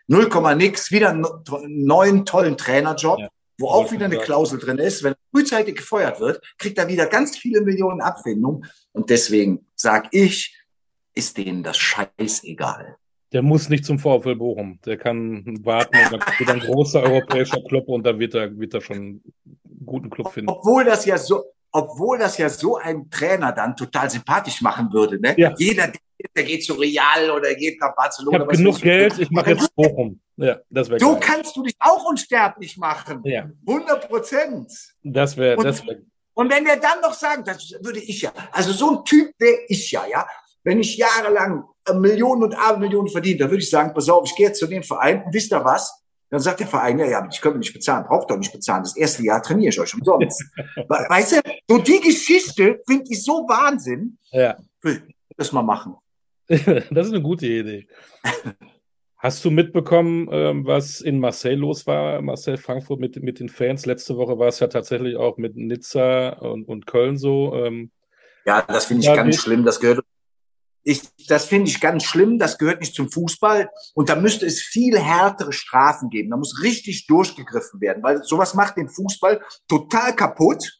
0, 0.07 0.29
nix, 0.55 0.91
wieder 0.91 1.09
einen 1.09 1.25
neuen 1.67 2.25
tollen 2.25 2.57
Trainerjob, 2.57 3.19
ja. 3.19 3.29
wo 3.57 3.69
auch 3.69 3.91
wieder 3.91 4.05
eine 4.05 4.17
Klausel 4.17 4.59
drin 4.59 4.77
ist. 4.77 5.01
Wenn 5.01 5.13
er 5.13 5.17
frühzeitig 5.31 5.77
gefeuert 5.77 6.19
wird, 6.19 6.43
kriegt 6.57 6.77
er 6.77 6.89
wieder 6.89 7.07
ganz 7.07 7.37
viele 7.37 7.61
Millionen 7.61 8.01
Abfindung. 8.01 8.65
Und 8.91 9.09
deswegen 9.09 9.65
sage 9.75 10.09
ich, 10.11 10.55
ist 11.15 11.37
denen 11.37 11.63
das 11.63 11.77
scheißegal. 11.77 12.97
Der 13.31 13.41
muss 13.41 13.69
nicht 13.69 13.85
zum 13.85 13.99
VfL 13.99 14.35
Bochum. 14.35 14.79
Der 14.85 14.97
kann 14.97 15.43
warten 15.63 15.97
und 15.97 16.11
dann 16.21 16.21
wird 16.39 16.49
ein 16.49 16.59
großer 16.59 17.01
europäischer 17.01 17.61
Club 17.63 17.87
und 17.87 18.03
dann 18.05 18.19
wird 18.19 18.35
er, 18.35 18.57
wird 18.57 18.73
er 18.73 18.81
schon 18.81 18.95
einen 18.97 19.23
guten 19.85 20.09
Club 20.09 20.31
finden. 20.31 20.49
Obwohl 20.49 20.85
das 20.85 21.05
ja 21.05 21.17
so, 21.17 21.43
obwohl 21.71 22.17
das 22.17 22.37
ja 22.37 22.47
so 22.49 22.77
ein 22.77 23.09
Trainer 23.09 23.51
dann 23.51 23.75
total 23.75 24.09
sympathisch 24.09 24.61
machen 24.61 24.91
würde. 24.93 25.19
Ne? 25.19 25.35
Ja. 25.37 25.53
Jeder, 25.57 25.91
der 26.35 26.43
geht 26.43 26.63
zu 26.63 26.73
Real 26.73 27.29
oder 27.31 27.53
geht 27.55 27.79
nach 27.81 27.95
Barcelona. 27.95 28.37
Ich 28.37 28.41
habe 28.41 28.55
genug 28.55 28.81
Geld, 28.81 29.19
ich 29.19 29.29
mache 29.31 29.51
jetzt 29.51 29.75
Bochum. 29.75 30.19
Ja, 30.37 30.59
das 30.69 30.89
wäre 30.89 30.99
So 30.99 31.13
geil. 31.13 31.19
kannst 31.21 31.55
du 31.55 31.63
dich 31.63 31.75
auch 31.79 32.05
unsterblich 32.05 32.77
machen. 32.77 33.21
Ja. 33.25 33.49
100 33.67 34.07
Prozent. 34.07 34.71
Das 35.03 35.35
wäre, 35.35 35.61
das 35.61 35.85
wäre. 35.85 36.03
Und 36.33 36.51
wenn 36.51 36.65
der 36.65 36.77
dann 36.77 36.99
noch 37.01 37.13
sagt, 37.13 37.47
das 37.47 37.73
würde 37.81 37.99
ich 37.99 38.21
ja, 38.21 38.33
also 38.51 38.71
so 38.71 38.97
ein 38.99 39.05
Typ 39.05 39.31
wäre 39.39 39.59
ich 39.67 39.91
ja, 39.91 40.05
ja. 40.05 40.25
Wenn 40.65 40.79
ich 40.79 40.97
jahrelang 40.97 41.63
Millionen 41.93 42.43
und 42.43 42.55
Abermillionen 42.55 43.09
verdient, 43.09 43.39
dann 43.39 43.51
würde 43.51 43.61
ich 43.61 43.69
sagen, 43.69 43.93
pass 43.93 44.09
auf, 44.09 44.23
ich 44.25 44.35
gehe 44.35 44.47
jetzt 44.47 44.59
zu 44.59 44.67
dem 44.67 44.83
Verein 44.83 45.23
und 45.23 45.33
wisst 45.33 45.53
ihr 45.53 45.63
was? 45.63 46.03
Dann 46.31 46.39
sagt 46.39 46.59
der 46.59 46.67
Verein, 46.67 46.97
ja, 46.97 47.05
ja, 47.05 47.27
ich 47.31 47.39
könnte 47.39 47.59
nicht 47.59 47.71
bezahlen, 47.71 48.03
braucht 48.07 48.31
doch 48.31 48.37
nicht 48.37 48.51
bezahlen. 48.51 48.81
Das 48.81 48.97
erste 48.97 49.23
Jahr 49.23 49.43
trainiere 49.43 49.69
ich 49.69 49.79
euch 49.79 49.93
umsonst. 49.93 50.43
weißt 50.87 51.33
du, 51.33 51.41
so 51.69 51.77
die 51.77 51.99
Geschichte 52.01 52.81
finde 52.87 53.05
ich 53.07 53.23
so 53.23 53.47
Wahnsinn. 53.47 54.17
Ja. 54.31 54.57
Das 55.37 55.51
mal 55.51 55.61
machen. 55.61 55.95
das 56.47 57.07
ist 57.07 57.13
eine 57.13 57.21
gute 57.21 57.45
Idee. 57.45 57.87
Hast 59.17 59.45
du 59.45 59.51
mitbekommen, 59.51 60.27
ähm, 60.31 60.65
was 60.65 61.01
in 61.01 61.19
Marseille 61.19 61.55
los 61.55 61.85
war, 61.85 62.21
Marseille 62.21 62.57
Frankfurt 62.57 62.99
mit, 62.99 63.21
mit 63.21 63.39
den 63.39 63.49
Fans? 63.49 63.85
Letzte 63.85 64.17
Woche 64.17 64.39
war 64.39 64.47
es 64.47 64.59
ja 64.59 64.67
tatsächlich 64.67 65.15
auch 65.17 65.37
mit 65.37 65.55
Nizza 65.55 66.29
und, 66.29 66.67
und 66.67 66.87
Köln 66.87 67.17
so. 67.17 67.53
Ähm, 67.55 67.91
ja, 68.45 68.63
das 68.63 68.85
finde 68.85 69.03
ich 69.03 69.13
ganz 69.13 69.41
schlimm. 69.41 69.63
Das 69.63 69.79
gehört 69.79 70.03
ich, 70.85 71.01
das 71.27 71.45
finde 71.45 71.69
ich 71.69 71.81
ganz 71.81 72.03
schlimm. 72.03 72.37
Das 72.37 72.59
gehört 72.59 72.79
nicht 72.79 72.93
zum 72.93 73.11
Fußball. 73.11 73.69
Und 73.95 74.07
da 74.07 74.15
müsste 74.15 74.45
es 74.45 74.61
viel 74.61 74.97
härtere 74.97 75.51
Strafen 75.51 76.09
geben. 76.11 76.29
Da 76.29 76.37
muss 76.37 76.61
richtig 76.61 77.07
durchgegriffen 77.07 77.81
werden, 77.81 78.03
weil 78.03 78.23
sowas 78.23 78.53
macht 78.53 78.77
den 78.77 78.87
Fußball 78.87 79.41
total 79.67 80.15
kaputt. 80.15 80.79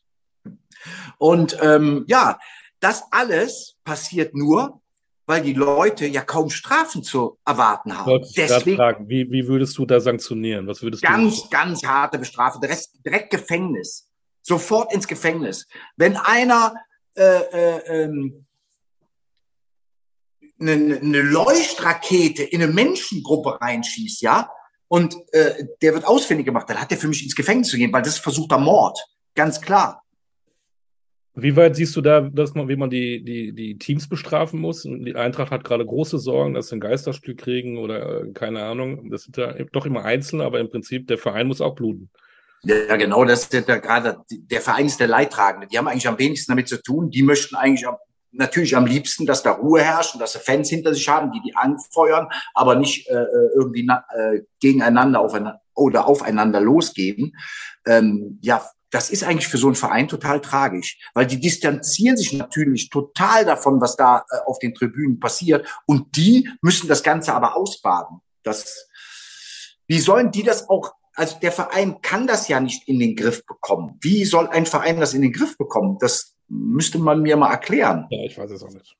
Und 1.17 1.57
ähm, 1.59 2.05
ja, 2.07 2.37
das 2.79 3.03
alles 3.09 3.77
passiert 3.83 4.35
nur, 4.35 4.79
weil 5.25 5.41
die 5.41 5.53
Leute 5.53 6.05
ja 6.05 6.21
kaum 6.21 6.51
Strafen 6.51 7.01
zu 7.01 7.39
erwarten 7.43 7.97
haben. 7.97 8.23
Deswegen 8.37 8.77
fragen, 8.77 9.09
wie, 9.09 9.31
wie 9.31 9.47
würdest 9.47 9.75
du 9.79 9.87
da 9.87 9.99
sanktionieren? 9.99 10.67
Was 10.67 10.83
würdest 10.83 11.01
ganz, 11.01 11.41
du? 11.41 11.49
Ganz, 11.49 11.81
ganz 11.81 11.83
harte 11.83 12.19
Bestrafung. 12.19 12.61
Direkt, 12.61 12.89
direkt 13.03 13.31
Gefängnis. 13.31 14.07
Sofort 14.43 14.93
ins 14.93 15.07
Gefängnis. 15.07 15.65
Wenn 15.97 16.15
einer 16.15 16.75
äh, 17.15 17.23
äh, 17.23 18.03
ähm, 18.03 18.44
eine, 20.59 20.99
eine 20.99 21.21
Leuchtrakete 21.21 22.43
in 22.43 22.61
eine 22.61 22.71
Menschengruppe 22.71 23.59
reinschießt, 23.61 24.21
ja, 24.21 24.49
und 24.87 25.15
äh, 25.31 25.65
der 25.81 25.93
wird 25.93 26.05
ausfindig 26.05 26.45
gemacht, 26.45 26.69
dann 26.69 26.79
hat 26.79 26.91
er 26.91 26.97
für 26.97 27.07
mich 27.07 27.23
ins 27.23 27.35
Gefängnis 27.35 27.69
zu 27.69 27.77
gehen, 27.77 27.91
weil 27.91 28.01
das 28.01 28.15
ist 28.15 28.23
versuchter 28.23 28.57
Mord, 28.57 28.99
ganz 29.33 29.59
klar. 29.61 30.01
Wie 31.37 31.55
weit 31.57 31.75
siehst 31.75 31.93
du 31.97 32.01
da, 32.01 32.21
dass 32.21 32.53
man, 32.53 32.69
wie 32.69 32.77
man 32.77 32.89
die, 32.89 33.21
die, 33.21 33.51
die 33.51 33.77
Teams 33.77 34.07
bestrafen 34.07 34.61
muss? 34.61 34.83
Die 34.83 35.15
Eintracht 35.15 35.51
hat 35.51 35.65
gerade 35.65 35.85
große 35.85 36.17
Sorgen, 36.17 36.53
dass 36.53 36.69
sie 36.69 36.77
ein 36.77 36.79
Geisterspiel 36.79 37.35
kriegen 37.35 37.77
oder 37.77 38.21
äh, 38.21 38.31
keine 38.31 38.63
Ahnung. 38.63 39.09
Das 39.11 39.23
sind 39.23 39.35
ja 39.35 39.53
doch 39.73 39.85
immer 39.85 40.05
Einzelne, 40.05 40.45
aber 40.45 40.61
im 40.61 40.69
Prinzip 40.69 41.07
der 41.07 41.17
Verein 41.17 41.47
muss 41.47 41.59
auch 41.59 41.75
bluten. 41.75 42.09
Ja, 42.63 42.95
genau, 42.95 43.25
das 43.25 43.43
ist 43.47 43.53
ja 43.53 43.77
gerade, 43.77 44.17
der 44.31 44.61
Verein 44.61 44.85
ist 44.85 44.99
der 44.99 45.07
Leidtragende. 45.07 45.67
Die 45.67 45.77
haben 45.77 45.87
eigentlich 45.89 46.07
am 46.07 46.17
wenigsten 46.17 46.53
damit 46.53 46.69
zu 46.69 46.81
tun. 46.81 47.11
Die 47.11 47.21
möchten 47.21 47.55
eigentlich 47.55 47.85
am 47.85 47.97
natürlich 48.37 48.75
am 48.75 48.85
liebsten, 48.85 49.25
dass 49.25 49.43
da 49.43 49.51
Ruhe 49.51 49.81
herrscht 49.81 50.13
und 50.13 50.21
dass 50.21 50.33
sie 50.33 50.39
Fans 50.39 50.69
hinter 50.69 50.93
sich 50.93 51.07
haben, 51.07 51.31
die 51.31 51.41
die 51.41 51.55
anfeuern, 51.55 52.27
aber 52.53 52.75
nicht 52.75 53.07
äh, 53.09 53.13
äh 53.13 53.49
irgendwie 53.55 53.87
äh, 53.87 54.41
gegeneinander 54.59 55.19
aufeinander, 55.19 55.61
oder 55.73 56.07
aufeinander 56.07 56.61
losgehen. 56.61 57.35
Ähm, 57.85 58.39
ja, 58.41 58.65
das 58.91 59.09
ist 59.09 59.23
eigentlich 59.23 59.47
für 59.47 59.57
so 59.57 59.67
einen 59.67 59.75
Verein 59.75 60.07
total 60.07 60.39
tragisch, 60.39 60.97
weil 61.13 61.27
die 61.27 61.39
distanzieren 61.39 62.15
sich 62.15 62.31
natürlich 62.33 62.89
total 62.89 63.43
davon, 63.43 63.81
was 63.81 63.95
da 63.95 64.25
äh, 64.29 64.37
auf 64.45 64.59
den 64.59 64.73
Tribünen 64.73 65.19
passiert 65.19 65.67
und 65.85 66.15
die 66.15 66.49
müssen 66.61 66.87
das 66.87 67.03
Ganze 67.03 67.33
aber 67.33 67.57
ausbaden. 67.57 68.21
Das, 68.43 68.87
wie 69.87 69.99
sollen 69.99 70.31
die 70.31 70.43
das 70.43 70.69
auch 70.69 70.93
also 71.15 71.37
der 71.39 71.51
Verein 71.51 72.01
kann 72.01 72.27
das 72.27 72.49
ja 72.49 72.59
nicht 72.59 72.87
in 72.89 72.99
den 72.99 73.15
Griff 73.15 73.45
bekommen. 73.45 73.97
Wie 74.01 74.25
soll 74.25 74.47
ein 74.47 74.65
Verein 74.65 74.99
das 74.99 75.13
in 75.13 75.21
den 75.21 75.31
Griff 75.31 75.57
bekommen? 75.57 75.97
Das, 75.99 76.34
müsste 76.47 76.99
man 76.99 77.21
mir 77.21 77.37
mal 77.37 77.51
erklären. 77.51 78.07
Ja, 78.09 78.23
ich 78.23 78.37
weiß 78.37 78.51
es 78.51 78.63
auch 78.63 78.71
nicht. 78.71 78.95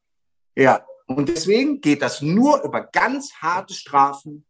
Ja, 0.56 0.86
und 1.08 1.30
deswegen 1.30 1.82
geht 1.82 2.02
das 2.02 2.22
nur 2.22 2.64
über 2.64 2.82
ganz 2.82 3.34
harte 3.36 3.74
Strafen. 3.74 4.46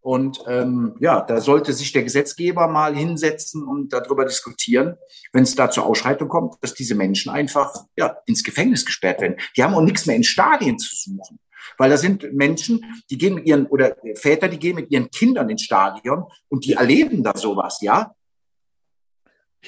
Und 0.00 0.42
ähm, 0.46 0.94
ja, 1.00 1.20
da 1.20 1.40
sollte 1.40 1.72
sich 1.72 1.92
der 1.92 2.04
Gesetzgeber 2.04 2.68
mal 2.68 2.94
hinsetzen 2.94 3.64
und 3.64 3.92
darüber 3.92 4.24
diskutieren, 4.24 4.96
wenn 5.32 5.42
es 5.42 5.56
da 5.56 5.70
zur 5.70 5.86
Ausschreitung 5.86 6.28
kommt, 6.28 6.54
dass 6.62 6.74
diese 6.74 6.94
Menschen 6.94 7.30
einfach 7.30 7.74
ja, 7.96 8.16
ins 8.26 8.44
Gefängnis 8.44 8.86
gesperrt 8.86 9.20
werden. 9.20 9.36
Die 9.56 9.62
haben 9.62 9.74
auch 9.74 9.82
nichts 9.82 10.06
mehr 10.06 10.16
in 10.16 10.24
Stadien 10.24 10.78
zu 10.78 10.94
suchen. 10.94 11.40
Weil 11.76 11.90
da 11.90 11.96
sind 11.96 12.32
Menschen, 12.32 13.02
die 13.10 13.18
gehen 13.18 13.34
mit 13.34 13.46
ihren, 13.46 13.66
oder 13.66 13.96
Väter, 14.14 14.48
die 14.48 14.58
gehen 14.58 14.76
mit 14.76 14.90
ihren 14.90 15.10
Kindern 15.10 15.50
ins 15.50 15.62
Stadion 15.62 16.24
und 16.48 16.64
die 16.64 16.74
erleben 16.74 17.22
da 17.22 17.36
sowas, 17.36 17.80
ja. 17.82 18.14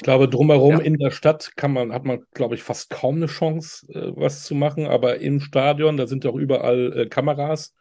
Ich 0.01 0.05
glaube, 0.05 0.31
drumherum 0.31 0.79
ja. 0.79 0.79
in 0.79 0.97
der 0.97 1.11
Stadt 1.11 1.53
kann 1.57 1.75
man, 1.75 1.93
hat 1.93 2.07
man, 2.07 2.25
glaube 2.33 2.55
ich, 2.55 2.63
fast 2.63 2.89
kaum 2.89 3.17
eine 3.17 3.27
Chance, 3.27 3.87
äh, 3.93 4.13
was 4.17 4.45
zu 4.45 4.55
machen. 4.55 4.87
Aber 4.87 5.19
im 5.21 5.41
Stadion, 5.41 5.99
da 5.99 6.07
sind 6.07 6.25
ja 6.25 6.31
auch 6.31 6.37
überall 6.37 7.01
äh, 7.01 7.07
Kameras. 7.07 7.75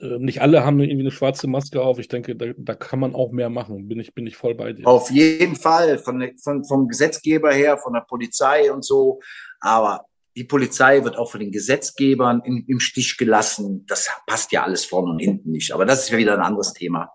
Äh, 0.00 0.18
nicht 0.18 0.40
alle 0.40 0.64
haben 0.64 0.80
irgendwie 0.80 1.02
eine 1.02 1.10
schwarze 1.10 1.46
Maske 1.46 1.82
auf. 1.82 1.98
Ich 1.98 2.08
denke, 2.08 2.36
da, 2.36 2.46
da, 2.56 2.74
kann 2.74 3.00
man 3.00 3.14
auch 3.14 3.32
mehr 3.32 3.50
machen. 3.50 3.86
Bin 3.86 4.00
ich, 4.00 4.14
bin 4.14 4.26
ich 4.26 4.38
voll 4.38 4.54
bei 4.54 4.72
dir. 4.72 4.86
Auf 4.86 5.10
jeden 5.10 5.56
Fall, 5.56 5.98
von, 5.98 6.26
von, 6.42 6.64
vom 6.64 6.88
Gesetzgeber 6.88 7.52
her, 7.52 7.76
von 7.76 7.92
der 7.92 8.06
Polizei 8.08 8.72
und 8.72 8.82
so. 8.82 9.20
Aber 9.60 10.06
die 10.34 10.44
Polizei 10.44 11.04
wird 11.04 11.18
auch 11.18 11.30
von 11.30 11.40
den 11.40 11.52
Gesetzgebern 11.52 12.40
in, 12.46 12.64
im 12.66 12.80
Stich 12.80 13.18
gelassen. 13.18 13.84
Das 13.88 14.08
passt 14.26 14.52
ja 14.52 14.62
alles 14.62 14.86
vorne 14.86 15.10
und 15.10 15.18
hinten 15.18 15.50
nicht. 15.50 15.72
Aber 15.72 15.84
das 15.84 16.04
ist 16.04 16.08
ja 16.12 16.16
wieder 16.16 16.32
ein 16.32 16.40
anderes 16.40 16.72
Thema. 16.72 17.12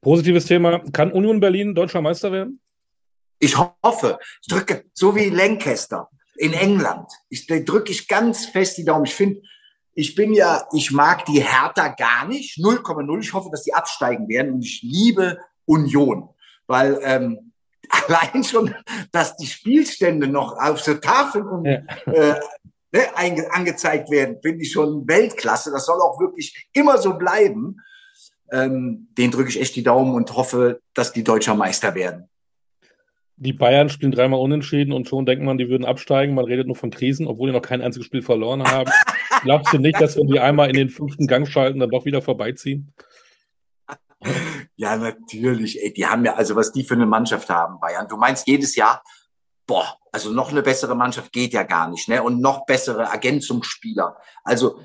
Positives 0.00 0.46
Thema. 0.46 0.80
Kann 0.92 1.12
Union 1.12 1.38
Berlin 1.38 1.72
deutscher 1.72 2.02
Meister 2.02 2.32
werden? 2.32 2.60
Ich 3.42 3.56
hoffe, 3.56 4.18
ich 4.42 4.48
drücke, 4.48 4.84
so 4.92 5.16
wie 5.16 5.30
Lancaster 5.30 6.10
in 6.36 6.52
England. 6.52 7.10
Ich 7.30 7.46
drücke 7.46 7.90
ich 7.90 8.06
ganz 8.06 8.46
fest 8.46 8.76
die 8.76 8.84
Daumen. 8.84 9.06
Ich 9.06 9.14
finde, 9.14 9.40
ich 9.94 10.14
bin 10.14 10.34
ja, 10.34 10.68
ich 10.74 10.92
mag 10.92 11.24
die 11.24 11.42
Hertha 11.42 11.88
gar 11.88 12.28
nicht, 12.28 12.58
0,0. 12.58 13.20
Ich 13.20 13.32
hoffe, 13.32 13.48
dass 13.50 13.64
die 13.64 13.74
absteigen 13.74 14.28
werden 14.28 14.52
und 14.52 14.62
ich 14.62 14.82
liebe 14.82 15.38
Union, 15.64 16.28
weil 16.66 17.00
ähm, 17.02 17.52
allein 18.06 18.44
schon, 18.44 18.74
dass 19.10 19.36
die 19.36 19.46
Spielstände 19.46 20.28
noch 20.28 20.58
auf 20.58 20.82
der 20.82 21.00
Tafel 21.00 21.42
und, 21.42 21.64
ja. 21.64 21.80
äh, 22.06 22.38
ne, 22.92 23.50
angezeigt 23.52 24.10
werden, 24.10 24.38
finde 24.42 24.62
ich 24.62 24.72
schon 24.72 25.08
Weltklasse. 25.08 25.70
Das 25.70 25.86
soll 25.86 26.00
auch 26.02 26.20
wirklich 26.20 26.68
immer 26.74 26.98
so 26.98 27.14
bleiben. 27.14 27.78
Ähm, 28.52 29.08
den 29.16 29.30
drücke 29.30 29.48
ich 29.48 29.60
echt 29.60 29.76
die 29.76 29.82
Daumen 29.82 30.14
und 30.14 30.36
hoffe, 30.36 30.82
dass 30.92 31.12
die 31.12 31.24
Deutscher 31.24 31.54
Meister 31.54 31.94
werden 31.94 32.30
die 33.40 33.54
Bayern 33.54 33.88
spielen 33.88 34.12
dreimal 34.12 34.38
unentschieden 34.38 34.92
und 34.92 35.08
schon 35.08 35.24
denkt 35.24 35.42
man, 35.42 35.56
die 35.56 35.70
würden 35.70 35.86
absteigen. 35.86 36.34
Man 36.34 36.44
redet 36.44 36.66
nur 36.66 36.76
von 36.76 36.90
Krisen, 36.90 37.26
obwohl 37.26 37.48
die 37.48 37.56
noch 37.56 37.62
kein 37.62 37.80
einziges 37.80 38.06
Spiel 38.06 38.20
verloren 38.20 38.62
haben. 38.62 38.90
Glaubst 39.42 39.72
du 39.72 39.78
nicht, 39.78 39.98
dass 39.98 40.18
wenn 40.18 40.26
die 40.26 40.38
einmal 40.38 40.68
in 40.68 40.76
den 40.76 40.90
fünften 40.90 41.26
Gang 41.26 41.48
schalten, 41.48 41.80
dann 41.80 41.88
doch 41.88 42.04
wieder 42.04 42.20
vorbeiziehen? 42.20 42.92
Ja, 44.76 44.96
natürlich. 44.96 45.82
Ey, 45.82 45.90
die 45.94 46.06
haben 46.06 46.22
ja, 46.26 46.34
also 46.34 46.54
was 46.54 46.70
die 46.72 46.84
für 46.84 46.94
eine 46.94 47.06
Mannschaft 47.06 47.48
haben, 47.48 47.80
Bayern. 47.80 48.06
Du 48.08 48.18
meinst 48.18 48.46
jedes 48.46 48.76
Jahr, 48.76 49.02
boah, 49.66 49.96
also 50.12 50.30
noch 50.30 50.50
eine 50.50 50.60
bessere 50.60 50.94
Mannschaft 50.94 51.32
geht 51.32 51.54
ja 51.54 51.62
gar 51.62 51.88
nicht, 51.88 52.10
ne? 52.10 52.22
Und 52.22 52.42
noch 52.42 52.66
bessere 52.66 53.04
Ergänzungsspieler. 53.04 54.18
Also 54.44 54.78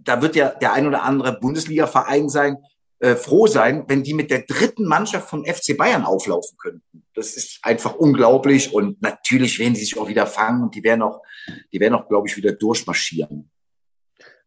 da 0.00 0.20
wird 0.20 0.34
ja 0.34 0.48
der 0.48 0.72
ein 0.72 0.88
oder 0.88 1.04
andere 1.04 1.38
Bundesliga-Verein 1.38 2.28
sein, 2.28 2.56
äh, 3.00 3.16
froh 3.16 3.46
sein, 3.46 3.84
wenn 3.88 4.02
die 4.02 4.14
mit 4.14 4.30
der 4.30 4.42
dritten 4.42 4.84
Mannschaft 4.84 5.28
vom 5.28 5.44
FC 5.44 5.76
Bayern 5.76 6.04
auflaufen 6.04 6.56
könnten. 6.58 7.02
Das 7.14 7.34
ist 7.34 7.58
einfach 7.62 7.94
unglaublich 7.94 8.72
und 8.72 9.00
natürlich 9.00 9.58
werden 9.58 9.74
die 9.74 9.80
sich 9.80 9.98
auch 9.98 10.08
wieder 10.08 10.26
fangen 10.26 10.64
und 10.64 10.74
die 10.74 10.84
werden 10.84 11.02
auch, 11.02 11.22
die 11.72 11.80
werden 11.80 11.94
auch, 11.94 12.08
glaube 12.08 12.28
ich, 12.28 12.36
wieder 12.36 12.52
durchmarschieren. 12.52 13.50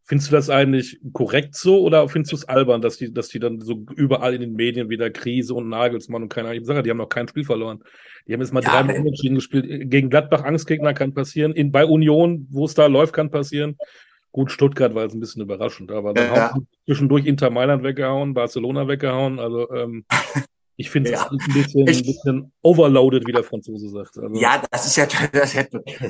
Findest 0.06 0.32
du 0.32 0.36
das 0.36 0.50
eigentlich 0.50 1.00
korrekt 1.14 1.56
so 1.56 1.82
oder 1.82 2.08
findest 2.10 2.34
du 2.34 2.36
es 2.36 2.46
albern, 2.46 2.82
dass 2.82 2.98
die, 2.98 3.12
dass 3.12 3.30
die 3.30 3.40
dann 3.40 3.62
so 3.62 3.86
überall 3.96 4.36
in 4.36 4.42
den 4.42 4.54
Medien 4.54 4.90
wieder 4.90 5.10
Krise 5.10 5.54
und 5.54 5.70
Nagelsmann 5.70 6.24
und 6.24 6.30
keine 6.30 6.50
Ahnung, 6.50 6.66
sage, 6.66 6.84
die 6.84 6.90
haben 6.90 6.98
noch 6.98 7.10
kein 7.10 7.28
Spiel 7.28 7.46
verloren. 7.46 7.82
Die 8.28 8.34
haben 8.34 8.42
jetzt 8.42 8.54
mal 8.54 8.62
ja, 8.64 8.84
drei 8.84 9.00
Unentschieden 9.00 9.36
gespielt. 9.36 9.90
Gegen 9.90 10.10
Gladbach 10.10 10.44
Angstgegner 10.44 10.94
kann 10.94 11.14
passieren. 11.14 11.54
In, 11.54 11.72
bei 11.72 11.86
Union, 11.86 12.48
wo 12.52 12.66
es 12.66 12.74
da 12.74 12.86
läuft, 12.88 13.14
kann 13.14 13.32
passieren. 13.32 13.78
Gut, 14.34 14.52
Stuttgart 14.52 14.96
war 14.96 15.04
jetzt 15.04 15.14
ein 15.14 15.20
bisschen 15.20 15.44
überraschend, 15.44 15.92
aber 15.92 16.14
dann 16.14 16.26
ja. 16.26 16.52
haben 16.52 16.68
zwischendurch 16.86 17.26
Inter 17.26 17.52
Mailand 17.52 17.84
weggehauen, 17.84 18.34
Barcelona 18.34 18.88
weggehauen. 18.88 19.40
Also 19.40 19.72
ähm, 19.72 20.06
ich 20.76 20.90
finde 20.90 21.14
es 21.14 21.20
ja. 21.20 21.30
ein, 21.30 21.38
bisschen, 21.54 21.82
ein 21.82 21.86
bisschen 21.86 22.52
overloaded, 22.64 23.28
wie 23.28 23.32
der 23.32 23.44
Franzose 23.44 23.90
sagt. 23.90 24.18
Also, 24.18 24.36
ja, 24.36 24.62
das 24.72 24.88
ist 24.88 24.98
ja, 24.98 25.06
das 25.32 25.54
ist 25.54 25.56
ja, 25.56 25.66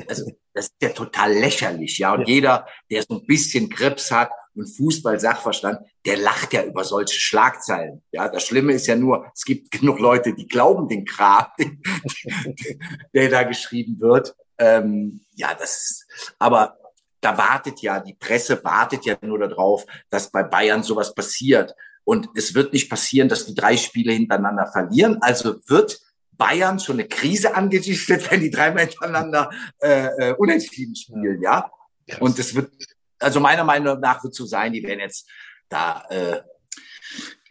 das 0.08 0.18
ist 0.54 0.74
ja 0.82 0.88
total 0.88 1.34
lächerlich, 1.34 1.98
ja. 1.98 2.14
Und 2.14 2.22
ja. 2.22 2.26
jeder, 2.26 2.66
der 2.90 3.02
so 3.02 3.20
ein 3.20 3.26
bisschen 3.26 3.68
Grips 3.68 4.10
hat, 4.10 4.30
und 4.56 4.66
Fußball-Sachverstand, 4.66 5.80
der 6.06 6.18
lacht 6.18 6.52
ja 6.52 6.64
über 6.64 6.84
solche 6.84 7.18
Schlagzeilen. 7.18 8.02
Ja, 8.12 8.28
das 8.28 8.44
Schlimme 8.46 8.72
ist 8.72 8.86
ja 8.86 8.96
nur, 8.96 9.26
es 9.34 9.44
gibt 9.44 9.70
genug 9.70 9.98
Leute, 9.98 10.34
die 10.34 10.46
glauben 10.46 10.88
den 10.88 11.04
Kram, 11.04 11.46
der 13.14 13.28
da 13.28 13.42
geschrieben 13.42 14.00
wird. 14.00 14.34
Ähm, 14.58 15.22
ja, 15.34 15.54
das, 15.54 16.06
aber 16.38 16.76
da 17.24 17.38
wartet 17.38 17.80
ja, 17.80 18.00
die 18.00 18.14
Presse 18.14 18.62
wartet 18.62 19.04
ja 19.06 19.16
nur 19.22 19.38
darauf, 19.38 19.86
dass 20.10 20.30
bei 20.30 20.42
Bayern 20.42 20.82
sowas 20.82 21.14
passiert. 21.14 21.74
Und 22.04 22.28
es 22.34 22.54
wird 22.54 22.72
nicht 22.72 22.90
passieren, 22.90 23.28
dass 23.28 23.46
die 23.46 23.54
drei 23.54 23.76
Spiele 23.78 24.12
hintereinander 24.12 24.66
verlieren. 24.66 25.18
Also 25.22 25.56
wird 25.66 26.00
Bayern 26.32 26.78
schon 26.78 26.96
eine 26.96 27.08
Krise 27.08 27.54
angedichtet, 27.54 28.30
wenn 28.30 28.40
die 28.40 28.50
dreimal 28.50 28.86
hintereinander 28.86 29.50
äh, 29.80 30.06
äh, 30.06 30.34
unentschieden 30.34 30.94
spielen, 30.94 31.40
ja. 31.40 31.70
Krass. 32.06 32.20
Und 32.20 32.38
es 32.38 32.54
wird, 32.54 32.70
also 33.18 33.40
meiner 33.40 33.64
Meinung 33.64 33.98
nach 34.00 34.22
wird 34.22 34.34
so 34.34 34.44
sein, 34.44 34.72
die 34.72 34.82
werden 34.82 35.00
jetzt 35.00 35.26
da, 35.70 36.04
äh, 36.10 36.42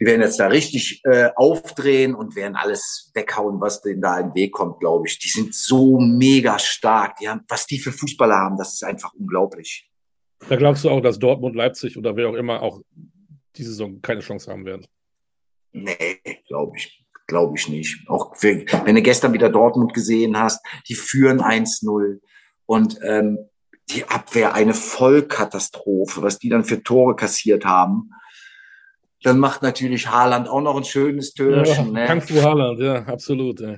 die 0.00 0.06
werden 0.06 0.20
jetzt 0.20 0.40
da 0.40 0.48
richtig 0.48 1.00
äh, 1.04 1.30
aufdrehen 1.36 2.14
und 2.14 2.36
werden 2.36 2.56
alles 2.56 3.10
weghauen, 3.14 3.60
was 3.60 3.80
denen 3.82 4.00
da 4.00 4.18
in 4.18 4.28
den 4.28 4.34
Weg 4.34 4.52
kommt, 4.52 4.80
glaube 4.80 5.06
ich. 5.06 5.18
Die 5.18 5.28
sind 5.28 5.54
so 5.54 5.98
mega 5.98 6.58
stark. 6.58 7.16
Die 7.16 7.28
haben, 7.28 7.42
was 7.48 7.66
die 7.66 7.78
für 7.78 7.92
Fußballer 7.92 8.36
haben, 8.36 8.56
das 8.56 8.74
ist 8.74 8.84
einfach 8.84 9.12
unglaublich. 9.14 9.90
Da 10.48 10.56
glaubst 10.56 10.84
du 10.84 10.90
auch, 10.90 11.00
dass 11.00 11.18
Dortmund, 11.18 11.56
Leipzig 11.56 11.96
oder 11.96 12.16
wer 12.16 12.28
auch 12.28 12.34
immer 12.34 12.62
auch 12.62 12.80
diese 13.56 13.70
Saison 13.70 14.00
keine 14.02 14.20
Chance 14.20 14.50
haben 14.50 14.64
werden? 14.64 14.86
Nee, 15.72 16.20
glaube 16.46 16.76
ich. 16.76 17.00
Glaube 17.26 17.54
ich 17.56 17.68
nicht. 17.68 18.06
Auch 18.08 18.36
für, 18.36 18.66
wenn 18.84 18.96
du 18.96 19.02
gestern 19.02 19.32
wieder 19.32 19.48
Dortmund 19.48 19.94
gesehen 19.94 20.38
hast, 20.38 20.64
die 20.88 20.94
führen 20.94 21.40
1-0 21.40 22.20
und 22.66 22.98
ähm, 23.02 23.38
die 23.90 24.04
Abwehr 24.04 24.54
eine 24.54 24.74
Vollkatastrophe, 24.74 26.22
was 26.22 26.38
die 26.38 26.50
dann 26.50 26.64
für 26.64 26.82
Tore 26.82 27.16
kassiert 27.16 27.64
haben. 27.64 28.10
Dann 29.22 29.38
macht 29.38 29.62
natürlich 29.62 30.08
Haaland 30.08 30.48
auch 30.48 30.60
noch 30.60 30.76
ein 30.76 30.84
schönes 30.84 31.32
Törchen. 31.32 31.96
Ja, 31.96 32.14
ne? 32.14 32.20
Kung 32.26 32.42
Haaland, 32.42 32.80
ja, 32.80 33.04
absolut. 33.06 33.60
Ja. 33.60 33.76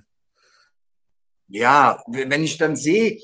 ja, 1.49 2.03
wenn 2.09 2.43
ich 2.43 2.59
dann 2.59 2.75
sehe, 2.75 3.19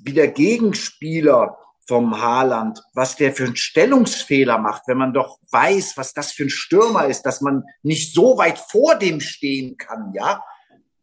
wie 0.00 0.12
der 0.12 0.28
Gegenspieler 0.28 1.56
vom 1.86 2.20
Haaland, 2.20 2.82
was 2.92 3.16
der 3.16 3.32
für 3.32 3.44
einen 3.44 3.56
Stellungsfehler 3.56 4.58
macht, 4.58 4.82
wenn 4.86 4.98
man 4.98 5.14
doch 5.14 5.38
weiß, 5.50 5.96
was 5.96 6.12
das 6.12 6.32
für 6.32 6.44
ein 6.44 6.50
Stürmer 6.50 7.06
ist, 7.06 7.22
dass 7.22 7.40
man 7.40 7.64
nicht 7.82 8.12
so 8.12 8.36
weit 8.36 8.58
vor 8.58 8.96
dem 8.96 9.20
stehen 9.20 9.76
kann, 9.78 10.12
ja, 10.14 10.44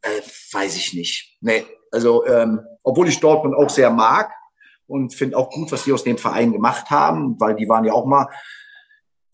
äh, 0.03 0.21
weiß 0.51 0.77
ich 0.77 0.93
nicht. 0.93 1.37
Nee, 1.41 1.65
also 1.91 2.25
ähm, 2.27 2.61
obwohl 2.83 3.09
ich 3.09 3.19
Dortmund 3.19 3.55
auch 3.55 3.69
sehr 3.69 3.89
mag 3.89 4.31
und 4.85 5.15
finde 5.15 5.37
auch 5.37 5.49
gut, 5.49 5.71
was 5.71 5.85
die 5.85 5.91
aus 5.91 6.03
dem 6.03 6.19
Verein 6.19 6.53
gemacht 6.53 6.91
haben, 6.91 7.39
weil 7.39 7.55
die 7.55 7.67
waren 7.67 7.85
ja 7.85 7.93
auch 7.93 8.05
mal, 8.05 8.27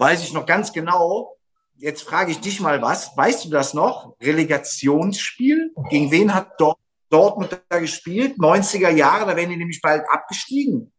weiß 0.02 0.24
ich 0.24 0.34
noch 0.34 0.47
ganz 0.47 0.74
genau. 0.74 1.38
Jetzt 1.78 2.02
frage 2.02 2.32
ich 2.32 2.39
dich 2.39 2.60
mal 2.60 2.82
was. 2.82 3.16
Weißt 3.16 3.45
du 3.45 3.49
das 3.49 3.74
noch? 3.74 4.16
Relegationsspiel? 4.22 5.74
Gegen 5.89 6.12
wen 6.12 6.34
hat 6.34 6.60
Dortmund 7.10 7.62
da 7.70 7.80
gespielt? 7.80 8.38
90er 8.38 8.89
Jahre, 8.89 9.28
da 9.28 9.36
wären 9.36 9.52
die 9.52 9.58
nämlich 9.58 9.80
bald 9.80 10.04
abgestiegen. 10.10 10.91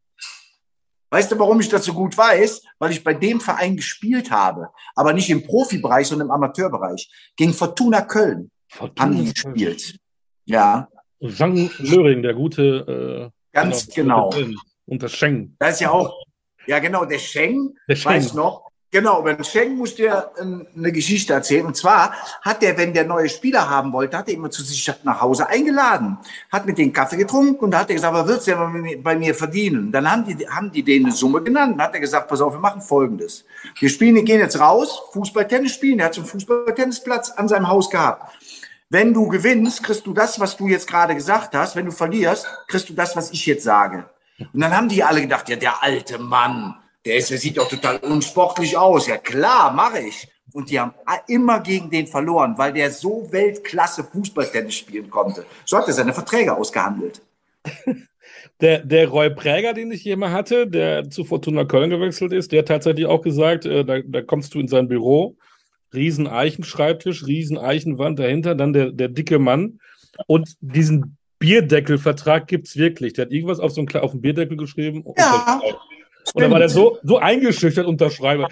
Weißt 1.11 1.31
du, 1.31 1.39
warum 1.39 1.61
ich 1.61 1.69
das 1.69 1.85
so 1.85 1.93
gut 1.93 2.17
weiß? 2.17 2.63
Weil 2.79 2.93
ich 2.93 3.05
bei 3.05 3.13
dem 3.13 3.41
Verein 3.41 3.77
gespielt 3.77 4.31
habe, 4.31 4.69
aber 4.95 5.13
nicht 5.13 5.29
im 5.31 5.43
Profibereich, 5.43 6.07
sondern 6.07 6.29
im 6.29 6.33
Amateurbereich. 6.33 7.11
Gegen 7.37 7.53
Fortuna 7.53 8.03
Köln 8.03 8.51
Fortuna 8.69 9.03
haben 9.03 9.25
die 9.25 9.33
gespielt. 9.33 9.97
Ja. 10.45 10.89
Jean 11.21 11.71
Löring, 11.79 12.23
der 12.23 12.35
gute. 12.35 13.31
Äh, 13.31 13.53
Ganz 13.53 13.89
genau. 13.89 14.33
Und 14.87 15.03
das 15.03 15.13
Schengen. 15.13 15.57
Das 15.59 15.75
ist 15.75 15.81
ja 15.81 15.91
auch. 15.91 16.23
Ja, 16.67 16.79
genau, 16.79 17.05
der 17.05 17.19
Schengen, 17.19 17.77
der 17.89 17.97
Schengen. 17.97 18.15
weiß 18.15 18.35
noch, 18.35 18.72
Genau, 18.95 19.21
über 19.21 19.33
den 19.33 19.43
Schengen 19.43 19.79
muss 19.79 19.95
dir 19.95 20.31
ähm, 20.39 20.67
eine 20.77 20.93
Geschichte 20.93 21.33
erzählen. 21.33 21.65
Und 21.65 21.75
zwar 21.79 22.13
hat 22.43 22.61
der, 22.61 22.77
wenn 22.77 22.93
der 22.93 23.07
neue 23.07 23.31
Spieler 23.31 23.71
haben 23.71 23.91
wollte, 23.91 24.19
hat 24.19 24.29
er 24.29 24.35
immer 24.35 24.51
zu 24.51 24.63
sich 24.63 24.93
nach 25.03 25.19
Hause 25.23 25.49
eingeladen, 25.49 26.19
hat 26.51 26.67
mit 26.67 26.77
denen 26.77 26.93
Kaffee 26.93 27.17
getrunken 27.17 27.65
und 27.65 27.71
da 27.71 27.79
hat 27.79 27.89
er 27.89 27.95
gesagt, 27.95 28.13
was 28.13 28.29
willst 28.29 28.49
du 28.49 28.51
denn 28.51 29.03
bei 29.03 29.17
mir 29.17 29.35
verdienen? 29.35 29.91
Dann 29.91 30.11
haben 30.11 30.27
die, 30.27 30.47
haben 30.47 30.71
die 30.71 30.83
denen 30.83 31.07
eine 31.07 31.15
Summe 31.15 31.43
genannt. 31.43 31.79
Dann 31.79 31.87
hat 31.87 31.95
er 31.95 32.01
gesagt, 32.01 32.29
pass 32.29 32.43
auf, 32.43 32.53
wir 32.53 32.61
machen 32.61 32.83
Folgendes. 32.83 33.47
Wir 33.79 33.89
spielen, 33.89 34.23
gehen 34.27 34.41
jetzt 34.41 34.61
raus, 34.61 35.05
Fußball-Tennis 35.15 35.73
spielen. 35.73 35.99
Er 35.99 36.07
hat 36.07 36.15
so 36.15 36.21
einen 36.21 36.29
Fußball-Tennisplatz 36.29 37.31
an 37.31 37.49
seinem 37.49 37.69
Haus 37.69 37.89
gehabt. 37.89 38.31
Wenn 38.91 39.15
du 39.15 39.27
gewinnst, 39.27 39.83
kriegst 39.83 40.07
du 40.07 40.13
das, 40.13 40.39
was 40.39 40.59
du 40.59 40.69
jetzt 40.69 40.87
gerade 40.87 41.15
gesagt 41.15 41.55
hast. 41.55 41.77
Wenn 41.77 41.87
du 41.87 41.93
verlierst, 41.93 42.47
kriegst 42.69 42.91
du 42.91 42.93
das, 42.93 43.17
was 43.17 43.31
ich 43.31 43.47
jetzt 43.47 43.65
sage. 43.65 44.05
Und 44.53 44.61
dann 44.61 44.77
haben 44.77 44.91
die 44.91 45.03
alle 45.03 45.23
gedacht, 45.23 45.49
ja, 45.49 45.57
der 45.57 45.83
alte 45.83 46.19
Mann, 46.19 46.75
der, 47.05 47.17
ist, 47.17 47.31
der 47.31 47.39
sieht 47.39 47.59
doch 47.59 47.69
total 47.69 47.99
unsportlich 47.99 48.77
aus. 48.77 49.07
Ja 49.07 49.19
klar, 49.19 49.73
mache 49.73 50.01
ich. 50.01 50.29
Und 50.53 50.71
die 50.71 50.79
haben 50.79 50.93
immer 51.29 51.61
gegen 51.61 51.89
den 51.91 52.07
verloren, 52.07 52.55
weil 52.59 52.73
der 52.73 52.91
so 52.91 53.27
Weltklasse 53.31 54.05
Fußballtennis 54.05 54.75
spielen 54.75 55.09
konnte. 55.09 55.47
So 55.65 55.79
hat 55.79 55.89
er 55.89 55.95
seine 55.95 56.13
Verträge 56.13 56.57
ausgehandelt. 56.57 57.23
Der, 58.61 58.79
der 58.79 59.09
Roy 59.09 59.29
Präger, 59.29 59.73
den 59.73 59.91
ich 59.91 60.03
hier 60.03 60.17
mal 60.17 60.31
hatte, 60.31 60.69
der 60.69 61.11
zu 61.11 61.25
Fortuna 61.25 61.65
Köln 61.65 61.91
gewechselt 61.91 62.33
ist, 62.33 62.53
der 62.53 62.61
hat 62.61 62.69
tatsächlich 62.69 63.07
auch 63.07 63.21
gesagt, 63.21 63.67
äh, 63.67 63.85
da, 63.85 63.99
da 64.05 64.23
kommst 64.23 64.55
du 64.55 64.61
in 64.61 64.69
sein 64.69 64.87
Büro, 64.87 65.37
riesen 65.93 66.29
Eichenschreibtisch, 66.29 67.27
riesen 67.27 67.59
Eichenwand 67.59 68.21
dahinter, 68.21 68.55
dann 68.55 68.73
der, 68.73 68.93
der 68.93 69.09
dicke 69.09 69.41
Mann 69.41 69.81
und 70.29 70.55
diesen 70.61 71.17
Bierdeckelvertrag 71.41 72.47
gibt 72.47 72.69
es 72.69 72.77
wirklich. 72.77 73.15
Der 73.15 73.25
hat 73.25 73.33
irgendwas 73.33 73.59
auf 73.59 73.73
so 73.73 73.81
einen, 73.81 73.89
auf 73.97 74.13
einen 74.13 74.21
Bierdeckel 74.21 74.57
geschrieben. 74.57 75.05
Ja. 75.19 75.61
Und 75.65 75.77
dann 76.35 76.51
war 76.51 76.59
der 76.59 76.69
so, 76.69 76.99
so 77.03 77.19
eingeschüchtert 77.19 77.87
unterschreibe. 77.87 78.49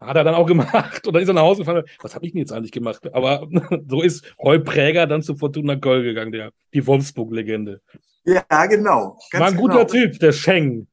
Hat 0.00 0.16
er 0.16 0.24
dann 0.24 0.34
auch 0.34 0.46
gemacht. 0.46 1.06
Und 1.06 1.12
dann 1.12 1.22
ist 1.22 1.28
er 1.28 1.34
nach 1.34 1.42
Hause 1.42 1.60
gefahren. 1.60 1.84
Was 2.00 2.14
habe 2.14 2.24
ich 2.24 2.32
denn 2.32 2.40
jetzt 2.40 2.52
eigentlich 2.52 2.72
gemacht? 2.72 3.12
Aber 3.12 3.46
so 3.88 4.02
ist 4.02 4.24
Roy 4.42 4.58
Präger 4.58 5.06
dann 5.06 5.22
zu 5.22 5.36
Fortuna 5.36 5.76
Köln 5.76 6.04
gegangen, 6.04 6.32
der, 6.32 6.52
die 6.72 6.86
Wolfsburg-Legende. 6.86 7.80
Ja, 8.24 8.66
genau. 8.66 9.18
War 9.32 9.48
ein 9.48 9.56
guter 9.56 9.84
genau. 9.84 10.06
Typ, 10.06 10.18
der 10.18 10.32
Scheng. 10.32 10.86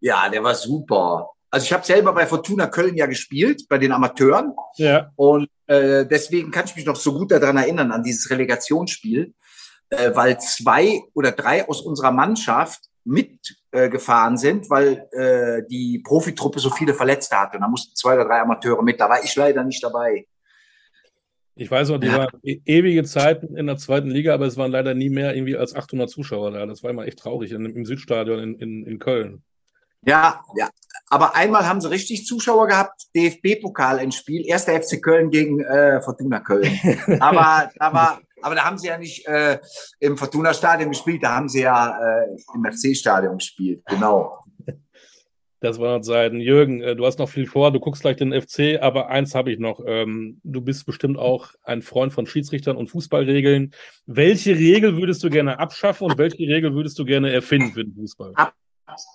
Ja, 0.00 0.28
der 0.28 0.42
war 0.42 0.54
super. 0.54 1.30
Also 1.50 1.64
ich 1.64 1.72
habe 1.72 1.84
selber 1.84 2.12
bei 2.12 2.26
Fortuna 2.26 2.66
Köln 2.66 2.96
ja 2.96 3.06
gespielt, 3.06 3.66
bei 3.68 3.78
den 3.78 3.92
Amateuren. 3.92 4.52
Ja. 4.76 5.10
Und 5.16 5.48
äh, 5.66 6.04
deswegen 6.06 6.50
kann 6.50 6.66
ich 6.66 6.76
mich 6.76 6.84
noch 6.84 6.96
so 6.96 7.14
gut 7.14 7.30
daran 7.30 7.56
erinnern, 7.56 7.92
an 7.92 8.02
dieses 8.02 8.30
Relegationsspiel, 8.30 9.32
äh, 9.90 10.10
weil 10.14 10.38
zwei 10.38 11.00
oder 11.14 11.32
drei 11.32 11.66
aus 11.66 11.80
unserer 11.80 12.12
Mannschaft 12.12 12.80
mitgefahren 13.06 14.34
äh, 14.34 14.38
sind, 14.38 14.68
weil 14.68 15.08
äh, 15.12 15.66
die 15.68 16.00
Profitruppe 16.04 16.58
so 16.58 16.70
viele 16.70 16.94
Verletzte 16.94 17.38
hatte. 17.38 17.56
Und 17.56 17.62
da 17.62 17.68
mussten 17.68 17.94
zwei 17.94 18.14
oder 18.14 18.24
drei 18.24 18.40
Amateure 18.40 18.82
mit. 18.82 19.00
Da 19.00 19.08
war 19.08 19.22
ich 19.24 19.34
leider 19.36 19.64
nicht 19.64 19.82
dabei. 19.82 20.26
Ich 21.58 21.70
weiß 21.70 21.88
noch, 21.88 21.98
die 21.98 22.08
ja. 22.08 22.18
waren 22.18 22.40
ewige 22.42 23.02
Zeiten 23.04 23.56
in 23.56 23.66
der 23.66 23.78
zweiten 23.78 24.10
Liga, 24.10 24.34
aber 24.34 24.44
es 24.44 24.58
waren 24.58 24.70
leider 24.70 24.92
nie 24.92 25.08
mehr 25.08 25.34
irgendwie 25.34 25.56
als 25.56 25.74
800 25.74 26.10
Zuschauer 26.10 26.50
da. 26.50 26.66
Das 26.66 26.82
war 26.82 26.90
immer 26.90 27.06
echt 27.06 27.18
traurig 27.18 27.52
in, 27.52 27.64
im 27.64 27.86
Südstadion 27.86 28.40
in, 28.40 28.54
in, 28.56 28.84
in 28.84 28.98
Köln. 28.98 29.42
Ja, 30.02 30.42
ja. 30.56 30.68
Aber 31.08 31.34
einmal 31.34 31.66
haben 31.66 31.80
sie 31.80 31.88
richtig 31.88 32.26
Zuschauer 32.26 32.66
gehabt, 32.66 33.06
DFB-Pokal 33.14 33.98
ein 34.00 34.12
Spiel, 34.12 34.44
erster 34.46 34.80
FC 34.80 35.00
Köln 35.00 35.30
gegen 35.30 35.60
äh, 35.60 36.02
Fortuna 36.02 36.40
Köln. 36.40 36.78
Aber 37.20 37.70
da 37.76 37.92
war, 37.92 38.20
aber 38.46 38.54
da 38.54 38.64
haben 38.64 38.78
sie 38.78 38.86
ja 38.86 38.96
nicht 38.96 39.26
äh, 39.26 39.58
im 39.98 40.16
Fortuna-Stadion 40.16 40.90
gespielt, 40.90 41.20
da 41.20 41.34
haben 41.34 41.48
sie 41.48 41.62
ja 41.62 41.98
äh, 41.98 42.26
im 42.54 42.64
FC-Stadion 42.64 43.38
gespielt, 43.38 43.82
genau. 43.86 44.38
Das 45.60 45.80
war 45.80 46.00
Zeiten. 46.02 46.38
Jürgen, 46.38 46.80
äh, 46.80 46.94
du 46.94 47.04
hast 47.06 47.18
noch 47.18 47.28
viel 47.28 47.46
vor, 47.46 47.72
du 47.72 47.80
guckst 47.80 48.02
gleich 48.02 48.16
den 48.16 48.32
FC, 48.32 48.80
aber 48.80 49.08
eins 49.08 49.34
habe 49.34 49.50
ich 49.50 49.58
noch. 49.58 49.80
Ähm, 49.84 50.40
du 50.44 50.60
bist 50.60 50.86
bestimmt 50.86 51.18
auch 51.18 51.48
ein 51.64 51.82
Freund 51.82 52.12
von 52.12 52.26
Schiedsrichtern 52.26 52.76
und 52.76 52.88
Fußballregeln. 52.88 53.72
Welche 54.04 54.54
Regel 54.54 54.96
würdest 54.96 55.24
du 55.24 55.30
gerne 55.30 55.58
abschaffen 55.58 56.08
und 56.08 56.18
welche 56.18 56.46
Regel 56.46 56.72
würdest 56.72 56.98
du 57.00 57.04
gerne 57.04 57.32
erfinden 57.32 57.72
für 57.72 57.84
den 57.84 57.94
Fußball? 57.96 58.32
Ab, 58.36 58.54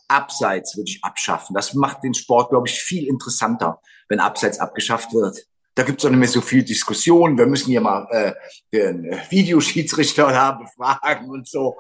abseits 0.10 0.76
würde 0.76 0.90
ich 0.90 1.02
abschaffen. 1.04 1.54
Das 1.54 1.74
macht 1.74 2.04
den 2.04 2.16
Sport, 2.16 2.50
glaube 2.50 2.68
ich, 2.68 2.82
viel 2.82 3.08
interessanter, 3.08 3.80
wenn 4.10 4.20
Abseits 4.20 4.60
abgeschafft 4.60 5.14
wird 5.14 5.46
da 5.76 5.84
gibt 5.84 6.00
es 6.00 6.06
auch 6.06 6.10
nicht 6.10 6.20
mehr 6.20 6.28
so 6.28 6.42
viel 6.42 6.64
Diskussion. 6.64 7.38
Wir 7.38 7.48
müssen 7.48 7.70
hier 7.70 7.82
mal 7.82 8.08
äh, 8.12 8.34
den 8.74 9.12
Videoschiedsrichter 9.30 10.28
da 10.32 10.52
befragen 10.52 11.30
und 11.30 11.48
so. 11.48 11.78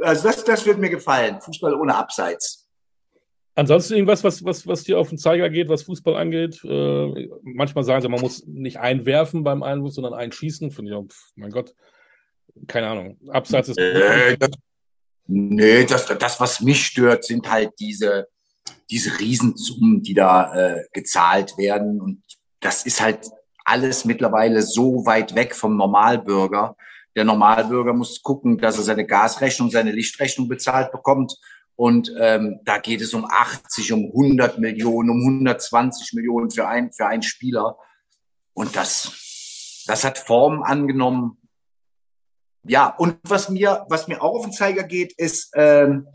Also 0.00 0.24
das, 0.28 0.44
das 0.44 0.66
wird 0.66 0.78
mir 0.78 0.90
gefallen. 0.90 1.40
Fußball 1.40 1.74
ohne 1.74 1.94
Abseits. 1.94 2.62
Ansonsten 3.54 3.94
irgendwas, 3.94 4.24
was, 4.24 4.42
was, 4.44 4.66
was 4.66 4.84
dir 4.84 4.98
auf 4.98 5.10
den 5.10 5.18
Zeiger 5.18 5.50
geht, 5.50 5.68
was 5.68 5.82
Fußball 5.82 6.16
angeht? 6.16 6.60
Äh, 6.64 7.28
manchmal 7.42 7.84
sagen 7.84 8.00
sie, 8.00 8.08
man 8.08 8.20
muss 8.20 8.46
nicht 8.46 8.78
einwerfen 8.78 9.44
beim 9.44 9.62
Einwurf, 9.62 9.92
sondern 9.92 10.14
einschießen. 10.14 10.70
Finde 10.70 10.90
ich 10.90 10.96
auch, 10.96 11.04
mein 11.36 11.50
Gott, 11.50 11.74
keine 12.66 12.88
Ahnung. 12.88 13.18
Abseits 13.28 13.68
ist. 13.68 13.78
Äh, 13.78 14.38
das, 14.38 14.50
nee, 15.26 15.84
das, 15.84 16.06
das, 16.06 16.40
was 16.40 16.60
mich 16.62 16.84
stört, 16.84 17.24
sind 17.24 17.50
halt 17.50 17.72
diese, 17.78 18.26
diese 18.90 19.18
Riesensummen, 19.18 20.02
die 20.02 20.14
da 20.14 20.54
äh, 20.54 20.84
gezahlt 20.94 21.58
werden. 21.58 22.00
Und 22.00 22.22
das 22.62 22.86
ist 22.86 23.02
halt 23.02 23.30
alles 23.64 24.04
mittlerweile 24.04 24.62
so 24.62 25.04
weit 25.04 25.34
weg 25.34 25.54
vom 25.54 25.76
Normalbürger. 25.76 26.76
Der 27.14 27.24
Normalbürger 27.24 27.92
muss 27.92 28.22
gucken, 28.22 28.56
dass 28.56 28.78
er 28.78 28.84
seine 28.84 29.06
Gasrechnung, 29.06 29.70
seine 29.70 29.92
Lichtrechnung 29.92 30.48
bezahlt 30.48 30.90
bekommt 30.92 31.36
Und 31.76 32.12
ähm, 32.18 32.60
da 32.64 32.78
geht 32.78 33.00
es 33.00 33.12
um 33.12 33.26
80, 33.26 33.92
um 33.92 34.06
100 34.06 34.58
Millionen, 34.58 35.10
um 35.10 35.20
120 35.20 36.14
Millionen 36.14 36.50
für, 36.50 36.66
ein, 36.66 36.92
für 36.92 37.06
einen 37.06 37.22
Spieler. 37.22 37.76
Und 38.54 38.76
das, 38.76 39.84
das 39.86 40.04
hat 40.04 40.18
Formen 40.18 40.62
angenommen. 40.62 41.38
Ja, 42.64 42.88
und 42.88 43.18
was 43.24 43.48
mir, 43.48 43.84
was 43.88 44.06
mir 44.06 44.22
auch 44.22 44.36
auf 44.36 44.44
den 44.44 44.52
Zeiger 44.52 44.84
geht, 44.84 45.12
ist, 45.18 45.50
ähm, 45.54 46.06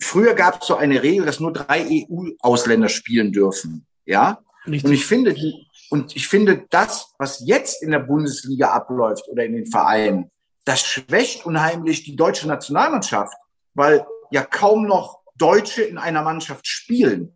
früher 0.00 0.34
gab 0.34 0.60
es 0.60 0.66
so 0.66 0.76
eine 0.76 1.02
Regel, 1.02 1.26
dass 1.26 1.40
nur 1.40 1.52
drei 1.52 2.06
EU-Ausländer 2.08 2.88
spielen 2.88 3.32
dürfen. 3.32 3.86
Ja. 4.04 4.40
Richtig. 4.66 4.84
Und 4.84 4.92
ich 4.92 5.06
finde, 5.06 5.34
die, 5.34 5.66
und 5.90 6.16
ich 6.16 6.28
finde, 6.28 6.64
das, 6.70 7.14
was 7.18 7.42
jetzt 7.46 7.82
in 7.82 7.90
der 7.90 8.00
Bundesliga 8.00 8.70
abläuft 8.70 9.28
oder 9.28 9.44
in 9.44 9.54
den 9.54 9.66
Vereinen, 9.66 10.30
das 10.64 10.82
schwächt 10.82 11.46
unheimlich 11.46 12.04
die 12.04 12.16
deutsche 12.16 12.46
Nationalmannschaft, 12.46 13.32
weil 13.74 14.06
ja 14.30 14.42
kaum 14.42 14.86
noch 14.86 15.20
Deutsche 15.36 15.82
in 15.82 15.96
einer 15.98 16.22
Mannschaft 16.22 16.66
spielen. 16.66 17.32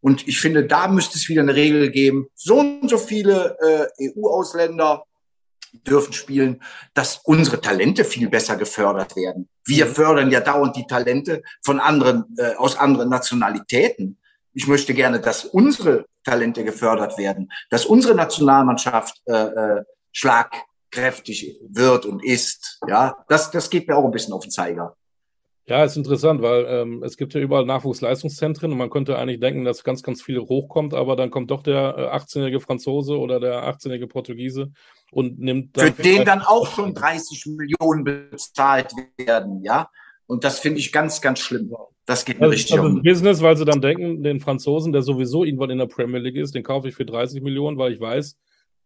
Und 0.00 0.28
ich 0.28 0.38
finde, 0.38 0.66
da 0.66 0.88
müsste 0.88 1.16
es 1.16 1.28
wieder 1.30 1.40
eine 1.40 1.54
Regel 1.54 1.90
geben. 1.90 2.26
So 2.34 2.58
und 2.58 2.90
so 2.90 2.98
viele 2.98 3.56
äh, 3.98 4.10
EU-Ausländer 4.10 5.04
dürfen 5.82 6.12
spielen, 6.12 6.62
dass 6.94 7.20
unsere 7.24 7.60
Talente 7.60 8.04
viel 8.04 8.28
besser 8.28 8.56
gefördert 8.56 9.16
werden. 9.16 9.48
Wir 9.64 9.86
mhm. 9.86 9.90
fördern 9.90 10.30
ja 10.30 10.40
dauernd 10.40 10.76
die 10.76 10.86
Talente 10.86 11.42
von 11.62 11.80
anderen, 11.80 12.24
äh, 12.38 12.54
aus 12.56 12.76
anderen 12.76 13.10
Nationalitäten. 13.10 14.18
Ich 14.52 14.66
möchte 14.66 14.94
gerne, 14.94 15.20
dass 15.20 15.44
unsere 15.44 16.06
Talente 16.22 16.64
gefördert 16.64 17.18
werden, 17.18 17.50
dass 17.70 17.84
unsere 17.84 18.14
Nationalmannschaft 18.14 19.20
äh, 19.26 19.32
äh, 19.32 19.82
schlagkräftig 20.12 21.58
wird 21.68 22.06
und 22.06 22.24
ist. 22.24 22.80
Ja, 22.88 23.24
das, 23.28 23.50
das 23.50 23.68
geht 23.68 23.88
mir 23.88 23.96
auch 23.96 24.04
ein 24.04 24.12
bisschen 24.12 24.32
auf 24.32 24.42
den 24.42 24.50
Zeiger. 24.50 24.96
Ja, 25.66 25.82
ist 25.82 25.96
interessant, 25.96 26.42
weil 26.42 26.66
ähm, 26.68 27.02
es 27.02 27.16
gibt 27.16 27.32
ja 27.32 27.40
überall 27.40 27.64
Nachwuchsleistungszentren 27.64 28.70
und 28.70 28.76
man 28.76 28.90
könnte 28.90 29.16
eigentlich 29.16 29.40
denken, 29.40 29.64
dass 29.64 29.82
ganz, 29.82 30.02
ganz 30.02 30.20
viel 30.20 30.38
hochkommt, 30.38 30.92
aber 30.92 31.16
dann 31.16 31.30
kommt 31.30 31.50
doch 31.50 31.62
der 31.62 31.96
äh, 31.96 32.16
18-jährige 32.16 32.60
Franzose 32.60 33.18
oder 33.18 33.40
der 33.40 33.66
18-jährige 33.66 34.06
Portugiese 34.06 34.72
und 35.14 35.38
nimmt 35.38 35.76
dann. 35.76 35.94
Für 35.94 36.02
den 36.02 36.24
dann 36.24 36.42
auch 36.42 36.66
schon 36.66 36.94
30 36.94 37.46
Millionen 37.46 38.04
bezahlt 38.04 38.92
werden, 39.16 39.62
ja. 39.62 39.88
Und 40.26 40.44
das 40.44 40.58
finde 40.58 40.80
ich 40.80 40.92
ganz, 40.92 41.20
ganz 41.20 41.38
schlimm. 41.38 41.72
Das 42.06 42.24
geht 42.24 42.38
mir 42.38 42.46
also, 42.46 42.54
richtig 42.54 42.78
also 42.78 42.86
um. 42.86 43.02
Business, 43.02 43.40
weil 43.40 43.56
sie 43.56 43.64
dann 43.64 43.80
denken, 43.80 44.22
den 44.22 44.40
Franzosen, 44.40 44.92
der 44.92 45.02
sowieso 45.02 45.44
irgendwann 45.44 45.70
in 45.70 45.78
der 45.78 45.86
Premier 45.86 46.18
League 46.18 46.36
ist, 46.36 46.54
den 46.54 46.62
kaufe 46.62 46.88
ich 46.88 46.94
für 46.94 47.06
30 47.06 47.42
Millionen, 47.42 47.78
weil 47.78 47.92
ich 47.92 48.00
weiß, 48.00 48.36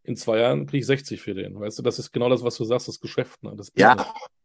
in 0.04 0.16
zwei 0.16 0.38
Jahren 0.38 0.66
kriege 0.66 0.78
ich 0.78 0.86
60 0.86 1.20
für 1.20 1.34
den. 1.34 1.58
Weißt 1.58 1.78
du, 1.78 1.82
das 1.82 1.98
ist 1.98 2.12
genau 2.12 2.28
das, 2.28 2.42
was 2.42 2.56
du 2.56 2.64
sagst, 2.64 2.88
das 2.88 3.00
Geschäft. 3.00 3.42
Ne? 3.42 3.54
Das 3.56 3.72
ja, 3.76 3.96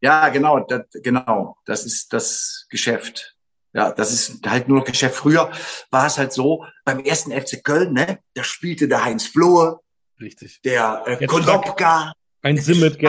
ja, 0.02 0.30
genau, 0.30 0.60
das, 0.62 0.82
genau. 1.02 1.58
Das 1.66 1.86
ist 1.86 2.14
das 2.14 2.66
Geschäft. 2.70 3.36
Ja, 3.74 3.92
das 3.92 4.14
ist 4.14 4.46
halt 4.48 4.68
nur 4.68 4.84
Geschäft. 4.84 5.16
Früher 5.16 5.52
war 5.90 6.06
es 6.06 6.18
halt 6.18 6.32
so, 6.32 6.66
beim 6.86 7.00
ersten 7.00 7.32
FC 7.32 7.64
Köln, 7.64 7.94
ne, 7.94 8.20
da 8.36 8.44
spielte 8.44 8.88
der 8.88 9.04
Heinz 9.04 9.26
Flohe. 9.26 9.80
Richtig. 10.20 10.62
Der 10.62 11.04
äh, 11.06 11.26
Konopka. 11.26 12.14
Ein 12.42 12.58
Simmet, 12.58 13.00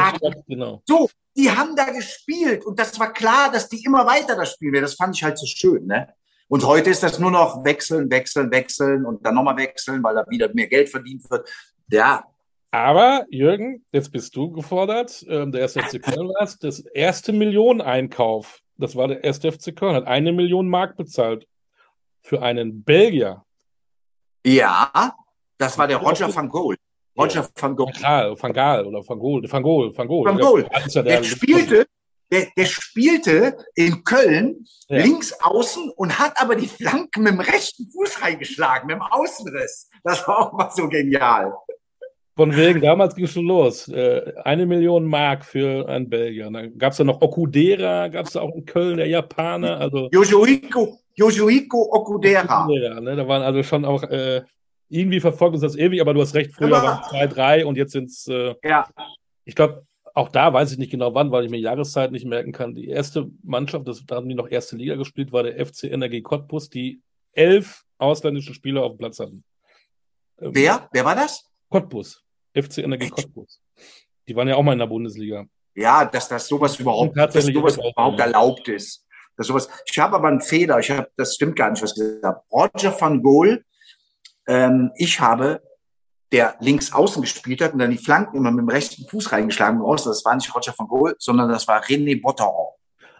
genau. 0.46 0.82
So, 0.86 1.10
die 1.36 1.50
haben 1.50 1.74
da 1.74 1.86
gespielt 1.86 2.64
und 2.64 2.78
das 2.78 2.98
war 3.00 3.12
klar, 3.12 3.50
dass 3.50 3.68
die 3.68 3.82
immer 3.84 4.06
weiter 4.06 4.36
das 4.36 4.52
spielen 4.52 4.72
werden. 4.72 4.84
Das 4.84 4.94
fand 4.94 5.16
ich 5.16 5.24
halt 5.24 5.38
so 5.38 5.46
schön, 5.46 5.86
ne? 5.86 6.08
Und 6.46 6.64
heute 6.64 6.90
ist 6.90 7.02
das 7.02 7.18
nur 7.18 7.30
noch 7.30 7.64
wechseln, 7.64 8.10
wechseln, 8.10 8.50
wechseln 8.52 9.04
und 9.04 9.24
dann 9.26 9.34
nochmal 9.34 9.56
wechseln, 9.56 10.02
weil 10.04 10.14
da 10.14 10.24
wieder 10.28 10.52
mehr 10.54 10.68
Geld 10.68 10.88
verdient 10.88 11.28
wird. 11.30 11.48
Ja, 11.90 12.24
aber, 12.74 13.24
Jürgen, 13.30 13.84
jetzt 13.92 14.10
bist 14.10 14.34
du 14.34 14.50
gefordert. 14.50 15.24
Ähm, 15.28 15.52
der 15.52 15.60
erste 15.60 15.80
FC 15.80 16.02
Köln 16.02 16.28
war 16.30 16.42
es. 16.42 16.58
Das 16.58 16.80
erste 16.80 17.32
Millioneneinkauf, 17.32 18.62
das 18.76 18.96
war 18.96 19.06
der 19.06 19.22
erste 19.22 19.52
FC 19.52 19.76
Köln, 19.76 19.94
hat 19.94 20.08
eine 20.08 20.32
Million 20.32 20.68
Mark 20.68 20.96
bezahlt 20.96 21.46
für 22.22 22.42
einen 22.42 22.82
Belgier. 22.82 23.44
Ja, 24.44 25.14
das 25.56 25.78
war 25.78 25.86
der 25.86 25.98
Roger 25.98 26.34
van 26.34 26.48
Gool. 26.48 26.74
Roger 27.16 27.46
van 27.54 27.76
Gool. 27.76 27.92
Ja, 28.00 28.34
van 28.34 28.54
Gaal 28.54 28.86
oder 28.86 29.04
van 29.04 29.18
Gool. 29.18 29.42
Van 29.48 29.62
Gool, 29.62 29.92
van 29.94 30.08
Gool. 30.08 30.24
Van 30.24 30.40
Gool. 30.40 30.64
Der, 30.94 31.02
der, 31.02 31.24
spielte, 31.24 31.86
der, 32.30 32.46
der 32.56 32.66
spielte 32.66 33.56
in 33.74 34.02
Köln 34.04 34.66
ja. 34.88 34.98
links 35.02 35.32
außen 35.40 35.90
und 35.96 36.18
hat 36.18 36.40
aber 36.40 36.56
die 36.56 36.68
Flanken 36.68 37.22
mit 37.22 37.32
dem 37.32 37.40
rechten 37.40 37.88
Fuß 37.90 38.22
reingeschlagen, 38.22 38.86
mit 38.86 38.96
dem 38.96 39.02
Außenriss. 39.02 39.90
Das 40.02 40.26
war 40.26 40.38
auch 40.38 40.52
mal 40.52 40.70
so 40.70 40.88
genial. 40.88 41.52
Von 42.36 42.56
wegen, 42.56 42.80
damals 42.80 43.14
ging 43.14 43.26
es 43.26 43.32
schon 43.32 43.46
los. 43.46 43.86
Äh, 43.86 44.32
eine 44.42 44.66
Million 44.66 45.04
Mark 45.04 45.44
für 45.44 45.88
einen 45.88 46.10
Belgier. 46.10 46.50
Dann 46.50 46.76
gab 46.76 46.90
es 46.90 46.98
ja 46.98 47.04
noch 47.04 47.22
Okudera, 47.22 48.08
gab 48.08 48.26
es 48.26 48.36
auch 48.36 48.52
in 48.56 48.64
Köln, 48.64 48.96
der 48.96 49.06
Japaner. 49.06 49.78
Also 49.78 50.08
Yoshihiko, 50.10 50.98
Yoshihiko 51.14 51.90
Okudera. 51.92 52.64
Okudera 52.64 53.00
ne? 53.00 53.14
Da 53.14 53.28
waren 53.28 53.42
also 53.42 53.62
schon 53.62 53.84
auch, 53.84 54.02
äh, 54.02 54.42
irgendwie 54.88 55.20
verfolgt 55.20 55.54
uns 55.54 55.62
das 55.62 55.76
ewig, 55.76 56.00
aber 56.00 56.14
du 56.14 56.20
hast 56.20 56.34
recht, 56.34 56.52
früher 56.52 56.70
waren 56.70 57.00
es 57.02 57.08
zwei, 57.08 57.26
drei 57.26 57.66
und 57.66 57.76
jetzt 57.76 57.92
sind 57.92 58.10
es, 58.10 58.26
äh, 58.28 58.54
ja. 58.62 58.88
ich 59.44 59.54
glaube, 59.54 59.86
auch 60.14 60.28
da 60.28 60.52
weiß 60.52 60.72
ich 60.72 60.78
nicht 60.78 60.92
genau 60.92 61.14
wann, 61.14 61.32
weil 61.32 61.44
ich 61.44 61.50
mir 61.50 61.58
Jahreszeit 61.58 62.12
nicht 62.12 62.24
merken 62.24 62.52
kann. 62.52 62.74
Die 62.74 62.88
erste 62.88 63.30
Mannschaft, 63.42 63.88
das, 63.88 64.06
da 64.06 64.16
haben 64.16 64.28
die 64.28 64.36
noch 64.36 64.48
erste 64.48 64.76
Liga 64.76 64.94
gespielt, 64.94 65.32
war 65.32 65.42
der 65.42 65.64
FC 65.64 65.84
Energie 65.84 66.22
Cottbus, 66.22 66.70
die 66.70 67.02
elf 67.32 67.84
ausländische 67.98 68.54
Spieler 68.54 68.84
auf 68.84 68.92
dem 68.92 68.98
Platz 68.98 69.18
hatten. 69.18 69.44
Ähm, 70.40 70.54
Wer? 70.54 70.88
Wer 70.92 71.04
war 71.04 71.16
das? 71.16 71.50
Cottbus. 71.68 72.22
FC 72.54 72.78
Energie 72.78 73.08
Cottbus. 73.08 73.60
Die 74.28 74.36
waren 74.36 74.46
ja 74.46 74.54
auch 74.54 74.62
mal 74.62 74.72
in 74.72 74.78
der 74.78 74.86
Bundesliga. 74.86 75.46
Ja, 75.74 76.04
dass 76.04 76.28
das 76.28 76.46
sowas 76.46 76.78
überhaupt, 76.78 77.16
dass 77.16 77.34
sowas 77.34 77.76
überhaupt 77.76 78.20
erlaubt 78.20 78.68
ist. 78.68 79.04
Dass 79.36 79.48
sowas, 79.48 79.68
ich 79.90 79.98
habe 79.98 80.14
aber 80.14 80.28
einen 80.28 80.40
Fehler, 80.40 80.78
ich 80.78 80.90
habe, 80.90 81.10
das 81.16 81.34
stimmt 81.34 81.56
gar 81.56 81.70
nicht, 81.70 81.82
was 81.82 81.90
ich 81.90 81.96
gesagt 81.96 82.24
habe. 82.24 82.40
Roger 82.52 83.00
van 83.00 83.20
Gool, 83.20 83.64
ähm, 84.46 84.92
ich 84.96 85.20
habe, 85.20 85.62
der 86.32 86.56
links 86.60 86.92
außen 86.92 87.22
gespielt 87.22 87.60
hat 87.60 87.72
und 87.72 87.78
dann 87.78 87.90
die 87.90 87.98
Flanken 87.98 88.36
immer 88.36 88.50
mit 88.50 88.62
dem 88.62 88.68
rechten 88.68 89.06
Fuß 89.08 89.32
reingeschlagen 89.32 89.80
raus, 89.80 90.04
das 90.04 90.24
war 90.24 90.34
nicht 90.34 90.54
Roger 90.54 90.74
van 90.76 90.88
Gool, 90.88 91.14
sondern 91.18 91.48
das 91.48 91.68
war 91.68 91.82
René 91.82 92.20
Botteron. 92.20 92.72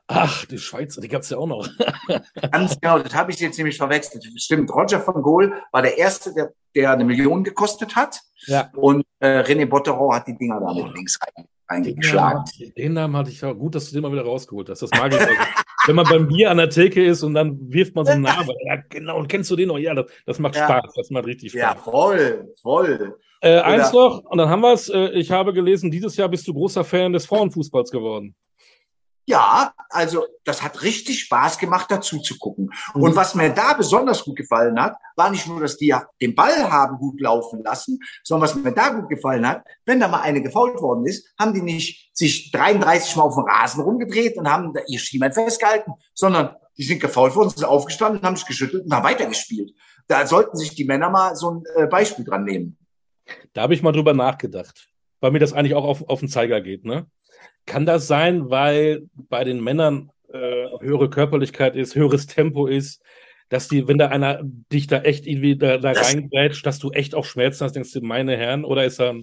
Ach, 0.07 0.45
die 0.45 0.59
Schweizer, 0.59 1.01
die 1.01 1.09
gab 1.09 1.22
es 1.22 1.31
ja 1.31 1.39
auch 1.39 1.47
noch. 1.47 1.66
Ganz 2.53 2.79
genau, 2.79 2.99
das 2.99 3.14
habe 3.14 3.31
ich 3.33 3.41
jetzt 3.41 3.57
nämlich 3.57 3.79
verwechselt. 3.79 4.25
Stimmt, 4.37 4.70
Roger 4.70 5.07
van 5.07 5.22
Gool 5.22 5.55
war 5.72 5.81
der 5.81 5.97
Erste, 5.97 6.35
der, 6.35 6.53
der 6.75 6.93
eine 6.93 7.05
Million 7.05 7.43
gekostet 7.43 7.97
hat. 7.97 8.20
Ja. 8.47 8.70
Und 8.75 9.07
äh, 9.20 9.41
René 9.41 9.64
Botteron 9.64 10.14
hat 10.14 10.27
die 10.27 10.37
Dinger 10.37 10.61
da 10.61 10.75
mit 10.75 10.95
links 10.95 11.18
rein, 11.22 11.47
reingeschlagen. 11.68 12.45
Den, 12.59 12.75
den 12.75 12.93
Namen 12.93 13.16
hatte 13.16 13.31
ich 13.31 13.41
ja 13.41 13.53
gut, 13.53 13.75
dass 13.75 13.89
du 13.89 13.95
den 13.95 14.03
mal 14.03 14.12
wieder 14.12 14.25
rausgeholt 14.25 14.68
hast. 14.68 14.83
Das 14.83 14.91
mag 14.91 15.12
ich. 15.12 15.18
Wenn 15.87 15.97
man 15.97 16.07
beim 16.07 16.28
Bier 16.28 16.51
an 16.51 16.57
der 16.57 16.70
Theke 16.70 17.05
ist 17.05 17.22
und 17.22 17.35
dann 17.35 17.59
wirft 17.72 17.95
man 17.95 18.07
so 18.07 18.12
einen 18.12 18.22
Namen. 18.22 18.51
Ja, 18.66 18.76
genau, 18.89 19.18
und 19.18 19.28
kennst 19.28 19.51
du 19.51 19.57
den 19.57 19.68
noch? 19.68 19.78
Ja, 19.78 19.95
das, 19.95 20.07
das 20.26 20.39
macht 20.39 20.57
ja. 20.57 20.64
Spaß. 20.64 20.95
Das 20.95 21.11
macht 21.11 21.26
richtig 21.26 21.53
Spaß. 21.53 21.61
Ja, 21.61 21.74
voll, 21.74 22.53
voll. 22.62 23.16
Äh, 23.41 23.59
eins 23.59 23.93
noch, 23.93 24.24
und 24.24 24.39
dann 24.39 24.49
haben 24.49 24.62
wir 24.62 24.72
es. 24.72 24.89
Äh, 24.89 25.11
ich 25.11 25.30
habe 25.30 25.53
gelesen, 25.53 25.91
dieses 25.91 26.16
Jahr 26.16 26.28
bist 26.28 26.49
du 26.49 26.55
großer 26.55 26.85
Fan 26.85 27.12
des 27.12 27.26
Frauenfußballs 27.26 27.91
geworden. 27.91 28.35
Ja, 29.27 29.72
also 29.89 30.27
das 30.45 30.62
hat 30.62 30.83
richtig 30.83 31.20
Spaß 31.20 31.59
gemacht, 31.59 31.91
dazu 31.91 32.20
zu 32.20 32.37
gucken. 32.39 32.70
Mhm. 32.95 33.03
Und 33.03 33.16
was 33.16 33.35
mir 33.35 33.51
da 33.51 33.72
besonders 33.72 34.25
gut 34.25 34.37
gefallen 34.37 34.79
hat, 34.81 34.97
war 35.16 35.31
nicht 35.31 35.47
nur, 35.47 35.61
dass 35.61 35.79
die 35.79 35.87
ja 35.87 36.07
den 36.20 36.35
Ball 36.35 36.70
haben 36.70 36.99
gut 36.99 37.20
laufen 37.20 37.62
lassen, 37.62 37.99
sondern 38.22 38.49
was 38.49 38.55
mir 38.55 38.72
da 38.72 38.91
gut 38.91 39.09
gefallen 39.09 39.47
hat, 39.49 39.64
wenn 39.87 40.01
da 40.01 40.09
mal 40.09 40.20
eine 40.20 40.43
gefault 40.43 40.81
worden 40.81 41.07
ist, 41.07 41.27
haben 41.39 41.55
die 41.55 41.62
nicht 41.62 42.11
sich 42.14 42.51
33 42.51 43.16
Mal 43.16 43.22
auf 43.22 43.35
dem 43.35 43.45
Rasen 43.45 43.83
rumgedreht 43.83 44.37
und 44.37 44.51
haben 44.51 44.75
ihr 44.89 44.99
Schienbein 44.99 45.33
festgehalten, 45.33 45.93
sondern 46.12 46.57
die 46.77 46.85
sind 46.85 47.01
gefault 47.01 47.35
worden, 47.35 47.51
sind 47.51 47.64
aufgestanden, 47.64 48.22
haben 48.22 48.37
sich 48.37 48.47
geschüttelt 48.47 48.85
und 48.85 48.93
haben 48.93 49.05
weitergespielt. 49.05 49.72
Da 50.07 50.27
sollten 50.27 50.57
sich 50.57 50.75
die 50.75 50.85
Männer 50.85 51.09
mal 51.09 51.35
so 51.35 51.51
ein 51.51 51.62
äh, 51.77 51.87
Beispiel 51.87 52.25
dran 52.25 52.45
nehmen. 52.45 52.77
Da 53.55 53.62
habe 53.62 53.75
ich 53.75 53.83
mal 53.83 53.93
drüber 53.93 54.12
nachgedacht, 54.12 54.89
weil 55.20 55.31
mir 55.31 55.39
das 55.39 55.55
eigentlich 55.55 55.75
auch 55.75 55.85
auf, 55.85 56.09
auf 56.09 56.20
den 56.20 56.29
Zeiger 56.29 56.61
geht, 56.61 56.85
ne? 56.85 57.07
Kann 57.66 57.86
das 57.86 58.06
sein, 58.06 58.50
weil 58.50 59.08
bei 59.14 59.44
den 59.44 59.62
Männern 59.62 60.10
äh, 60.32 60.66
höhere 60.80 61.10
Körperlichkeit 61.10 61.76
ist, 61.76 61.94
höheres 61.94 62.26
Tempo 62.26 62.66
ist, 62.66 63.02
dass 63.48 63.68
die, 63.68 63.86
wenn 63.86 63.98
da 63.98 64.08
einer 64.08 64.40
dich 64.42 64.86
da 64.86 65.00
echt 65.00 65.26
irgendwie 65.26 65.56
da, 65.56 65.78
da 65.78 65.92
reingrätscht, 65.92 66.66
dass 66.66 66.78
du 66.78 66.90
echt 66.90 67.14
auch 67.14 67.24
Schmerzen 67.24 67.64
hast, 67.64 67.74
denkst 67.74 67.92
du, 67.92 68.00
meine 68.00 68.36
Herren, 68.36 68.64
oder 68.64 68.84
ist 68.84 69.00
er, 69.00 69.14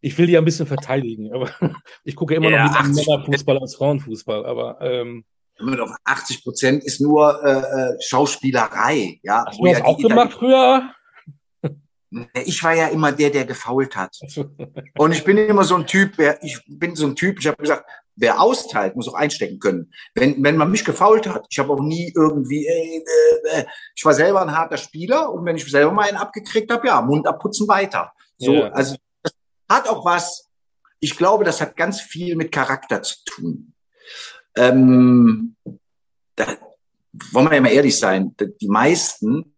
ich 0.00 0.16
will 0.18 0.26
die 0.26 0.38
ein 0.38 0.44
bisschen 0.44 0.66
verteidigen, 0.66 1.32
aber 1.32 1.50
ich 2.04 2.16
gucke 2.16 2.34
immer 2.34 2.50
ja, 2.50 2.66
noch 2.66 2.84
lieber 2.84 2.94
Männerfußball 2.94 3.58
als 3.58 3.74
Frauenfußball, 3.74 4.46
aber 4.46 4.78
ähm, 4.80 5.24
auf 5.58 5.90
80 6.04 6.44
Prozent 6.44 6.84
ist 6.84 7.00
nur 7.00 7.42
äh, 7.42 7.94
äh, 7.94 7.96
Schauspielerei, 8.00 9.18
ja. 9.22 9.44
Hast 9.46 9.58
du 9.58 9.64
das 9.64 9.78
ja 9.78 9.84
auch 9.84 9.98
gemacht 9.98 10.34
früher? 10.34 10.90
Ich 12.44 12.62
war 12.62 12.74
ja 12.74 12.88
immer 12.88 13.12
der, 13.12 13.30
der 13.30 13.44
gefault 13.44 13.96
hat. 13.96 14.18
Und 14.98 15.12
ich 15.12 15.24
bin 15.24 15.38
immer 15.38 15.64
so 15.64 15.76
ein 15.76 15.86
Typ, 15.86 16.12
wer, 16.16 16.42
ich 16.42 16.60
bin 16.66 16.96
so 16.96 17.06
ein 17.06 17.16
Typ, 17.16 17.38
ich 17.38 17.46
habe 17.46 17.56
gesagt, 17.56 17.84
wer 18.16 18.40
austeilt, 18.40 18.96
muss 18.96 19.08
auch 19.08 19.14
einstecken 19.14 19.58
können. 19.58 19.92
Wenn, 20.14 20.42
wenn 20.42 20.56
man 20.56 20.70
mich 20.70 20.84
gefault 20.84 21.26
hat, 21.26 21.46
ich 21.50 21.58
habe 21.58 21.72
auch 21.72 21.80
nie 21.80 22.12
irgendwie, 22.14 22.66
äh, 22.66 23.04
äh, 23.52 23.64
ich 23.94 24.04
war 24.04 24.14
selber 24.14 24.42
ein 24.42 24.56
harter 24.56 24.78
Spieler 24.78 25.32
und 25.32 25.44
wenn 25.44 25.56
ich 25.56 25.70
selber 25.70 25.92
mal 25.92 26.08
einen 26.08 26.16
abgekriegt 26.16 26.70
habe, 26.70 26.86
ja, 26.86 27.00
Mund 27.02 27.26
abputzen 27.26 27.68
weiter. 27.68 28.12
So, 28.38 28.52
ja. 28.52 28.68
also 28.68 28.96
das 29.22 29.32
hat 29.68 29.88
auch 29.88 30.04
was, 30.04 30.48
ich 31.00 31.16
glaube, 31.16 31.44
das 31.44 31.60
hat 31.60 31.76
ganz 31.76 32.00
viel 32.00 32.36
mit 32.36 32.52
Charakter 32.52 33.02
zu 33.02 33.16
tun. 33.26 33.74
ähm, 34.56 35.56
da 36.34 36.46
wollen 37.32 37.48
wir 37.50 37.56
ja 37.56 37.60
mal 37.62 37.72
ehrlich 37.72 37.98
sein, 37.98 38.34
die 38.60 38.68
meisten, 38.68 39.54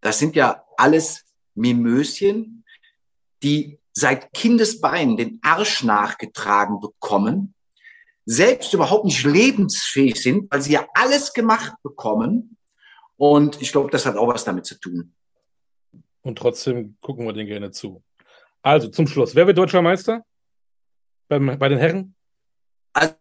das 0.00 0.18
sind 0.18 0.36
ja 0.36 0.64
alles 0.76 1.24
Mimöschen, 1.54 2.64
die 3.42 3.78
seit 3.92 4.32
Kindesbeinen 4.32 5.16
den 5.16 5.40
Arsch 5.42 5.82
nachgetragen 5.82 6.80
bekommen, 6.80 7.54
selbst 8.24 8.72
überhaupt 8.74 9.04
nicht 9.04 9.24
lebensfähig 9.24 10.20
sind, 10.22 10.50
weil 10.52 10.62
sie 10.62 10.72
ja 10.72 10.86
alles 10.94 11.32
gemacht 11.32 11.74
bekommen. 11.82 12.56
Und 13.16 13.60
ich 13.60 13.72
glaube, 13.72 13.90
das 13.90 14.06
hat 14.06 14.16
auch 14.16 14.28
was 14.28 14.44
damit 14.44 14.66
zu 14.66 14.78
tun. 14.78 15.14
Und 16.22 16.38
trotzdem 16.38 16.96
gucken 17.00 17.26
wir 17.26 17.32
den 17.32 17.46
gerne 17.46 17.70
zu. 17.70 18.02
Also 18.62 18.88
zum 18.88 19.06
Schluss, 19.06 19.34
wer 19.34 19.46
wird 19.46 19.58
deutscher 19.58 19.82
Meister? 19.82 20.24
Beim, 21.28 21.58
bei 21.58 21.68
den 21.68 21.78
Herren? 21.78 22.14
Also 22.92 23.14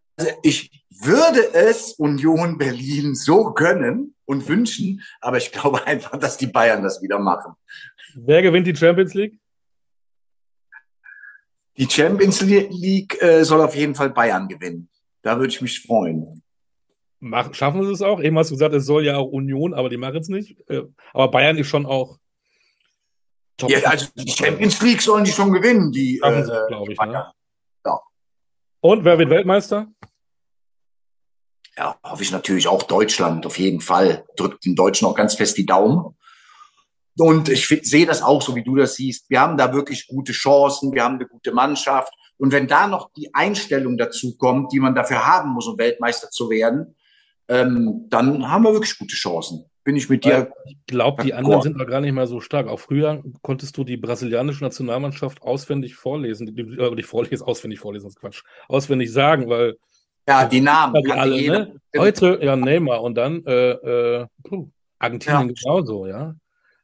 ich 0.44 0.86
würde 0.90 1.54
es 1.54 1.94
Union 1.94 2.58
Berlin 2.58 3.16
so 3.16 3.54
gönnen 3.54 4.16
und 4.26 4.48
wünschen, 4.48 5.02
aber 5.22 5.38
ich 5.38 5.52
glaube 5.52 5.84
einfach, 5.88 6.18
dass 6.18 6.38
die 6.38 6.48
Bayern 6.48 6.84
das 6.84 7.02
wieder 7.02 7.20
machen. 7.20 7.54
Wer 8.16 8.42
gewinnt 8.42 8.68
die 8.68 8.76
Champions 8.76 9.14
League? 9.14 9.38
Die 11.78 11.90
Champions 11.90 12.42
League 12.42 13.22
äh, 13.22 13.44
soll 13.46 13.62
auf 13.62 13.74
jeden 13.74 13.96
Fall 13.96 14.10
Bayern 14.10 14.50
gewinnen. 14.50 14.90
Da 15.22 15.38
würde 15.38 15.54
ich 15.54 15.62
mich 15.62 15.82
freuen. 15.82 16.44
Mach, 17.22 17.54
schaffen 17.54 17.84
sie 17.84 17.92
es 17.92 18.02
auch? 18.02 18.22
Eben 18.22 18.38
hast 18.38 18.50
du 18.50 18.56
gesagt, 18.56 18.74
es 18.74 18.86
soll 18.86 19.06
ja 19.06 19.18
auch 19.18 19.28
Union, 19.28 19.74
aber 19.74 19.90
die 19.90 19.98
machen 19.98 20.18
es 20.18 20.30
nicht. 20.30 20.58
Äh, 20.70 20.84
aber 21.14 21.32
Bayern 21.32 21.58
ist 21.58 21.68
schon 21.68 21.86
auch. 21.86 22.18
Top. 23.58 23.70
Ja, 23.70 23.80
also 23.90 24.08
die 24.16 24.32
Champions 24.32 24.82
League 24.82 25.02
sollen 25.02 25.26
die 25.26 25.32
schon 25.32 25.52
gewinnen, 25.52 25.92
die 25.92 26.18
äh, 26.18 26.44
glaube 26.68 26.94
ich. 26.94 27.00
Ne? 27.00 27.32
Ja. 27.86 28.00
Und 28.82 29.04
wer 29.04 29.18
wird 29.18 29.30
Weltmeister? 29.30 29.88
Ja, 31.80 31.98
hoffe 32.04 32.24
ich 32.24 32.32
natürlich 32.32 32.68
auch 32.68 32.84
Deutschland, 32.84 33.46
auf 33.46 33.58
jeden 33.58 33.80
Fall. 33.80 34.26
Drückt 34.36 34.66
den 34.66 34.76
Deutschen 34.76 35.08
auch 35.08 35.16
ganz 35.16 35.36
fest 35.36 35.58
die 35.58 35.66
Daumen. 35.66 36.14
Und 37.18 37.48
ich 37.48 37.68
sehe 37.68 38.06
das 38.06 38.22
auch 38.22 38.42
so, 38.42 38.54
wie 38.54 38.66
du 38.66 38.76
das 38.76 38.96
siehst. 38.96 39.30
Wir 39.30 39.40
haben 39.40 39.56
da 39.56 39.74
wirklich 39.74 40.08
gute 40.08 40.34
Chancen, 40.34 40.94
wir 40.94 41.06
haben 41.06 41.16
eine 41.16 41.26
gute 41.26 41.54
Mannschaft. 41.54 42.14
Und 42.38 42.52
wenn 42.52 42.68
da 42.68 42.88
noch 42.88 43.12
die 43.14 43.34
Einstellung 43.34 43.98
dazu 43.98 44.36
kommt, 44.38 44.74
die 44.74 44.82
man 44.82 44.94
dafür 44.94 45.26
haben 45.26 45.52
muss, 45.52 45.68
um 45.68 45.78
Weltmeister 45.78 46.30
zu 46.30 46.50
werden, 46.50 46.96
ähm, 47.48 48.08
dann 48.10 48.50
haben 48.50 48.66
wir 48.66 48.74
wirklich 48.74 48.98
gute 48.98 49.16
Chancen. 49.16 49.64
Bin 49.86 49.96
ich 49.96 50.10
mit 50.10 50.26
dir. 50.26 50.52
Ich 50.66 50.78
glaube, 50.86 51.24
die 51.24 51.34
anderen 51.34 51.62
sind 51.62 51.80
doch 51.80 51.88
gar 51.88 52.02
nicht 52.02 52.12
mehr 52.12 52.28
so 52.28 52.42
stark. 52.42 52.68
Auch 52.68 52.80
früher 52.82 53.24
konntest 53.42 53.78
du 53.78 53.86
die 53.86 53.96
brasilianische 53.96 54.66
Nationalmannschaft 54.66 55.42
auswendig 55.42 55.96
vorlesen. 55.96 56.54
Die, 56.54 56.62
äh, 56.62 56.94
nicht 56.94 57.08
vorlesen, 57.08 57.44
auswendig 57.44 57.80
vorlesen, 57.80 58.06
das 58.08 58.16
ist 58.16 58.20
Quatsch. 58.20 58.44
Auswendig 58.68 59.14
sagen, 59.14 59.48
weil. 59.48 59.78
Ja, 60.30 60.46
die 60.46 60.62
Namen. 60.62 61.02
Die 61.04 61.12
alle, 61.12 61.48
ne? 61.48 61.82
Heute, 61.98 62.40
ja, 62.44 62.56
Neymar 62.56 63.02
und 63.02 63.16
dann 63.16 63.44
äh, 63.48 63.72
äh, 63.72 64.28
Argentinien 65.00 65.50
ja. 65.50 65.54
genauso, 65.56 66.06
ja. 66.06 66.36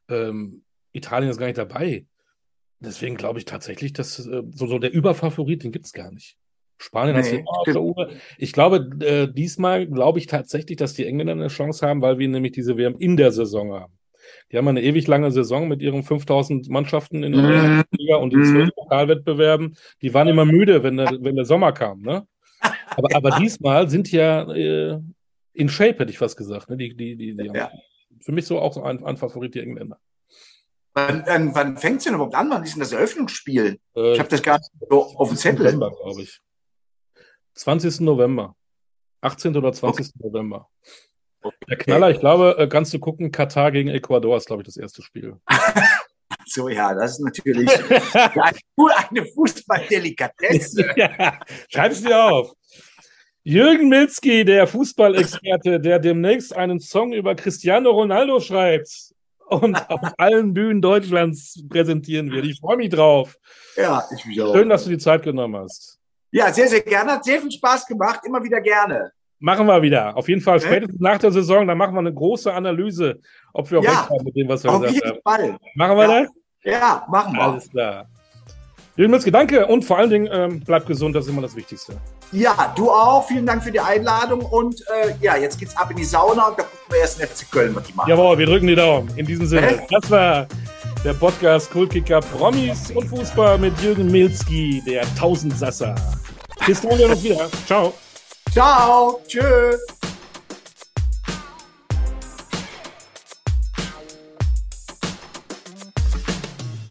Ähm, 0.10 0.64
Italien 0.94 1.30
ist 1.30 1.38
gar 1.38 1.46
nicht 1.46 1.60
dabei. 1.60 2.06
Deswegen 2.80 3.16
glaube 3.18 3.38
ich 3.38 3.46
tatsächlich, 3.46 3.94
dass 3.94 4.18
äh, 4.26 4.42
so, 4.52 4.66
so 4.66 4.80
der 4.80 4.92
Überfavorit, 4.92 5.64
den 5.64 5.72
gibt 5.72 5.86
es 5.86 5.94
gar 5.94 6.12
nicht. 6.12 6.38
Spanien 6.80 7.16
nee, 7.16 7.40
hat 7.40 7.48
auf 7.48 7.66
der 7.66 7.82
Uhr. 7.82 8.10
Ich 8.40 8.52
glaube, 8.52 8.90
äh, 9.06 9.32
diesmal 9.32 9.86
glaube 9.86 10.18
ich 10.18 10.26
tatsächlich, 10.26 10.78
dass 10.78 10.96
die 10.96 11.06
Engländer 11.06 11.34
eine 11.34 11.48
Chance 11.48 11.88
haben, 11.88 12.02
weil 12.02 12.18
wir 12.18 12.28
nämlich 12.28 12.54
diese 12.54 12.78
WM 12.78 12.96
in 12.98 13.16
der 13.16 13.32
Saison 13.32 13.74
haben. 13.74 13.94
Die 14.52 14.58
haben 14.58 14.68
eine 14.68 14.82
ewig 14.82 15.06
lange 15.06 15.32
Saison 15.32 15.68
mit 15.68 15.84
ihren 15.84 16.02
5000 16.02 16.68
Mannschaften 16.70 17.24
in 17.24 17.34
der 17.34 17.42
mhm. 17.44 17.84
Liga 17.92 18.16
und 18.16 18.34
den 18.34 18.44
zwölf 18.44 18.74
Pokalwettbewerben. 18.74 19.78
Die 20.02 20.16
waren 20.16 20.28
immer 20.28 20.46
müde, 20.46 20.82
wenn 20.82 20.98
der, 20.98 21.12
wenn 21.22 21.36
der 21.36 21.46
Sommer 21.46 21.74
kam. 21.74 22.02
Ne? 22.02 22.26
Aber, 22.98 23.16
aber 23.16 23.32
diesmal 23.40 23.90
sind 23.90 24.12
ja 24.12 24.52
äh, 24.52 25.00
in 25.54 25.70
Shape, 25.70 26.00
hätte 26.00 26.12
ich 26.12 26.18
fast 26.18 26.38
gesagt. 26.38 26.70
Ne? 26.70 26.78
Die, 26.78 26.96
die, 26.96 27.16
die, 27.16 27.36
die 27.36 27.52
ja. 27.54 27.72
Für 28.22 28.32
mich 28.32 28.46
so 28.46 28.60
auch 28.60 28.74
so 28.74 28.84
ein, 28.84 29.04
ein 29.06 29.18
Favorit, 29.18 29.56
die 29.56 29.60
Engländer. 29.60 30.00
Wann, 30.94 31.24
wann, 31.26 31.54
wann 31.54 31.78
fängt 31.78 31.98
es 31.98 32.06
denn 32.06 32.14
überhaupt 32.14 32.36
an? 32.36 32.50
Wann 32.50 32.64
ist 32.64 32.74
denn 32.74 32.80
das 32.80 32.94
Eröffnungsspiel? 32.94 33.80
Äh, 33.96 34.14
ich 34.14 34.20
habe 34.20 34.30
das 34.30 34.42
gar 34.42 34.58
nicht 34.58 34.72
so 34.90 35.04
auf 35.18 35.28
dem 35.28 35.38
Zettel. 35.38 35.66
November, 35.66 35.92
glaube 35.92 36.22
ich. 36.22 36.40
20. 37.56 38.02
November. 38.02 38.56
18. 39.22 39.58
oder 39.58 39.74
20. 39.74 40.08
Okay. 40.08 40.28
November. 40.28 40.70
Okay. 41.42 41.58
Der 41.70 41.78
Knaller, 41.78 42.12
ich 42.12 42.20
glaube, 42.20 42.56
äh, 42.58 42.68
kannst 42.68 42.94
du 42.94 43.00
gucken, 43.00 43.32
Katar 43.32 43.72
gegen 43.72 43.90
Ecuador 43.90 44.38
ist, 44.38 44.48
glaube 44.48 44.62
ich, 44.62 44.68
das 44.68 44.78
erste 44.78 45.02
Spiel. 45.02 45.38
so, 46.46 46.70
ja, 46.70 46.94
das 46.94 47.12
ist 47.12 47.20
natürlich 47.20 47.70
eine 49.10 49.26
Fußballdelikatesse. 49.26 50.94
ja, 50.96 51.40
schreib 51.70 51.92
es 51.92 52.02
dir 52.02 52.24
auf. 52.24 52.54
Jürgen 53.48 53.90
Milzki, 53.90 54.44
der 54.44 54.66
Fußballexperte, 54.66 55.80
der 55.80 56.00
demnächst 56.00 56.56
einen 56.56 56.80
Song 56.80 57.14
über 57.14 57.36
Cristiano 57.36 57.92
Ronaldo 57.92 58.40
schreibt 58.40 58.90
und 59.46 59.76
auf 59.92 60.02
allen 60.18 60.52
Bühnen 60.52 60.82
Deutschlands 60.82 61.64
präsentieren 61.70 62.32
wird. 62.32 62.48
Ich 62.48 62.60
freue 62.60 62.78
mich 62.78 62.90
drauf. 62.90 63.38
Ja, 63.76 64.04
ich 64.16 64.26
mich 64.26 64.42
auch. 64.42 64.52
Schön, 64.56 64.68
dass 64.68 64.86
du 64.86 64.90
die 64.90 64.98
Zeit 64.98 65.22
genommen 65.22 65.58
hast. 65.58 66.00
Ja, 66.32 66.52
sehr, 66.52 66.68
sehr 66.68 66.82
gerne. 66.82 67.12
Hat 67.12 67.24
sehr 67.24 67.40
viel 67.40 67.52
Spaß 67.52 67.86
gemacht. 67.86 68.22
Immer 68.26 68.44
wieder 68.44 68.60
gerne. 68.62 69.12
Machen 69.38 69.68
wir 69.68 69.80
wieder. 69.80 70.18
Auf 70.18 70.28
jeden 70.28 70.42
Fall 70.42 70.60
spätestens 70.60 71.00
nach 71.00 71.20
der 71.20 71.32
Saison, 71.32 71.68
dann 71.68 71.78
machen 71.78 71.94
wir 71.94 72.00
eine 72.00 72.16
große 72.16 72.52
Analyse, 72.52 73.20
ob 73.54 73.70
wir 73.70 73.78
auch 73.78 73.84
ja, 73.84 73.92
recht 73.92 74.10
haben 74.10 74.24
mit 74.24 74.36
dem, 74.36 74.50
was 74.50 74.64
wir 74.64 74.72
auf 74.72 74.82
gesagt 74.82 75.06
jeden 75.06 75.22
Fall. 75.22 75.58
Machen 75.76 75.98
wir 75.98 76.10
ja. 76.10 76.22
das? 76.24 76.32
Ja, 76.64 77.08
machen 77.12 77.36
wir. 77.36 77.42
Alles 77.44 77.70
klar. 77.70 78.08
Jürgen 78.96 79.12
Milzki, 79.12 79.30
danke 79.30 79.68
und 79.68 79.86
vor 79.86 80.00
allen 80.00 80.10
Dingen 80.10 80.30
ähm, 80.32 80.62
bleib 80.66 80.88
gesund, 80.88 81.16
das 81.16 81.26
ist 81.26 81.32
immer 81.32 81.44
das 81.44 81.56
Wichtigste. 81.56 81.96
Ja, 82.32 82.74
du 82.76 82.90
auch. 82.90 83.28
Vielen 83.28 83.46
Dank 83.46 83.64
für 83.64 83.72
die 83.72 83.80
Einladung 83.80 84.42
und 84.42 84.82
äh, 84.82 85.14
ja, 85.22 85.38
jetzt 85.38 85.60
geht's 85.60 85.76
ab 85.78 85.92
in 85.92 85.98
die 85.98 86.06
Sauna 86.06 86.48
und 86.48 86.60
da 86.60 86.64
gucken 86.64 86.80
wir 86.90 87.00
erst 87.00 87.20
in 87.20 87.28
FC 87.28 87.50
Köln, 87.52 87.76
was 87.76 87.84
die 87.84 87.94
machen. 87.94 88.10
Jawohl, 88.10 88.38
wir 88.38 88.46
drücken 88.46 88.68
die 88.68 88.76
Daumen. 88.76 89.10
In 89.16 89.26
diesem 89.26 89.46
Sinne, 89.46 89.76
äh? 89.76 89.80
das 89.90 90.10
war 90.12 90.48
der 91.04 91.14
Podcast 91.14 91.72
Kultkicker 91.72 92.20
Promis 92.20 92.92
und 92.92 93.08
Fußball 93.08 93.58
mit 93.58 93.80
Jürgen 93.82 94.12
Milzki, 94.12 94.82
der 94.86 95.04
Tausendsasser. 95.16 95.96
Bis 96.66 96.82
dann, 96.82 96.98
wir 96.98 97.10
uns 97.10 97.24
wieder. 97.24 97.48
Ciao. 97.66 97.94
Ciao. 98.52 99.22
Tschüss. 99.28 100.05